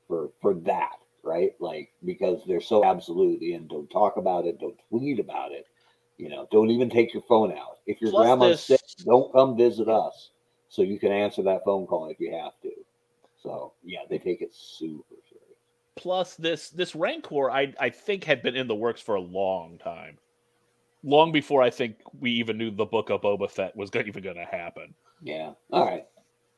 [0.08, 4.80] for for that?" Right, like because they're so absolute and don't talk about it, don't
[4.90, 5.68] tweet about it.
[6.18, 7.80] You know, don't even take your phone out.
[7.88, 10.32] If your Plus grandma's this- sick, don't come visit us
[10.70, 12.72] so you can answer that phone call if you have to.
[13.38, 15.16] So yeah, they take it super.
[15.95, 19.78] Plus, this this Rancor, I I think had been in the works for a long
[19.78, 20.18] time,
[21.03, 24.24] long before I think we even knew the book of Boba Fett was gonna, even
[24.24, 24.94] going to happen.
[25.22, 25.52] Yeah.
[25.72, 26.06] All right.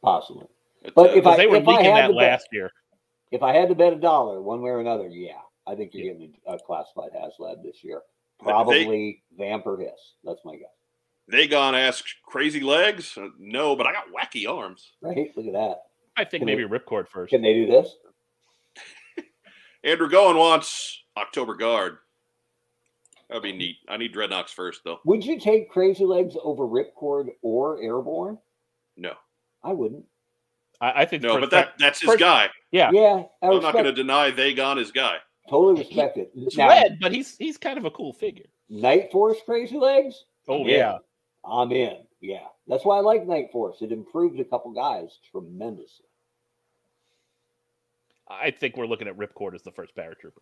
[0.02, 0.48] Possibly.
[0.96, 2.72] But uh, if I- they were if I leaking had that to bet- last year.
[3.32, 6.06] If I had to bet a dollar one way or another, yeah, I think you're
[6.06, 6.14] Yeah.
[6.14, 8.02] getting a, a classified HasLab this year.
[8.40, 10.14] They- Probably Vamp or Hiss.
[10.24, 10.70] That's my guess.
[11.28, 13.18] they gone ask crazy legs?
[13.18, 14.92] Uh, no, but I got wacky arms.
[15.02, 15.32] Right?
[15.36, 15.78] Look at that.
[16.16, 17.32] I think Can maybe they- Ripcord first.
[17.32, 17.94] Can they do this?
[19.86, 21.98] Andrew Goen wants October Guard.
[23.30, 23.78] That'd be neat.
[23.88, 25.00] I need Dreadnoks first, though.
[25.06, 28.38] Would you take Crazy Legs over Ripcord or Airborne?
[28.98, 29.14] No,
[29.64, 30.06] I wouldn't.
[30.82, 32.50] I, I think no, but that that's his first- guy.
[32.72, 35.18] yeah, Yeah, I I'm not going to deny they gone his guy.
[35.50, 36.32] totally respect it.
[36.36, 38.46] it's Now, red, but he's he's kind of a cool figure.
[38.70, 40.26] Night Force Crazy Legs?
[40.48, 41.00] Oh I'm yeah, in.
[41.46, 41.98] I'm in.
[42.22, 42.46] Yeah.
[42.68, 43.78] That's why I like Night Force.
[43.82, 46.06] It improved a couple guys tremendously.
[48.28, 50.42] I think we're looking at Ripcord as the first paratrooper.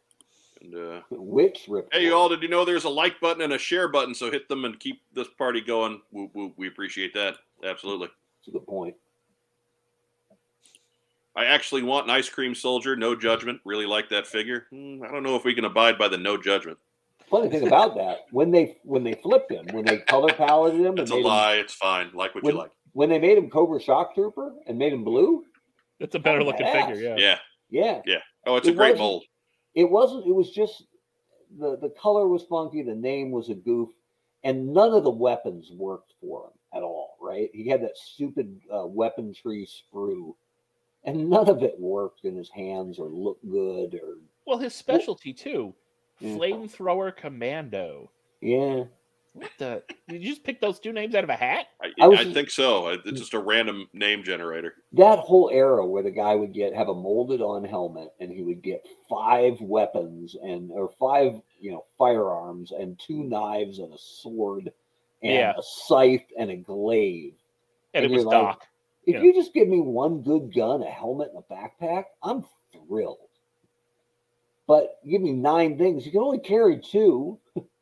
[0.61, 1.89] And, uh, Which Rip?
[1.91, 4.14] hey, you all, did you know there's a like button and a share button?
[4.15, 6.01] So hit them and keep this party going.
[6.11, 7.35] Whoop, whoop, we appreciate that.
[7.64, 8.07] Absolutely.
[8.07, 8.95] That's a good point.
[11.35, 12.95] I actually want an ice cream soldier.
[12.95, 13.60] No judgment.
[13.65, 14.68] Really like that figure.
[14.69, 16.77] Hmm, I don't know if we can abide by the no judgment.
[17.30, 20.85] Funny thing about that, when they when they flipped him, when they color paleted him,
[20.88, 21.53] and It's a made him, lie.
[21.55, 22.11] It's fine.
[22.14, 22.72] Like what When- you like.
[22.91, 25.43] when they made him Cobra Shock Trooper and made him blue,
[25.99, 26.89] It's a better Oh, looking badass.
[26.89, 27.01] figure.
[27.01, 27.15] Yeah.
[27.18, 27.39] Yeah.
[27.74, 28.22] Yeah, Yeah.
[28.45, 29.24] Oh, it's a great mold.
[29.76, 30.26] it wasn't.
[30.28, 30.84] It was just
[31.58, 33.90] the the color was funky, the name was a goof,
[34.44, 37.18] and none of the weapons worked for him at all.
[37.22, 37.50] Right?
[37.54, 40.36] He had that stupid uh, weapon tree sprue
[41.06, 44.18] and none of it worked in his hands or looked good or
[44.48, 45.74] Well, his specialty too,
[46.20, 46.36] Yeah.
[46.38, 48.10] flamethrower commando.
[48.41, 48.86] yeah.
[49.34, 49.84] What the?
[50.07, 51.65] Did you just pick those two names out of a hat?
[51.81, 52.88] I, I was I think so.
[52.89, 54.76] It's just a random name generator.
[54.93, 58.43] That whole era where the guy would get have a molded on helmet and he
[58.43, 63.97] would get five weapons and or five you know firearms and two knives and a
[63.97, 64.72] sword
[65.23, 65.53] and Yeah.
[65.57, 67.34] a scythe and a glaive.
[67.93, 68.68] And, And it was you're like, Doc.
[69.05, 69.22] If Yeah.
[69.23, 73.18] you just give me one good gun, a helmet, and a backpack, I'm thrilled.
[74.68, 76.05] But give me nine things.
[76.05, 77.39] You can only carry two,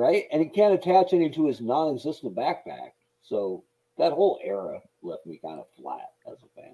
[0.00, 0.24] right?
[0.32, 2.92] And he can't attach any to his non-existent backpack.
[3.22, 3.62] So
[3.98, 6.72] that whole era left me kind of flat as a fan.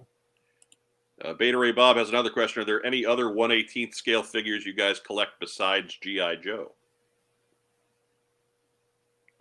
[1.25, 2.63] Uh, Beta Ray Bob has another question.
[2.63, 6.37] Are there any other 118th scale figures you guys collect besides G.I.
[6.37, 6.73] Joe?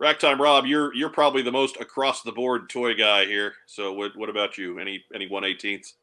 [0.00, 3.54] Racktime Rob, you're you're probably the most across the board toy guy here.
[3.64, 4.78] So what what about you?
[4.78, 5.94] Any any 118ths?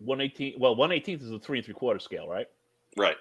[0.00, 0.54] One eighteen.
[0.58, 2.48] Well, one eighteenth is a three and three quarter scale, right?
[2.96, 3.14] Right.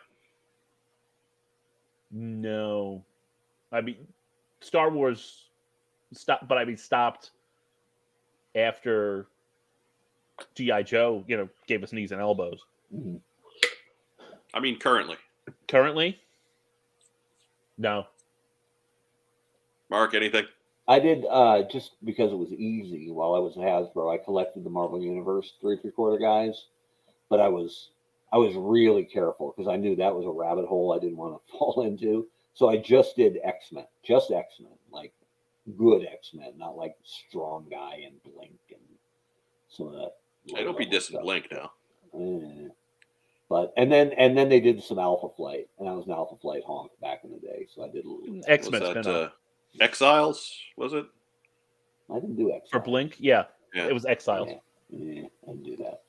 [2.11, 3.03] No,
[3.71, 3.95] I mean
[4.59, 5.45] Star Wars
[6.13, 7.31] stopped, but I mean stopped
[8.55, 9.27] after
[10.55, 11.23] GI Joe.
[11.27, 12.59] You know, gave us knees and elbows.
[12.93, 13.19] Mhm.
[14.53, 15.15] I mean currently.
[15.67, 16.19] Currently,
[17.77, 18.05] no.
[19.89, 20.45] Mark, anything?
[20.87, 24.13] I did uh, just because it was easy while I was at Hasbro.
[24.13, 26.65] I collected the Marvel Universe three three quarter guys,
[27.29, 27.89] but I was
[28.31, 31.35] I was really careful because I knew that was a rabbit hole I didn't want
[31.45, 32.27] to fall into.
[32.53, 35.13] So I just did X Men, just X Men, like
[35.77, 38.81] good X Men, not like Strong Guy and Blink and
[39.69, 40.11] some of that.
[40.47, 41.21] Hey, don't be low-level dissing stuff.
[41.21, 41.71] Blink now.
[42.13, 42.67] Eh.
[43.49, 46.35] But and then and then they did some Alpha Flight, and I was an Alpha
[46.37, 48.41] Flight honk back in the day, so I did a little.
[48.47, 49.29] X Men uh,
[49.79, 50.53] Exiles?
[50.77, 51.05] Was it?
[52.09, 53.15] I didn't do X for Blink.
[53.19, 53.43] Yeah,
[53.73, 53.87] Yeah.
[53.87, 54.49] it was Exiles.
[54.49, 54.55] Yeah,
[54.89, 56.00] yeah, I didn't do that.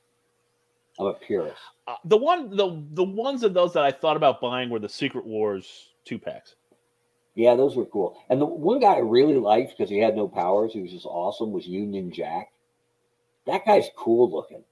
[0.98, 1.56] I'm a purist.
[1.86, 4.88] Uh, the one, the the ones of those that I thought about buying were the
[4.88, 6.54] Secret Wars two packs.
[7.34, 8.22] Yeah, those were cool.
[8.28, 11.06] And the one guy I really liked because he had no powers, he was just
[11.06, 12.52] awesome, was Union Jack.
[13.46, 14.62] That guy's cool looking.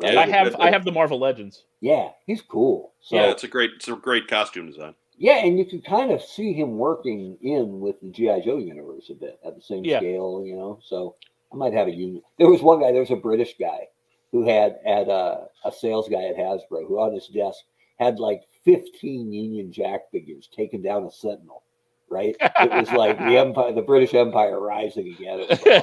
[0.00, 1.64] Yeah, I have I have the Marvel Legends.
[1.80, 2.92] Yeah, he's cool.
[3.00, 4.94] So yeah, it's a great it's a great costume design.
[5.16, 9.08] yeah, and you can kind of see him working in with the GI Joe universe
[9.10, 9.98] a bit at the same Yeah.
[9.98, 10.78] scale, you know.
[10.84, 11.14] So
[11.52, 12.22] I might have a union.
[12.38, 12.90] There was one guy.
[12.92, 13.86] There was a British guy
[14.34, 17.60] who had had a, a sales guy at Hasbro who on his desk
[18.00, 21.62] had like 15 Union Jack figures taking down a Sentinel.
[22.10, 22.34] Right?
[22.40, 25.46] It was like the empire, the British Empire rising again.
[25.48, 25.82] Awesome,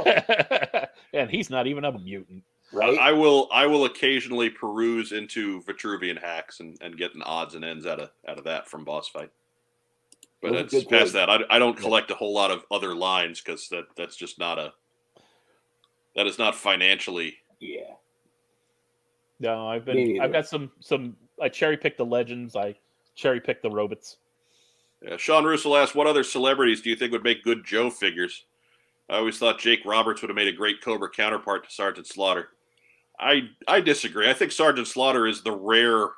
[0.74, 0.84] oh.
[1.14, 2.44] and he's not even a mutant.
[2.74, 3.00] right?
[3.00, 7.86] I will I will occasionally peruse into Vitruvian hacks and, and getting odds and ends
[7.86, 9.32] out of out of that from boss fight.
[10.42, 11.14] But Those it's past toys.
[11.14, 11.30] that.
[11.30, 14.60] I, I don't collect a whole lot of other lines because that that's just not
[14.60, 14.74] a
[16.18, 17.38] that is not financially.
[17.62, 17.94] yeah.
[19.42, 20.22] No, I've been.
[20.22, 22.56] I've got some some I cherry picked the legends.
[22.56, 22.76] I
[23.16, 24.18] cherry picked the robots.
[25.02, 28.46] Yeah, Sean Russell asked, "What other celebrities do you think would make good Joe figures?"
[29.10, 32.50] I always thought Jake Roberts would have made a great Cobra counterpart to Sergeant Slaughter.
[33.20, 34.30] I I disagree.
[34.30, 36.12] I think Sergeant Slaughter is the rare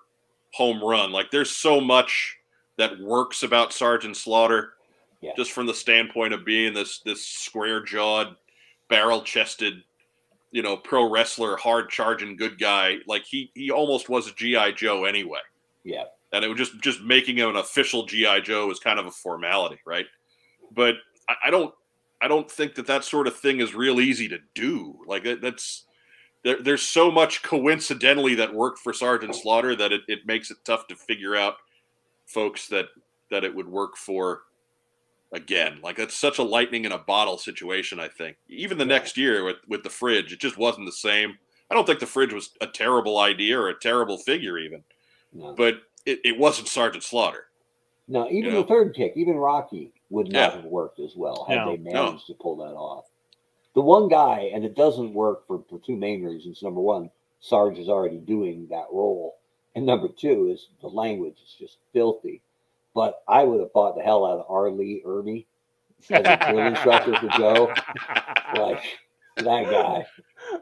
[0.53, 1.11] home run.
[1.13, 2.37] Like there's so much
[2.75, 4.73] that works about Sergeant Slaughter,
[5.21, 5.31] Yeah.
[5.37, 8.35] just from the standpoint of being this this square jawed,
[8.89, 9.83] barrel chested,
[10.53, 12.97] you know, pro wrestler, hard charging good guy.
[13.07, 15.39] Like he he almost was a GI Joe anyway
[15.83, 16.05] Yeah.
[16.31, 19.11] and it was just just making him an official GI Joe is kind of a
[19.11, 20.05] formality, right?
[20.71, 20.95] But
[21.27, 21.73] I, I don't
[22.21, 24.97] I don't think that that sort of thing is real easy to do.
[25.07, 25.85] Like that, that's
[26.43, 30.57] there, there's so much coincidentally that worked for Sergeant Slaughter that it, it makes it
[30.63, 31.55] tough to figure out
[32.27, 32.85] folks that
[33.31, 34.43] that it would work for
[35.33, 35.79] again.
[35.83, 37.99] Like that's such a lightning in a bottle situation.
[37.99, 41.37] I think even the next year with with the fridge, it just wasn't the same.
[41.69, 44.83] I don't think the fridge was a terrible idea or a terrible figure even
[45.33, 45.53] No.
[45.55, 47.45] but it, it wasn't Sergeant Slaughter.
[48.07, 48.61] No, even know?
[48.61, 50.55] the third kick, even Rocky would not Yeah.
[50.57, 51.71] have worked as well had No.
[51.71, 52.05] they No.
[52.05, 53.05] managed to pull that off.
[53.73, 56.61] The one guy, and it doesn't work for, for two main reasons.
[56.61, 59.37] Number one, Sarge is already doing that role.
[59.73, 62.41] And number two is the language is just filthy.
[62.95, 64.69] But I would have bought the hell out of R.
[64.69, 65.45] Lee Ermey
[66.11, 67.73] as a drill instructor for Joe.
[68.55, 68.83] Like
[69.37, 70.05] that guy.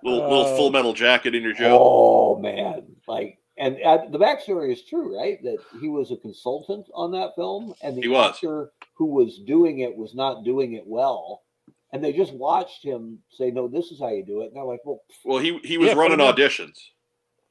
[0.02, 1.78] Little, little Uh, full metal jacket in your Joe.
[1.78, 5.44] Oh man, like, and uh, the backstory is true, right?
[5.44, 8.36] That he was a consultant on that film, and the He was.
[8.36, 11.42] actor who was doing it was not doing it well,
[11.92, 14.64] and they just watched him say, "No, this is how you do it." And they're
[14.64, 16.78] like, "Well, Well, he he was Yeah, running auditions,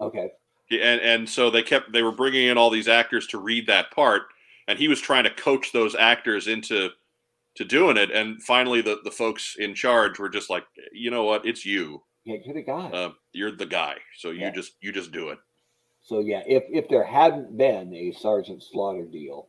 [0.01, 0.31] okay,
[0.71, 3.67] He- and and so they kept they were bringing in all these actors to read
[3.67, 4.23] that part,
[4.71, 6.91] and he was trying to coach those actors into
[7.57, 8.11] to doing it.
[8.13, 12.03] And finally, the the folks in charge were just like, you know what, it's you.
[12.25, 12.91] Yeah, you're the guy.
[12.91, 14.51] Uh, you're the guy, so you Yeah.
[14.51, 15.39] just you just do it.
[16.03, 19.49] So yeah, if if there hadn't been a Sergeant Slaughter deal,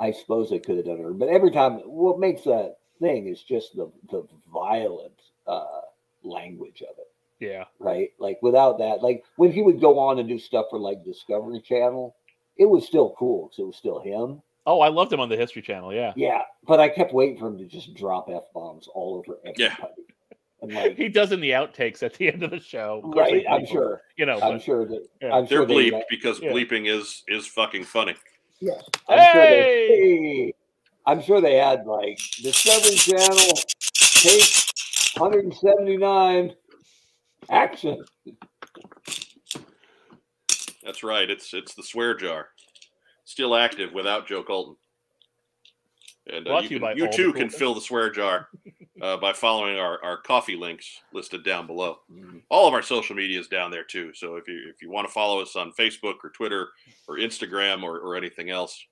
[0.00, 1.18] I suppose they could have done it.
[1.18, 5.82] But every time, what makes that thing is just the the violent uh,
[6.22, 7.12] language of it,
[7.44, 7.64] Yeah.
[7.78, 8.10] right?
[8.18, 11.60] Like without that, like when he would go on and do stuff for like Discovery
[11.60, 12.16] Channel,
[12.56, 14.42] it was still cool because it was still him.
[14.66, 15.92] Oh, I loved him on the History Channel.
[15.92, 16.12] Yeah.
[16.16, 19.66] Yeah, but I kept waiting for him to just drop f bombs all over Yeah.
[19.72, 19.92] everybody.
[20.62, 22.96] And like, He does in the outtakes at the end of the show.
[23.04, 23.44] Of course, right?
[23.50, 24.02] I'm bleep sure.
[24.16, 25.06] You know, I'm but- sure that.
[25.20, 25.34] Yeah.
[25.34, 26.50] I'm They're sure bleeped let- because yeah.
[26.52, 28.14] bleeping is is fucking funny.
[28.60, 28.72] Yeah,
[29.08, 29.50] I'm sure they.
[29.60, 29.88] Hey!
[29.88, 30.54] Hey,
[31.06, 33.58] I'm sure they had like Discovery Channel,
[33.92, 34.42] take
[35.18, 36.54] 179,
[37.50, 38.02] action.
[40.84, 41.28] That's right.
[41.30, 42.48] It's it's the swear jar,
[43.24, 44.76] still active without Joe Colton.
[46.26, 48.48] And uh, you, can- you too can fill the swear jar
[49.02, 51.98] uh, by following our, our Ko-fi links listed down below.
[52.10, 52.38] Mm-hmm.
[52.48, 54.12] All of our social media is down there too.
[54.14, 56.68] So if you if you want to follow us on Facebook or Twitter
[57.08, 58.82] or Instagram or, or anything else,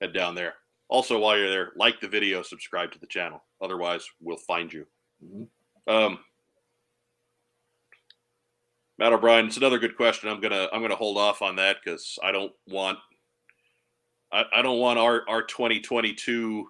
[0.00, 0.54] head down there.
[0.88, 3.42] Also, while you're there, like the video, subscribe to the channel.
[3.62, 4.86] Otherwise, we'll find you.
[5.24, 5.48] Mhm.
[5.86, 6.18] Um,
[8.98, 10.28] Matt O'Brien, it's another good question.
[10.28, 12.98] I'm gonna I'm gonna hold off on that because I don't want
[14.32, 16.68] I, I don't want our our 2022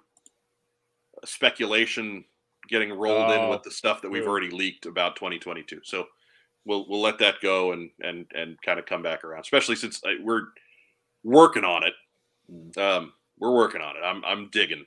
[1.25, 2.25] speculation
[2.69, 5.81] getting rolled in Oh, with the stuff that we've already leaked about 2022.
[5.85, 6.07] So
[6.65, 10.03] we'll we'll let that go and and and kind of come back around, especially since
[10.05, 10.47] uh, we're
[11.23, 11.95] working on it.
[12.51, 12.79] Mm.
[12.79, 14.01] Um, we're working on it.
[14.05, 14.87] I'm I'm digging,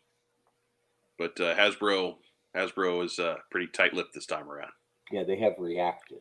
[1.19, 2.15] but uh, Hasbro
[2.55, 4.71] Hasbro is uh, pretty tight-lipped this time around.
[5.11, 6.19] Yeah, they have reacted.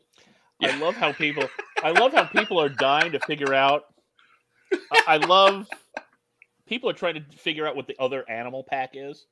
[0.62, 1.48] I love how people.
[1.82, 3.84] I love how people are dying to figure out.
[4.72, 5.68] I, I love.
[6.66, 9.26] People are trying to figure out what the other animal pack is.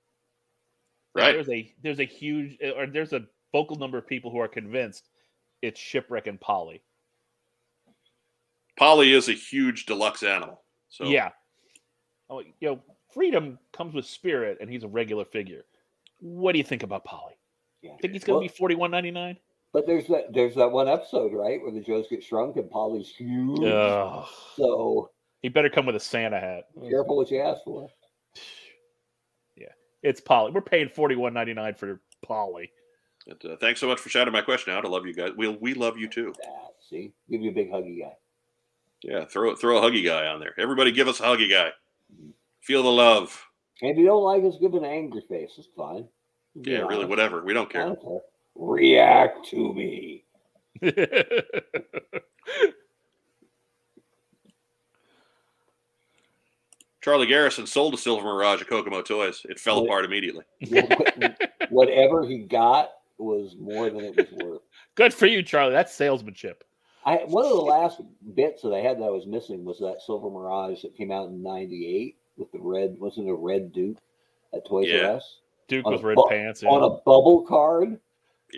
[1.14, 1.32] Right?
[1.32, 3.22] There's a there's a huge uh, or there's a
[3.52, 5.08] vocal number of people who are convinced
[5.62, 6.82] it's shipwreck and Polly.
[8.76, 10.60] Polly is a huge deluxe animal.
[10.88, 11.30] So Yeah.
[12.28, 12.80] Oh, you know,
[13.12, 15.64] freedom comes with spirit, and he's a regular figure.
[16.20, 17.34] What do you think about Polly?
[17.82, 17.92] Yeah.
[18.00, 19.36] Think he's going to Well, be forty one ninety nine?
[19.74, 23.08] But there's that there's that one episode, right, where the Joes get shrunk and Polly's
[23.10, 23.58] huge.
[23.60, 24.24] Ugh.
[24.56, 25.10] So
[25.42, 26.68] He better come with a Santa hat.
[26.88, 27.88] careful what you ask for.
[29.56, 29.68] Yeah,
[30.02, 30.52] it's Polly.
[30.52, 32.70] We're paying forty one ninety nine for Polly.
[33.26, 34.84] But, uh, thanks so much for shouting my question out.
[34.84, 35.30] I love you guys.
[35.36, 36.32] We we love you too.
[36.38, 38.12] That see, give you a big huggy guy.
[39.02, 40.54] Yeah, throw throw a huggy guy on there.
[40.58, 41.70] Everybody, give us a huggy guy.
[42.60, 43.44] Feel the love.
[43.82, 45.52] And if you don't like us, give an angry face.
[45.58, 46.06] It's fine.
[46.60, 47.42] Be Yeah, really, whatever.
[47.44, 47.86] We don't I care.
[47.86, 48.20] don't care.
[48.54, 50.24] React to me.
[57.00, 59.42] Charlie Garrison sold a Silver Mirage at Kokomo Toys.
[59.48, 59.84] It fell Yeah.
[59.84, 60.44] apart immediately.
[61.68, 64.62] Whatever he got was more than it was worth.
[64.94, 65.72] Good for you, Charlie.
[65.72, 66.64] That's salesmanship.
[67.04, 68.00] I one of the last
[68.34, 71.28] bits that I had that I was missing was that Silver Mirage that came out
[71.28, 72.96] in '98 with the red.
[72.98, 73.98] Wasn't it a red Duke
[74.54, 75.08] at Toys Yeah.
[75.10, 76.86] R Us Duke On with red bu- pants on yeah.
[76.86, 78.00] a bubble card,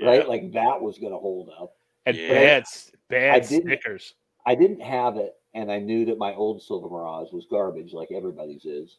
[0.00, 0.06] Yeah.
[0.08, 0.28] right?
[0.28, 1.74] Like that was going to hold up.
[2.06, 2.28] and Yeah.
[2.28, 4.14] bad, s- bad didn't- Snickers.
[4.46, 8.12] I didn't have it, and I knew that my old Silver Mirage was garbage, like
[8.12, 8.98] everybody's is.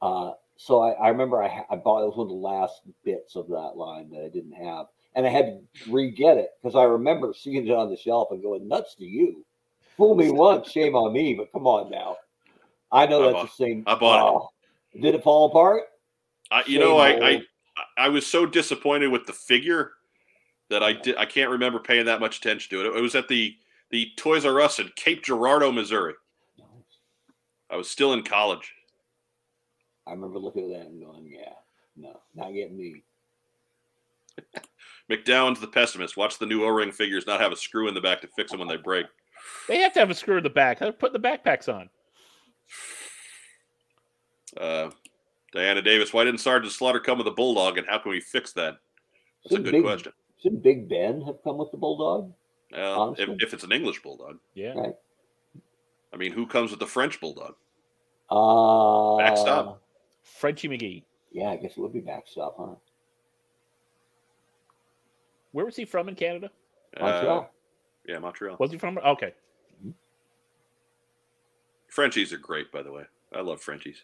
[0.00, 3.36] Uh, so I, I remember I, I bought it was one of the last bits
[3.36, 6.82] of that line that I didn't have, and I had to re-get it because I
[6.82, 9.44] remember seeing it on the shelf and going nuts to you.
[9.96, 12.16] Fool me once, shame on me, but come on now.
[12.90, 13.84] I know I that's bought- the same.
[13.86, 14.50] I bought
[14.94, 15.00] it.
[15.00, 15.84] Did it fall apart?
[16.50, 17.42] I, you know, I, I.
[17.96, 19.92] I was so disappointed with the figure
[20.72, 21.16] that I did.
[21.16, 22.96] I can't remember paying that much attention to it.
[22.96, 23.54] It was at the
[23.90, 26.14] the Toys R Us in Cape Girardeau, Missouri.
[27.70, 28.72] I was still in college.
[30.06, 31.52] I remember looking at that and going, "Yeah,
[31.96, 33.04] no, not getting me."
[35.10, 36.16] McDowell's the pessimist.
[36.16, 38.60] Watch the new O-ring figures not have a screw in the back to fix them
[38.60, 39.06] when they break.
[39.68, 40.78] They have to have a screw in the back.
[40.78, 41.90] They're putting the backpacks on.
[44.58, 44.90] Uh,
[45.52, 48.52] Diana Davis, why didn't Sergeant Slaughter come with a bulldog, and how can we fix
[48.54, 48.76] that?
[49.44, 50.12] That's a good Big- question.
[50.42, 52.32] Shouldn't Big Ben have come with the bulldog?
[52.76, 54.72] Uh, if, if it's an English bulldog, Yeah.
[54.72, 54.94] Right.
[56.12, 57.54] I mean, who comes with the French bulldog?
[58.30, 59.82] Uh, Backstop.
[60.22, 61.04] Frenchie McGee.
[61.32, 62.74] Yeah, I guess it would be backstop, huh?
[65.52, 66.50] Where was he from in Canada?
[67.00, 67.40] Montreal.
[67.40, 67.44] Uh,
[68.06, 68.56] yeah, Montreal.
[68.58, 68.98] Was he from?
[68.98, 69.32] Okay.
[71.88, 73.04] Frenchies are great, by the way.
[73.34, 74.02] I love Frenchies.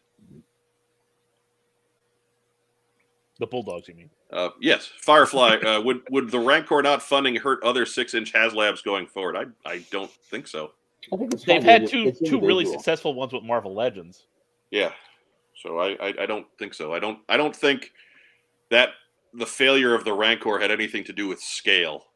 [3.39, 4.11] The Bulldogs, you mean?
[4.33, 5.57] Uh, yes, Firefly.
[5.59, 9.37] uh, would would the Rancor not funding hurt other six inch HasLabs going forward?
[9.37, 10.73] I I don't think so.
[11.13, 14.27] I think it's They've had two it's two really successful ones with Marvel Legends.
[14.71, 14.93] Yeah,
[15.63, 16.93] so I, I I don't think so.
[16.93, 17.93] I don't I don't think
[18.71, 18.91] that
[19.35, 22.07] the failure of the Rancor had anything to do with scale.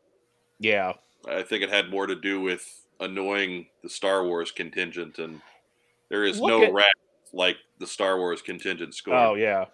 [0.58, 0.94] Yeah.
[1.28, 2.66] I think it had more to do with
[2.98, 5.40] annoying the Star Wars contingent, and
[6.08, 6.92] there is Look no at- rat
[7.32, 9.14] like the Star Wars contingent score.
[9.14, 9.66] Oh yeah.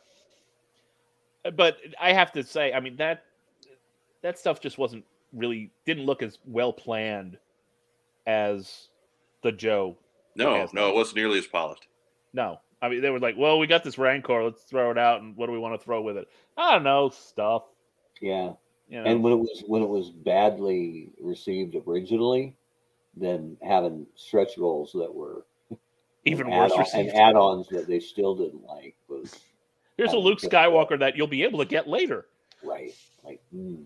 [1.57, 3.25] But I have to say, I mean that
[4.23, 7.39] that stuff just wasn't really didn't look as well planned
[8.27, 8.89] as
[9.43, 9.97] the Joe.
[10.35, 10.73] no, yes.
[10.73, 11.87] no, it wasn't nearly as polished.
[12.33, 12.61] No.
[12.81, 15.37] I mean they were like, well, we got this Rancor, let's throw it out and
[15.37, 16.29] what do we want to throw with it?
[16.57, 17.65] I don't know, stuff.
[18.21, 18.53] Yeah.
[18.89, 19.05] You know.
[19.05, 22.57] And when it was when it was badly received originally,
[23.17, 25.45] then having stretch goals that were
[26.25, 29.35] even worse add-on- and add-ons that they still didn't like was
[29.99, 32.27] Here's a Luke Skywalker that you'll be able to get later.
[32.65, 32.93] right.
[33.25, 33.85] Like, mm,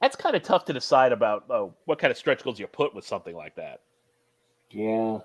[0.00, 2.94] That's kind of tough to decide about oh, what kind of stretch goals you put
[2.94, 3.80] with something like that.
[4.70, 5.18] yeah,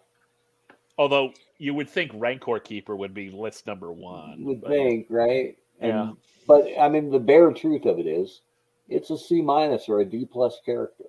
[0.97, 4.39] Although you would think Rancor Keeper would be list number one.
[4.39, 5.55] you would but- think, right?
[5.79, 6.11] And, Yeah.
[6.47, 8.41] But I mean, the bare truth of it is,
[8.87, 11.03] it's a C minus or a D plus character,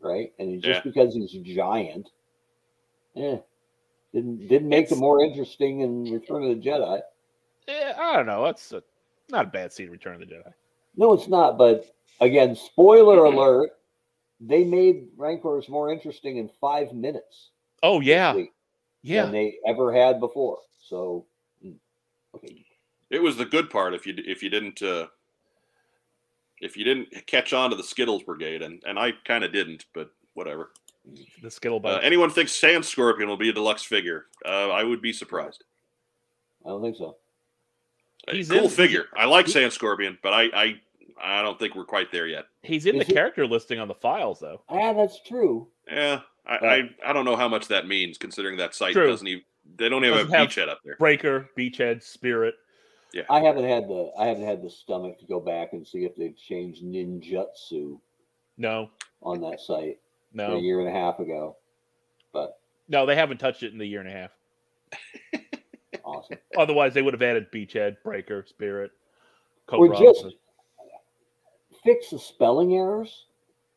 [0.00, 0.32] right?
[0.38, 0.90] And just Yeah.
[0.90, 2.10] because he's giant,
[3.16, 3.38] eh,
[4.14, 7.00] didn't didn't make him It's- more interesting in Return of the Jedi.
[7.68, 8.44] Eh, I don't know.
[8.44, 8.82] That's a,
[9.30, 9.86] not a bad scene.
[9.86, 10.52] in Return of the Jedi.
[10.96, 11.58] No, it's not.
[11.58, 11.86] But
[12.20, 13.70] again, spoiler alert:
[14.40, 17.50] they made Rancors more interesting in five minutes.
[17.82, 18.34] Oh yeah,
[19.02, 19.22] yeah.
[19.24, 20.58] than they ever had before.
[20.80, 21.26] So,
[21.64, 21.74] mm,
[22.34, 22.64] okay,
[23.10, 25.06] It was the good part if you if you didn't uh,
[26.60, 29.86] if you didn't catch on to the Skittles Brigade, and and I kind of didn't,
[29.94, 30.70] but whatever.
[31.42, 34.26] The Skittle Uh, anyone thinks Sand Scorpion will be a deluxe figure?
[34.44, 35.64] Uh, I would be surprised.
[36.64, 37.16] I don't think so.
[38.28, 39.06] A He's cool in- figure.
[39.16, 40.80] I like he- Sand Scorpion, but I, I
[41.22, 42.46] I don't think we're quite there yet.
[42.62, 44.62] He's in the is it- character listing on the files though.
[44.68, 45.68] Ah, that's true.
[45.90, 46.90] Yeah, I, Right.
[47.04, 49.06] I I don't know how much that means considering that site True.
[49.06, 49.44] doesn't even
[49.76, 50.96] they don't even have Doesn't have- beachhead up there.
[50.98, 52.54] Breaker, Beachhead, Spirit.
[53.12, 56.04] Yeah, I haven't had the I haven't had the stomach to go back and see
[56.06, 58.00] if they've changed ninjutsu
[58.56, 58.90] No,
[59.22, 59.98] on that site
[60.38, 61.56] a year and a half ago.
[62.32, 62.58] But
[62.88, 63.06] no.
[63.06, 64.30] They haven't touched it in the year and a half.
[66.04, 66.38] awesome.
[66.56, 68.90] Otherwise, they would have added Beachhead, Breaker, Spirit,
[69.72, 69.98] Or Cobra.
[69.98, 70.26] just
[71.82, 73.26] fix the spelling errors.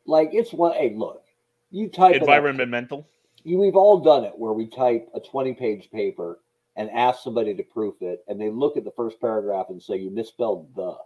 [0.06, 0.72] Like it's one.
[0.72, 1.22] Hey, look,
[1.70, 3.06] you type environmental.
[3.44, 6.40] you we've all done it where we type a 20 page paper
[6.76, 9.96] and ask somebody to proof it and they look at the first paragraph and say
[9.96, 10.96] you misspelled the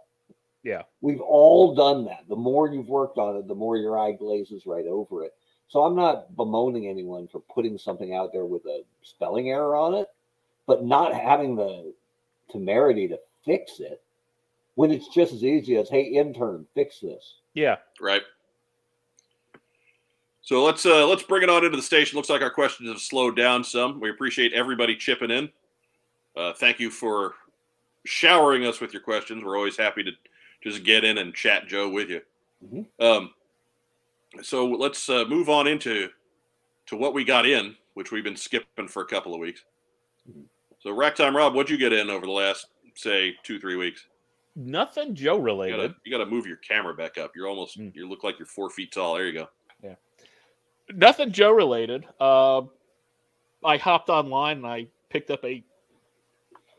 [0.63, 0.83] Yeah.
[1.01, 4.65] we've all done that the more you've worked on it the more your eye glazes
[4.65, 5.33] right over it
[5.67, 9.93] so i'm not bemoaning anyone for putting something out there with a spelling error on
[9.93, 10.07] it
[10.67, 11.93] but not having the
[12.51, 14.01] temerity to fix it
[14.75, 17.77] when it's just as easy as hey intern fix this Yeah.
[18.01, 18.23] Right.
[20.41, 22.17] So let's uh let's bring it on into the station.
[22.17, 23.99] Looks like our questions have slowed down some.
[24.01, 25.49] We appreciate everybody chipping in.
[26.35, 27.35] Uh, thank you for
[28.05, 29.43] showering us with your questions.
[29.43, 30.11] We're always happy to
[30.61, 32.21] just get in and chat Joe with you.
[32.65, 32.85] Mhm.
[32.99, 33.33] Um,
[34.41, 36.09] so let's uh, move on into
[36.87, 39.63] to what we got in, which we've been skipping for a couple of weeks.
[40.29, 40.43] Mhm.
[40.79, 44.05] So Ragtime Rob, what'd you get in over the last say two three weeks?
[44.55, 45.77] Nothing Joe You related.
[45.77, 47.35] gotta, you gotta move your camera back up.
[47.35, 47.95] You're almost Mm.
[47.95, 49.15] you look like you're four feet tall.
[49.15, 49.49] There you go.
[49.81, 49.95] Yeah.
[50.93, 52.05] Nothing Joe related.
[52.19, 52.63] Uh,
[53.63, 55.63] I hopped online and I picked up a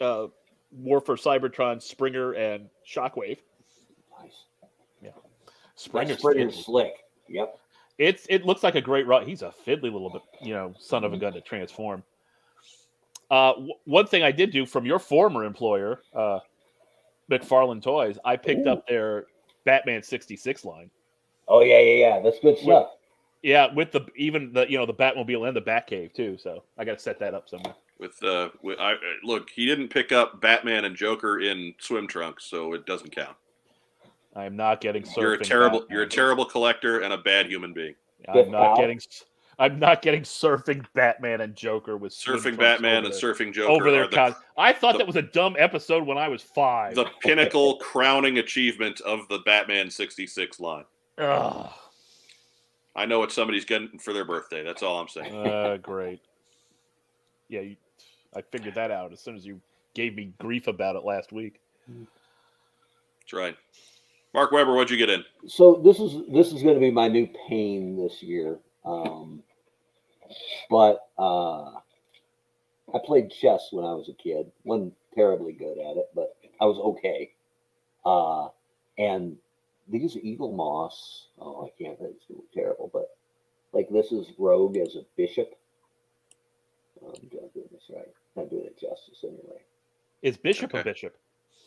[0.00, 0.26] uh,
[0.72, 3.38] War for Cybertron Springer and Shockwave.
[4.20, 4.44] nice
[5.76, 6.64] Springer's Springer's fiddly.
[6.64, 7.58] slick yep
[7.98, 9.26] It's it looks like a great run.
[9.26, 12.02] He's a fiddly little bit, you know, son of a gun to transform.
[13.30, 16.40] Uh, w- one thing I did do from your former employer, uh,
[17.30, 18.70] McFarlane Toys, I picked Ooh.
[18.70, 19.26] up their
[19.64, 20.90] Batman '66 line.
[21.48, 22.20] Oh yeah, yeah, yeah.
[22.20, 22.90] That's good stuff.
[23.42, 26.38] Yeah, with the even the you know the Batmobile and the Batcave too.
[26.38, 27.74] So I got to set that up somewhere.
[27.98, 32.06] With uh, with, I, uh, look, he didn't pick up Batman and Joker in swim
[32.06, 33.36] trunks, so it doesn't count.
[34.36, 35.04] I am not getting.
[35.16, 35.94] You're a terrible, Batman.
[35.94, 37.94] you're a terrible collector and a bad human being.
[38.28, 39.00] I'm not getting.
[39.56, 43.90] I'm not getting surfing Batman and Joker with Surfing Batman and their- surfing Joker over
[43.92, 44.08] there.
[44.08, 46.96] the, con- I thought the- that was a dumb episode when I was five.
[46.96, 50.84] the pinnacle crowning achievement of the Batman '66 line.
[51.18, 51.70] Ugh.
[52.96, 54.64] I know what somebody's getting for their birthday.
[54.64, 55.34] That's all I'm saying.
[55.34, 56.20] Uh, great.
[57.48, 57.76] Yeah, you,
[58.34, 59.60] I figured that out as soon as you
[59.94, 61.60] gave me grief about it last week.
[61.88, 63.56] That's right.
[64.34, 65.24] Mark Weber, what'd you get in?
[65.46, 68.58] So this is this is going to be my new pain this year.
[68.84, 69.42] Um,
[70.68, 71.70] but uh,
[72.92, 74.50] I played chess when I was a kid.
[74.64, 77.30] wasn't terribly good at it, but I was okay.
[78.04, 78.48] Uh,
[78.98, 79.36] and
[79.88, 81.96] these Eaglemoss, oh, I can't.
[82.00, 83.10] It's terrible, but
[83.72, 85.54] like this is Rogue as a bishop.
[87.00, 88.12] Oh, I'm not doing this right.
[88.34, 89.60] Not doing it justice anyway.
[90.22, 90.80] Is Bishop Okay.
[90.80, 91.16] a Bishop?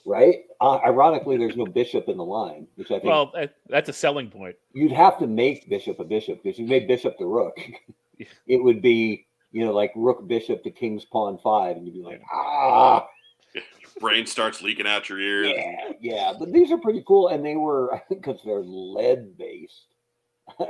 [0.08, 0.38] Right?
[0.62, 3.32] Uh, ironically, there's no bishop in the line, which I think Well,
[3.68, 4.56] that's a selling point.
[4.74, 7.58] you'd have to make bishop a bishop because you made bishop the rook.
[8.48, 12.02] it would be, you know, like rook bishop to king's pawn five, and you'd be
[12.02, 13.06] like, ah,
[13.54, 13.64] Your
[14.00, 15.52] brain starts leaking out your ears.
[15.56, 16.34] yeah, yeah.
[16.38, 19.94] But these are pretty cool, and they were, I think, because they're lead based.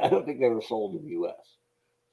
[0.01, 1.35] I don't think they were sold in the U.S.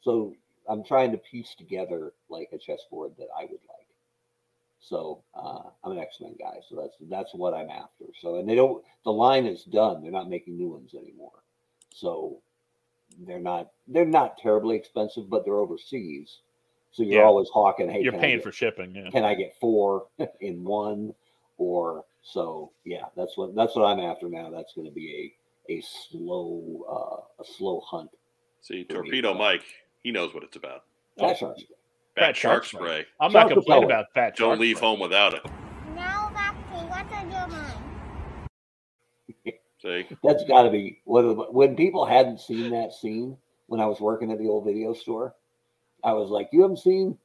[0.03, 0.35] So
[0.69, 3.84] I'm trying to piece together like a chessboard that I would like.
[4.87, 8.05] So uh, I'm an X-Men guy, so that's that's what I'm after.
[8.21, 10.03] So and they don't the line is done.
[10.03, 11.43] They're not making new ones anymore.
[11.95, 12.41] So
[13.27, 16.39] they're not they're not terribly expensive, but they're overseas.
[16.93, 17.27] So you're Yeah.
[17.27, 18.95] always hawking, hey, You're paying get- for shipping.
[18.95, 19.11] Yeah.
[19.11, 20.07] can I get four
[20.41, 21.15] in one?
[21.57, 24.51] Or so yeah, that's what that's what I'm after now.
[24.51, 25.35] That's going to be
[25.69, 26.85] a a slow
[27.39, 28.11] uh, a slow hunt.
[28.61, 29.65] See, For me, Torpedo Mike,
[30.03, 30.83] he knows what it's about.
[31.19, 31.63] Fat sharks.
[31.63, 31.69] Fat
[32.17, 33.07] Fat shark shark spray.
[33.21, 34.37] I'm Shark not complaining about fat.
[34.37, 34.89] Don't leave spray.
[34.89, 35.45] home without it.
[35.97, 37.75] Now back to what's on your mind?
[39.83, 43.37] See, That's got to be one of the, when people hadn't seen that scene
[43.67, 45.35] when I was working at the old video store.
[46.05, 47.19] I was like, "You haven't seen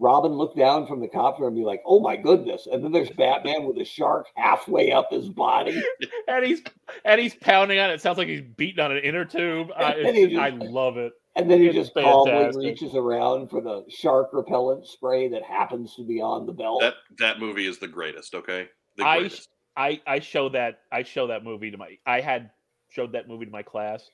[0.00, 3.10] Robin look down from the copter and be like, oh my goodness!" And then there's
[3.10, 5.80] Batman with a shark halfway up his body.
[6.28, 6.62] and he's
[7.04, 7.94] and he's pounding on it.
[7.94, 9.70] It sounds like he's beating on an inner tube.
[9.76, 11.12] I, And I love it.
[11.36, 15.96] And then he It's just calmly reaches around for the shark repellent spray that happens
[15.96, 16.80] to be on the belt.
[16.80, 18.34] that that movie is the greatest.
[18.34, 19.48] Okay, the I- greatest.
[19.76, 22.50] I I show that I show that movie to my I had
[22.90, 24.08] showed that movie to my class,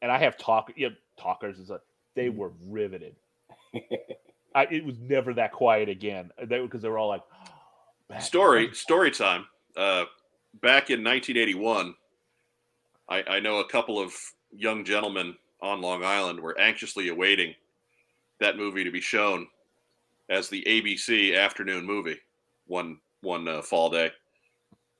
[0.00, 1.80] and I have talk you know, talkers is a
[2.14, 2.38] they Mm-hmm.
[2.38, 3.16] were riveted.
[4.54, 6.30] I, it was never that quiet again.
[6.42, 7.20] They because they were all like
[8.08, 9.44] "Batman." Story story time.
[9.76, 10.06] Uh,
[10.62, 11.94] back in 1981,
[13.10, 14.14] I, I know a couple of
[14.50, 17.54] young gentlemen on Long Island were anxiously awaiting
[18.40, 19.46] that movie to be shown
[20.28, 22.18] as the ABC afternoon movie
[22.66, 24.10] one one uh, fall day,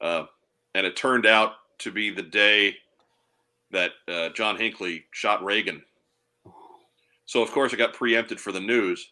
[0.01, 0.25] uh,
[0.75, 2.75] and it turned out to be the day
[3.71, 5.83] that uh, John Hinckley shot Reagan.
[7.27, 9.11] So of course it got preempted for the news,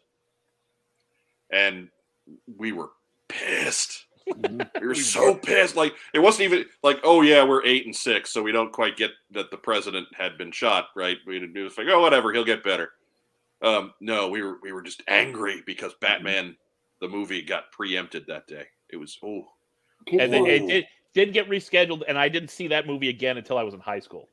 [1.52, 1.88] and
[2.56, 2.90] we were
[3.28, 4.03] pissed.
[4.28, 4.70] Mhm.
[4.80, 5.76] We were so pissed.
[5.76, 8.96] Like it wasn't even like, oh yeah, we're eight and six, so we don't quite
[8.96, 11.18] get that the president had been shot, right?
[11.26, 12.92] We it was like, oh whatever, he'll get better.
[13.62, 16.56] Um, no, we were we were just angry because Batman
[17.00, 18.64] the movie got preempted that day.
[18.90, 19.46] It was oh
[20.10, 20.68] and then it, Whoa.
[20.70, 20.84] it
[21.14, 24.00] did get rescheduled, and I didn't see that movie again until I was in high
[24.00, 24.28] school.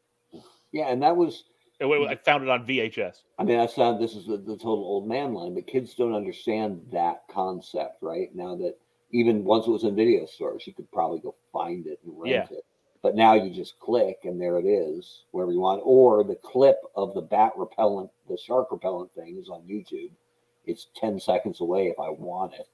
[0.72, 1.46] yeah, and that was
[1.80, 3.22] It wa- I found it on VHS.
[3.40, 6.14] I mean, that's not this is the, the total old man line, but kids don't
[6.16, 8.34] understand that concept, right?
[8.34, 8.76] Now that
[9.12, 12.32] even once it was in video stores, you could probably go find it and rent
[12.52, 12.66] it.
[13.02, 15.82] But now you just click and there it is, wherever you want.
[15.84, 20.12] Or the clip of the bat repellent, the shark repellent thing is on YouTube.
[20.66, 22.68] It's 10 seconds away if I want it.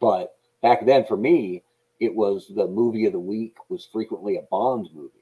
[0.00, 1.62] But back then for me,
[2.00, 5.12] it was the movie of the week was frequently a Bond movie.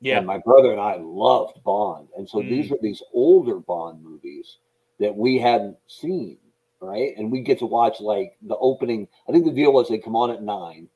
[0.00, 2.08] Yeah, And my brother and I loved Bond.
[2.16, 2.48] And so Mm.
[2.50, 4.58] these are these older Bond movies
[4.98, 6.38] that we hadn't seen,
[6.84, 7.16] right?
[7.16, 9.08] And we get to watch like the opening.
[9.28, 10.88] I think the deal was they come on at nine,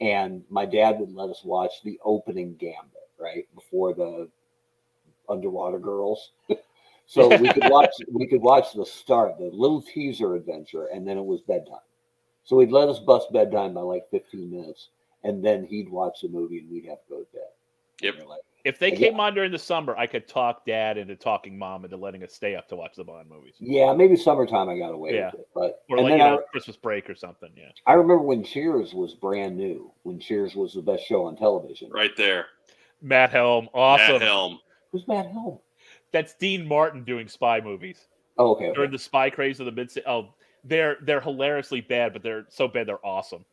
[0.00, 3.46] and my dad would let us watch the opening gambit, right?
[3.54, 4.28] Before the
[5.28, 6.30] underwater girls.
[7.06, 11.18] so we could watch we could watch the start, the little teaser adventure, and then
[11.18, 11.78] it was bedtime.
[12.44, 14.88] So he'd let us bust bedtime by like 15 minutes,
[15.22, 17.48] and then he'd watch the movie and we'd have to go to bed.
[18.02, 18.28] Yep.
[18.28, 19.08] Like, if they uh, Yeah.
[19.10, 22.32] came on during the summer, I could talk dad into talking mom into letting us
[22.34, 25.26] stay up to watch the Bond movies, Yeah, maybe summertime I got away Yeah.
[25.32, 27.50] with it, but or and like you then know I, Christmas break or something.
[27.56, 31.36] Yeah, I remember when Cheers was brand new, when Cheers was the best show on
[31.36, 31.90] television.
[31.90, 32.46] right there.
[33.02, 34.14] Matt Helm, awesome.
[34.14, 34.60] Matt Helm.
[34.92, 35.58] Who's Matt Helm?
[36.12, 38.08] That's Dean Martin doing spy movies
[38.38, 38.66] Oh, okay.
[38.66, 38.74] okay.
[38.74, 39.90] during the spy craze of the mid.
[40.06, 40.34] Oh,
[40.64, 43.44] they're they're hilariously bad, but they're so bad they're awesome.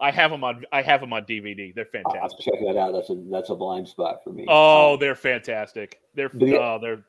[0.00, 1.74] I have them on I have them on DVD.
[1.74, 2.40] They're I'll fantastic.
[2.44, 2.92] check that out.
[2.92, 4.44] That's a that's a blind spot for me.
[4.48, 6.00] Oh, they're fantastic.
[6.14, 7.04] They're The- oh, they're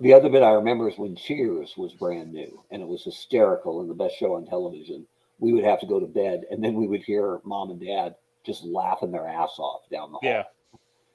[0.00, 3.80] the other bit I remember is when Cheers was brand new and it was hysterical
[3.80, 5.06] and the best show on television.
[5.38, 8.14] We would have to go to bed, and then we would hear mom and dad
[8.44, 10.20] just laughing their ass off down the hall.
[10.22, 10.42] yeah.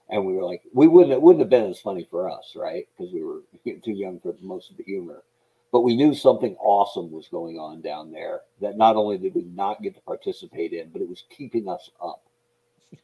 [0.09, 2.87] and we were like, we wouldn't it wouldn't have been as funny for us, right?
[2.97, 3.41] Because we were
[3.83, 5.23] too young for most of the humor.
[5.71, 9.43] But we knew something awesome was going on down there that not only did we
[9.43, 12.23] not get to participate in, but it was keeping us up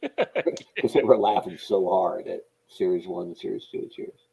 [0.00, 4.26] because they were laughing so hard at series one and series two and cheers.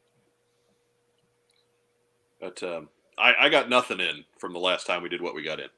[2.41, 5.43] But um, I, I got nothing in from the last time we did what we
[5.43, 5.69] got in.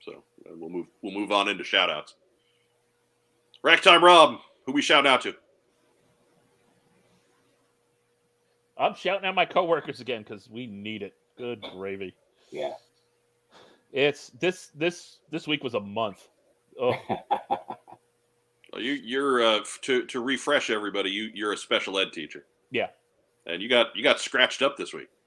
[0.00, 2.14] So we'll move we'll move on into shout outs.
[3.62, 5.34] Ragtime Rob, who we shout out to?
[8.76, 11.14] I'm shouting at my coworkers again because we need it.
[11.36, 12.14] Good gravy.
[12.50, 12.74] Yeah.
[13.92, 16.28] It's this this this week was a month.
[16.80, 16.94] Oh,
[18.72, 21.10] Oh, You, you're uh, to to refresh everybody.
[21.10, 22.44] You you're a special ed teacher.
[22.70, 22.88] Yeah.
[23.46, 25.08] And you got you got scratched up this week.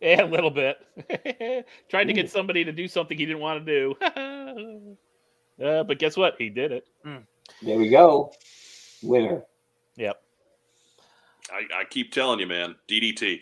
[0.00, 0.76] Yeah, a little bit.
[1.88, 4.94] Tried to get somebody to do something he didn't want to do.
[5.64, 6.34] uh, but guess what?
[6.36, 6.86] He did it.
[7.62, 8.30] There we go.
[9.02, 9.44] Winner.
[9.96, 10.20] Yep.
[11.50, 12.74] I, I keep telling you, man.
[12.86, 13.40] DDT.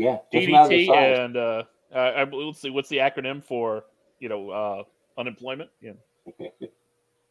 [0.00, 0.18] Yeah.
[0.32, 1.62] doesn't matter the DDT and uh,
[1.94, 3.84] uh, I, let's see, what's the acronym for
[4.18, 4.82] you know uh,
[5.18, 5.70] unemployment?
[5.80, 5.92] Yeah.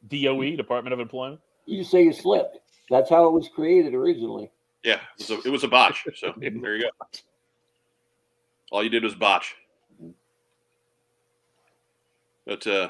[0.07, 1.41] DOE, Department of Employment.
[1.65, 2.59] You say you slipped.
[2.89, 4.51] That's how it was created originally.
[4.83, 6.05] Yeah, it was a, it was a botch.
[6.15, 6.89] So there you go.
[8.71, 9.55] All you did was botch.
[12.45, 12.89] But uh,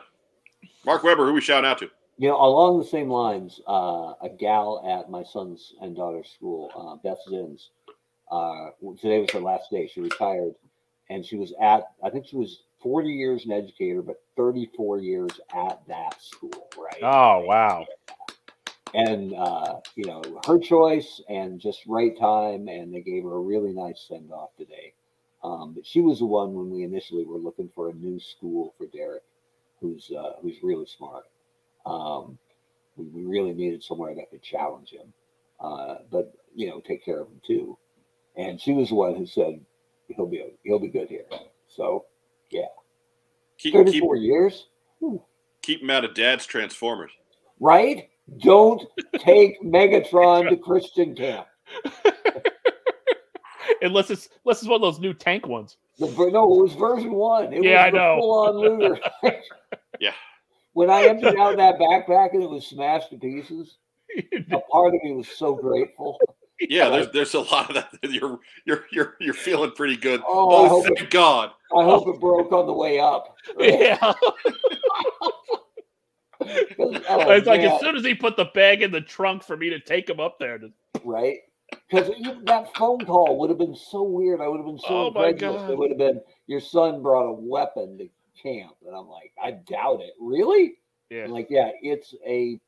[0.85, 1.89] Mark Weber, who we shout out to?
[2.17, 6.69] You know, along the same lines, uh, a gal at my son's and daughter's school,
[6.75, 7.69] uh, Beth Zins,
[8.31, 8.69] uh,
[9.01, 9.87] today was her last day.
[9.87, 10.55] She retired,
[11.09, 15.31] and she was at, I think she was 40 years an educator, but 34 years
[15.53, 17.03] at that school, right?
[17.03, 17.85] Oh wow.
[18.93, 23.39] and uh, you know her choice and just right time and they gave her a
[23.39, 24.93] really nice send off today
[25.43, 28.73] um, but she was the one when we initially were looking for a new school
[28.77, 29.23] for derek
[29.81, 31.25] who's uh, who's really smart
[31.85, 32.37] um,
[32.97, 35.13] we, we really needed somewhere that could challenge him
[35.61, 37.77] uh, but you know take care of him too
[38.39, 39.59] and she was the one who said
[40.15, 41.25] he'll be he'll be good here
[41.67, 42.05] so
[42.51, 42.65] Keep
[43.57, 44.67] keep 34 years
[45.61, 47.11] keep him out of Dad's Transformers.
[47.59, 48.09] right
[48.41, 48.81] don't
[49.19, 51.45] take megatron to christian camp
[53.81, 55.77] Unless it's unless it's one of those new tank ones.
[55.99, 57.53] The, no, it was version one.
[57.53, 58.17] It Yeah, I the know.
[58.19, 58.99] full-on looter.
[59.99, 60.13] Yeah.
[60.73, 63.77] When I emptied out that backpack and it was smashed to pieces,
[64.51, 66.17] a part of me was so grateful.
[66.69, 67.89] Yeah, there's there's a lot of that.
[68.03, 70.21] You're you're you're you're feeling pretty good.
[70.27, 71.51] Oh, Oh, thank it, God.
[71.77, 73.33] I hope it broke on the way up.
[73.59, 73.97] Yeah.
[76.41, 79.57] oh, it's like man, as soon as he put the bag in the trunk for
[79.57, 80.57] me to take him up there.
[80.57, 80.71] To,
[81.03, 81.37] right?
[81.89, 82.09] Because
[82.45, 84.41] that phone call would have been so weird.
[84.41, 85.61] I would have been so Oh, my incredulous.
[85.63, 85.71] God.
[85.71, 88.09] It would have been your son brought a weapon to
[88.41, 90.13] camp, and I'm like, I doubt it.
[90.19, 90.73] Really?
[91.09, 91.23] yeah.
[91.25, 92.59] I'm like, yeah, it's a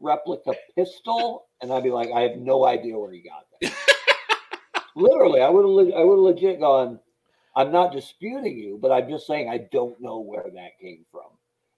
[0.00, 3.72] replica pistol, and I'd be like, I have no idea where he got that.
[4.96, 6.98] Literally, I would have, I would have legit gone.
[7.56, 11.26] I'm not disputing you, but I'm just saying I don't know where that came from.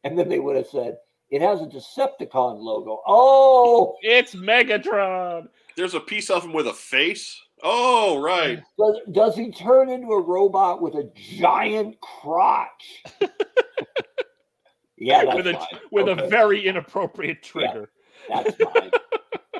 [0.04, 0.96] And then they would have said
[1.30, 3.00] it has a Decepticon logo.
[3.06, 5.48] Oh, It's Megatron.
[5.76, 7.40] There's a piece of him with a face.
[7.62, 8.60] Oh, right.
[8.78, 13.04] does, does he turn into a robot with a giant crotch?
[14.98, 15.66] yeah, that's with a fine.
[15.90, 17.90] with Okay, a very inappropriate trigger.
[18.28, 18.90] that's fine.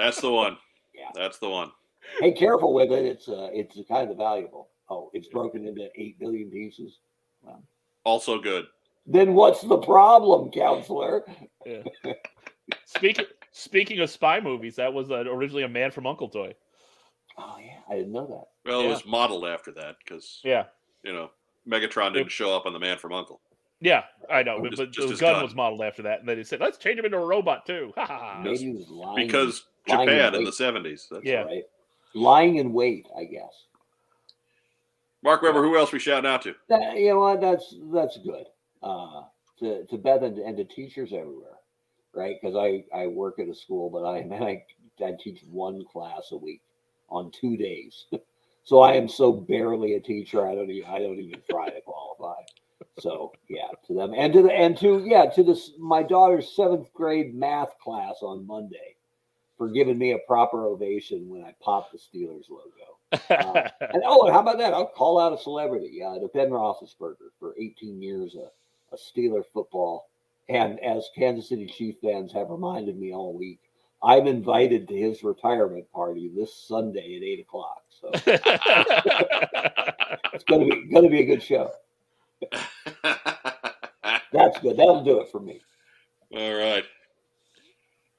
[0.05, 0.57] That's the one.
[0.95, 1.09] Yeah.
[1.15, 1.73] That's the one.
[2.21, 3.07] Hey, careful with it.
[3.07, 4.69] It's uh, it's kind of valuable.
[4.91, 6.99] Oh, it's broken into eight billion pieces.
[7.43, 7.61] Wow.
[8.05, 8.67] Also good.
[9.07, 11.25] Then what's the problem, counselor?
[12.85, 16.55] Speaking speaking of spy movies, that was uh, originally a Man from Uncle toy.
[17.39, 18.71] Oh yeah, I didn't know that.
[18.71, 20.65] Well, it was modeled after that because Yeah,
[21.03, 21.31] you know
[21.67, 23.41] Megatron didn't show up on the Man from Uncle.
[23.81, 24.61] yeah, I know.
[24.61, 25.43] But just- but just the gun gun.
[25.43, 27.93] was modeled after that, and then they said, "Let's change him into a robot too."
[27.97, 28.43] Ha, ha, ha.
[28.43, 29.27] Maybe he was lying.
[29.27, 31.09] Because lying Japan in the seventies.
[31.11, 31.43] That's Yeah.
[31.43, 31.65] right?
[32.15, 33.67] Lying in wait, I guess.
[35.23, 35.63] Mark Weber.
[35.63, 36.55] Who else we shouting out to?
[36.69, 37.41] That, you know what?
[37.41, 38.47] That's that's good.
[38.83, 39.23] Uh,
[39.61, 41.59] to to Beth and, and to teachers everywhere,
[42.15, 42.37] right?
[42.41, 44.19] Because I I work at a school, but I
[45.01, 46.63] I I teach one class a week
[47.09, 48.07] on two days,
[48.65, 50.47] so I am so barely a teacher.
[50.47, 52.41] I don't even I don't even try to qualify.
[52.99, 56.93] So yeah, to them and to the and to yeah to this my daughter's seventh
[56.93, 58.97] grade math class on Monday
[59.63, 62.99] for giving me a proper ovation when I popped the Steelers logo.
[63.31, 64.73] Uh, and oh, how about that?
[64.73, 68.49] I'll call out a celebrity, uh, to Ben Roethlisberger for 18 years, a,
[68.95, 70.09] a Steeler football.
[70.49, 73.61] And as Kansas City Chief fans have reminded me all week,
[74.03, 77.83] I'm invited to his retirement party this Sunday at eight o'clock.
[78.01, 78.11] So
[80.33, 81.71] it's gonna be gonna be a good show.
[83.03, 84.79] That's good.
[84.79, 85.61] That'll do it for me.
[86.35, 86.85] All right.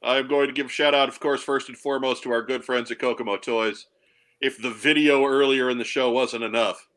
[0.03, 2.65] I'm going to give a shout out, of course, first and foremost to our good
[2.65, 3.87] friends at Kokomo Toys.
[4.41, 6.87] If the video earlier in the show wasn't enough,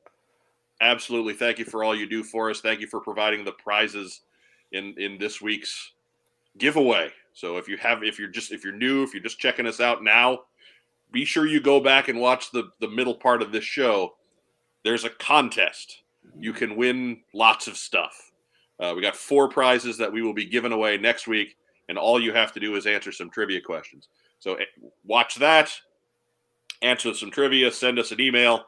[0.81, 2.61] absolutely thank you for all you do for us.
[2.61, 4.23] Thank you for providing the prizes
[4.73, 5.93] in in this week's
[6.59, 7.11] giveaway.
[7.33, 9.81] So if you have if you're just if you're new, if you're just checking us
[9.81, 10.41] out now,
[11.13, 14.15] be sure you go back and watch the the middle part of this show.
[14.83, 16.03] There's a contest.
[16.39, 18.33] You can win lots of stuff.
[18.81, 21.57] Uh, we got four prizes that we will be giving away next week,
[21.89, 24.09] and all you have to do is answer some trivia questions.
[24.39, 24.65] So eh,
[25.05, 25.73] watch that,
[26.83, 28.65] answer some trivia, send us an email.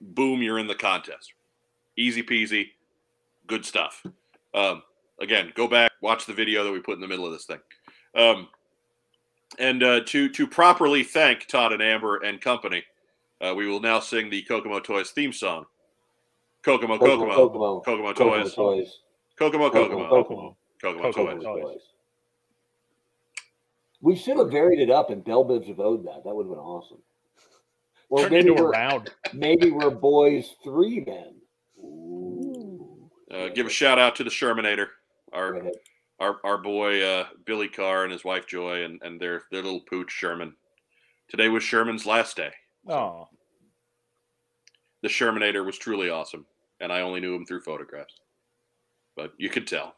[0.00, 1.32] Boom, you're in the contest.
[1.96, 2.70] Easy peasy,
[3.46, 4.04] good stuff.
[4.54, 4.82] Um,
[5.20, 7.60] again, go back, watch the video that we put in the middle of this thing.
[8.16, 8.48] Um,
[9.58, 12.84] and uh, to to properly thank Todd and Amber and company,
[13.40, 15.64] uh, we will now sing the Kokomo Toys theme song.
[16.62, 19.00] Kokomo, Kokomo, Kokomo, Kokomo, Kokomo Toys, toys.
[19.38, 20.56] Kokomo, Kokomo, Kokomo.
[20.82, 21.42] Kokomo, Kokomo Toys.
[21.42, 21.62] Toys.
[21.62, 21.82] toys.
[24.00, 26.22] We should have varied it up and Bell Biv DeVoe'd that.
[26.24, 27.02] That would have been awesome.
[28.08, 29.10] Or Turned maybe into a we're, round.
[29.32, 31.34] maybe we're boys three then.
[33.30, 34.86] Uh, give a shout out to the Shermanator,
[35.32, 35.72] our Go
[36.20, 39.80] our our boy uh, Billy Carr and his wife Joy and and their their little
[39.80, 40.54] pooch Sherman.
[41.28, 42.50] Today was Sherman's last day.
[42.88, 43.28] Oh,
[45.02, 46.46] The Shermanator was truly awesome,
[46.80, 48.14] and I only knew him through photographs,
[49.14, 49.94] but you could tell.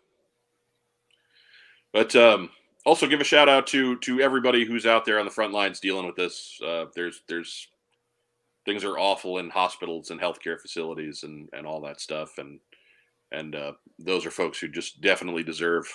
[1.93, 2.51] But um,
[2.87, 5.81] also give a shout out to to everybody who's out there on the front lines
[5.81, 6.59] dealing with this.
[6.65, 7.69] Uh, there's there's
[8.65, 12.61] things are awful in hospitals and healthcare facilities and and all that stuff, and
[13.33, 15.87] and uh, those are folks who just definitely deserve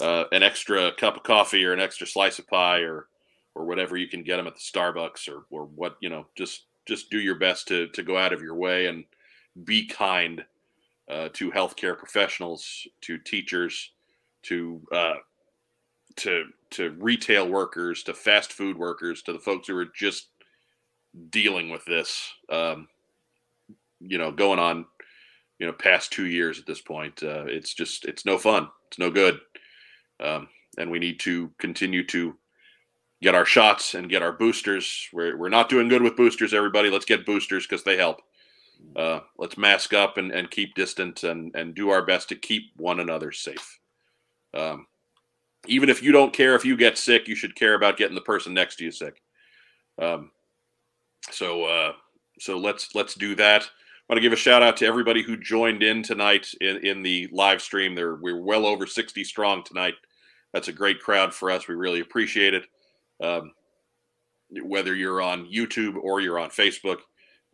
[0.00, 3.06] uh, an extra cup of coffee or an extra slice of pie or
[3.54, 6.66] or whatever you can get them at the Starbucks or or what you know just
[6.86, 9.04] just do your best to to go out of your way and
[9.64, 10.44] be kind
[11.10, 13.90] uh, to healthcare professionals, to teachers,
[14.42, 15.14] to uh,
[16.20, 20.28] to to retail workers, to fast food workers, to the folks who are just
[21.30, 22.30] dealing with this.
[22.48, 22.88] Um,
[24.00, 24.86] you know, going on,
[25.58, 27.22] you know, past two years at this point.
[27.22, 28.68] Uh, it's just it's no fun.
[28.88, 29.40] It's no good,
[30.20, 30.48] um,
[30.78, 32.36] and we need to continue to
[33.22, 35.08] get our shots and get our boosters.
[35.12, 36.90] We're, we're not doing good with boosters, everybody.
[36.90, 38.22] Let's get boosters because they help.
[38.96, 42.72] Uh, let's mask up and, and keep distant and, and do our best to keep
[42.76, 43.78] one another safe.
[44.54, 44.86] Um,
[45.66, 48.20] even if you don't care if you get sick, you should care about getting the
[48.20, 49.22] person next to you sick.
[50.00, 50.30] Um,
[51.30, 51.92] so uh,
[52.38, 53.62] so let's let's do that.
[53.62, 57.02] I want to give a shout out to everybody who joined in tonight in, in
[57.02, 57.94] the live stream.
[57.94, 59.94] There we're well over 60 strong tonight.
[60.52, 61.68] That's a great crowd for us.
[61.68, 62.64] We really appreciate it.
[63.22, 63.52] Um,
[64.62, 66.98] whether you're on YouTube or you're on Facebook.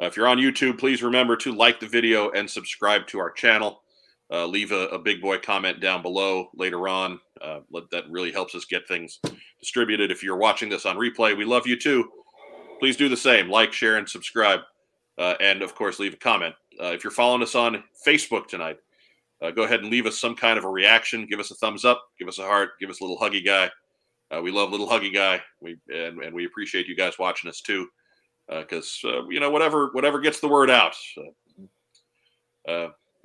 [0.01, 3.31] Uh, if you're on YouTube, please remember to like the video and subscribe to our
[3.31, 3.83] channel.
[4.31, 7.21] Uh, leave a, a, big boy comment down below later on.
[7.41, 9.21] Uh, let, that really helps us get things
[9.61, 10.11] distributed.
[10.11, 12.11] If you're watching this on replay, we love you too.
[12.81, 13.49] Please do the same.
[13.49, 14.61] Like, share, and subscribe.
[15.17, 16.55] Uh, and of course, leave a comment.
[16.81, 18.79] Uh, if you're following us on Facebook tonight,
[19.41, 21.27] uh, go ahead and leave us some kind of a reaction.
[21.27, 22.03] Give us a thumbs up.
[22.19, 22.71] Give us a heart.
[22.81, 23.71] Give us a little huggy guy.
[24.35, 25.41] Uh, we love little huggy guy.
[25.61, 27.87] We and, and we appreciate you guys watching us too,
[28.49, 30.97] because you know whatever whatever gets the word out.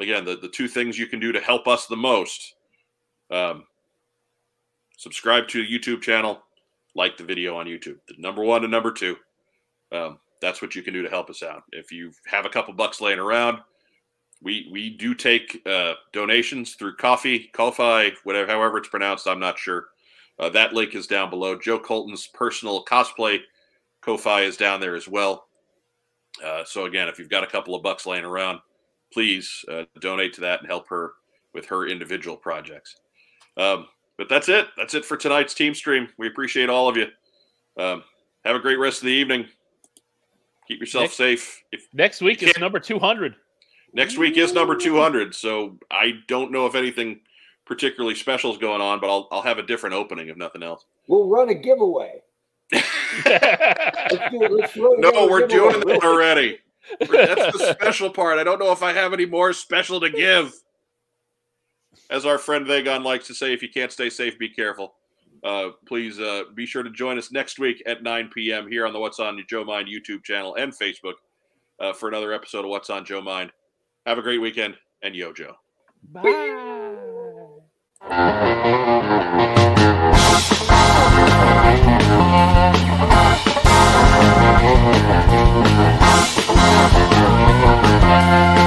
[0.01, 2.55] Again, the the two things you can do to help us the most:
[3.29, 3.65] um,
[4.97, 6.41] subscribe to the YouTube channel,
[6.95, 7.97] like the video on YouTube.
[8.07, 9.15] The number one and number two.
[9.91, 11.63] Um, that's what you can do to help us out.
[11.71, 13.59] If you have a couple bucks laying around,
[14.41, 19.27] we we do take uh, donations through Coffee, Ko-fi, whatever, however it's pronounced.
[19.27, 19.85] I'm not sure.
[20.39, 21.57] Uh, that link is down below.
[21.59, 23.39] Joe Colton's personal cosplay
[24.01, 25.45] Ko-fi is down there as well.
[26.43, 28.59] Uh, so again, if you've got a couple of bucks laying around,
[29.13, 31.11] please uh, donate to that and help her
[31.53, 32.95] with her individual projects.
[33.57, 34.67] Um, but that's it.
[34.77, 36.07] That's it for tonight's team stream.
[36.17, 37.07] We appreciate all of you.
[37.77, 38.03] Um,
[38.45, 39.47] have a great rest of the evening.
[40.67, 41.63] Keep yourself Next- safe.
[41.71, 43.35] If next week is number 200.
[43.93, 47.19] next week is number 200, so I don't know if anything
[47.65, 50.85] particularly special is going on, but I'll I'll have a different opening if nothing else.
[51.07, 52.21] We'll run a giveaway.
[52.71, 54.39] Let's do.
[54.49, 55.73] Let's run a No, we're giveaway.
[55.73, 56.59] doing that already.
[56.99, 58.39] That's the special part.
[58.39, 60.53] I don't know if I have any more special to give.
[62.09, 64.93] As our friend Vagon likes to say, if you can't stay safe, be careful.
[65.43, 68.67] Uh, please uh, be sure to join us next week at 9 p.m.
[68.67, 71.13] here on the What's on Joe Mind YouTube channel and Facebook
[71.79, 73.51] uh, for another episode of What's on Joe Mind.
[74.05, 75.55] Have a great weekend and yo, Joe.
[76.11, 76.67] Bye.
[88.21, 88.60] Bye.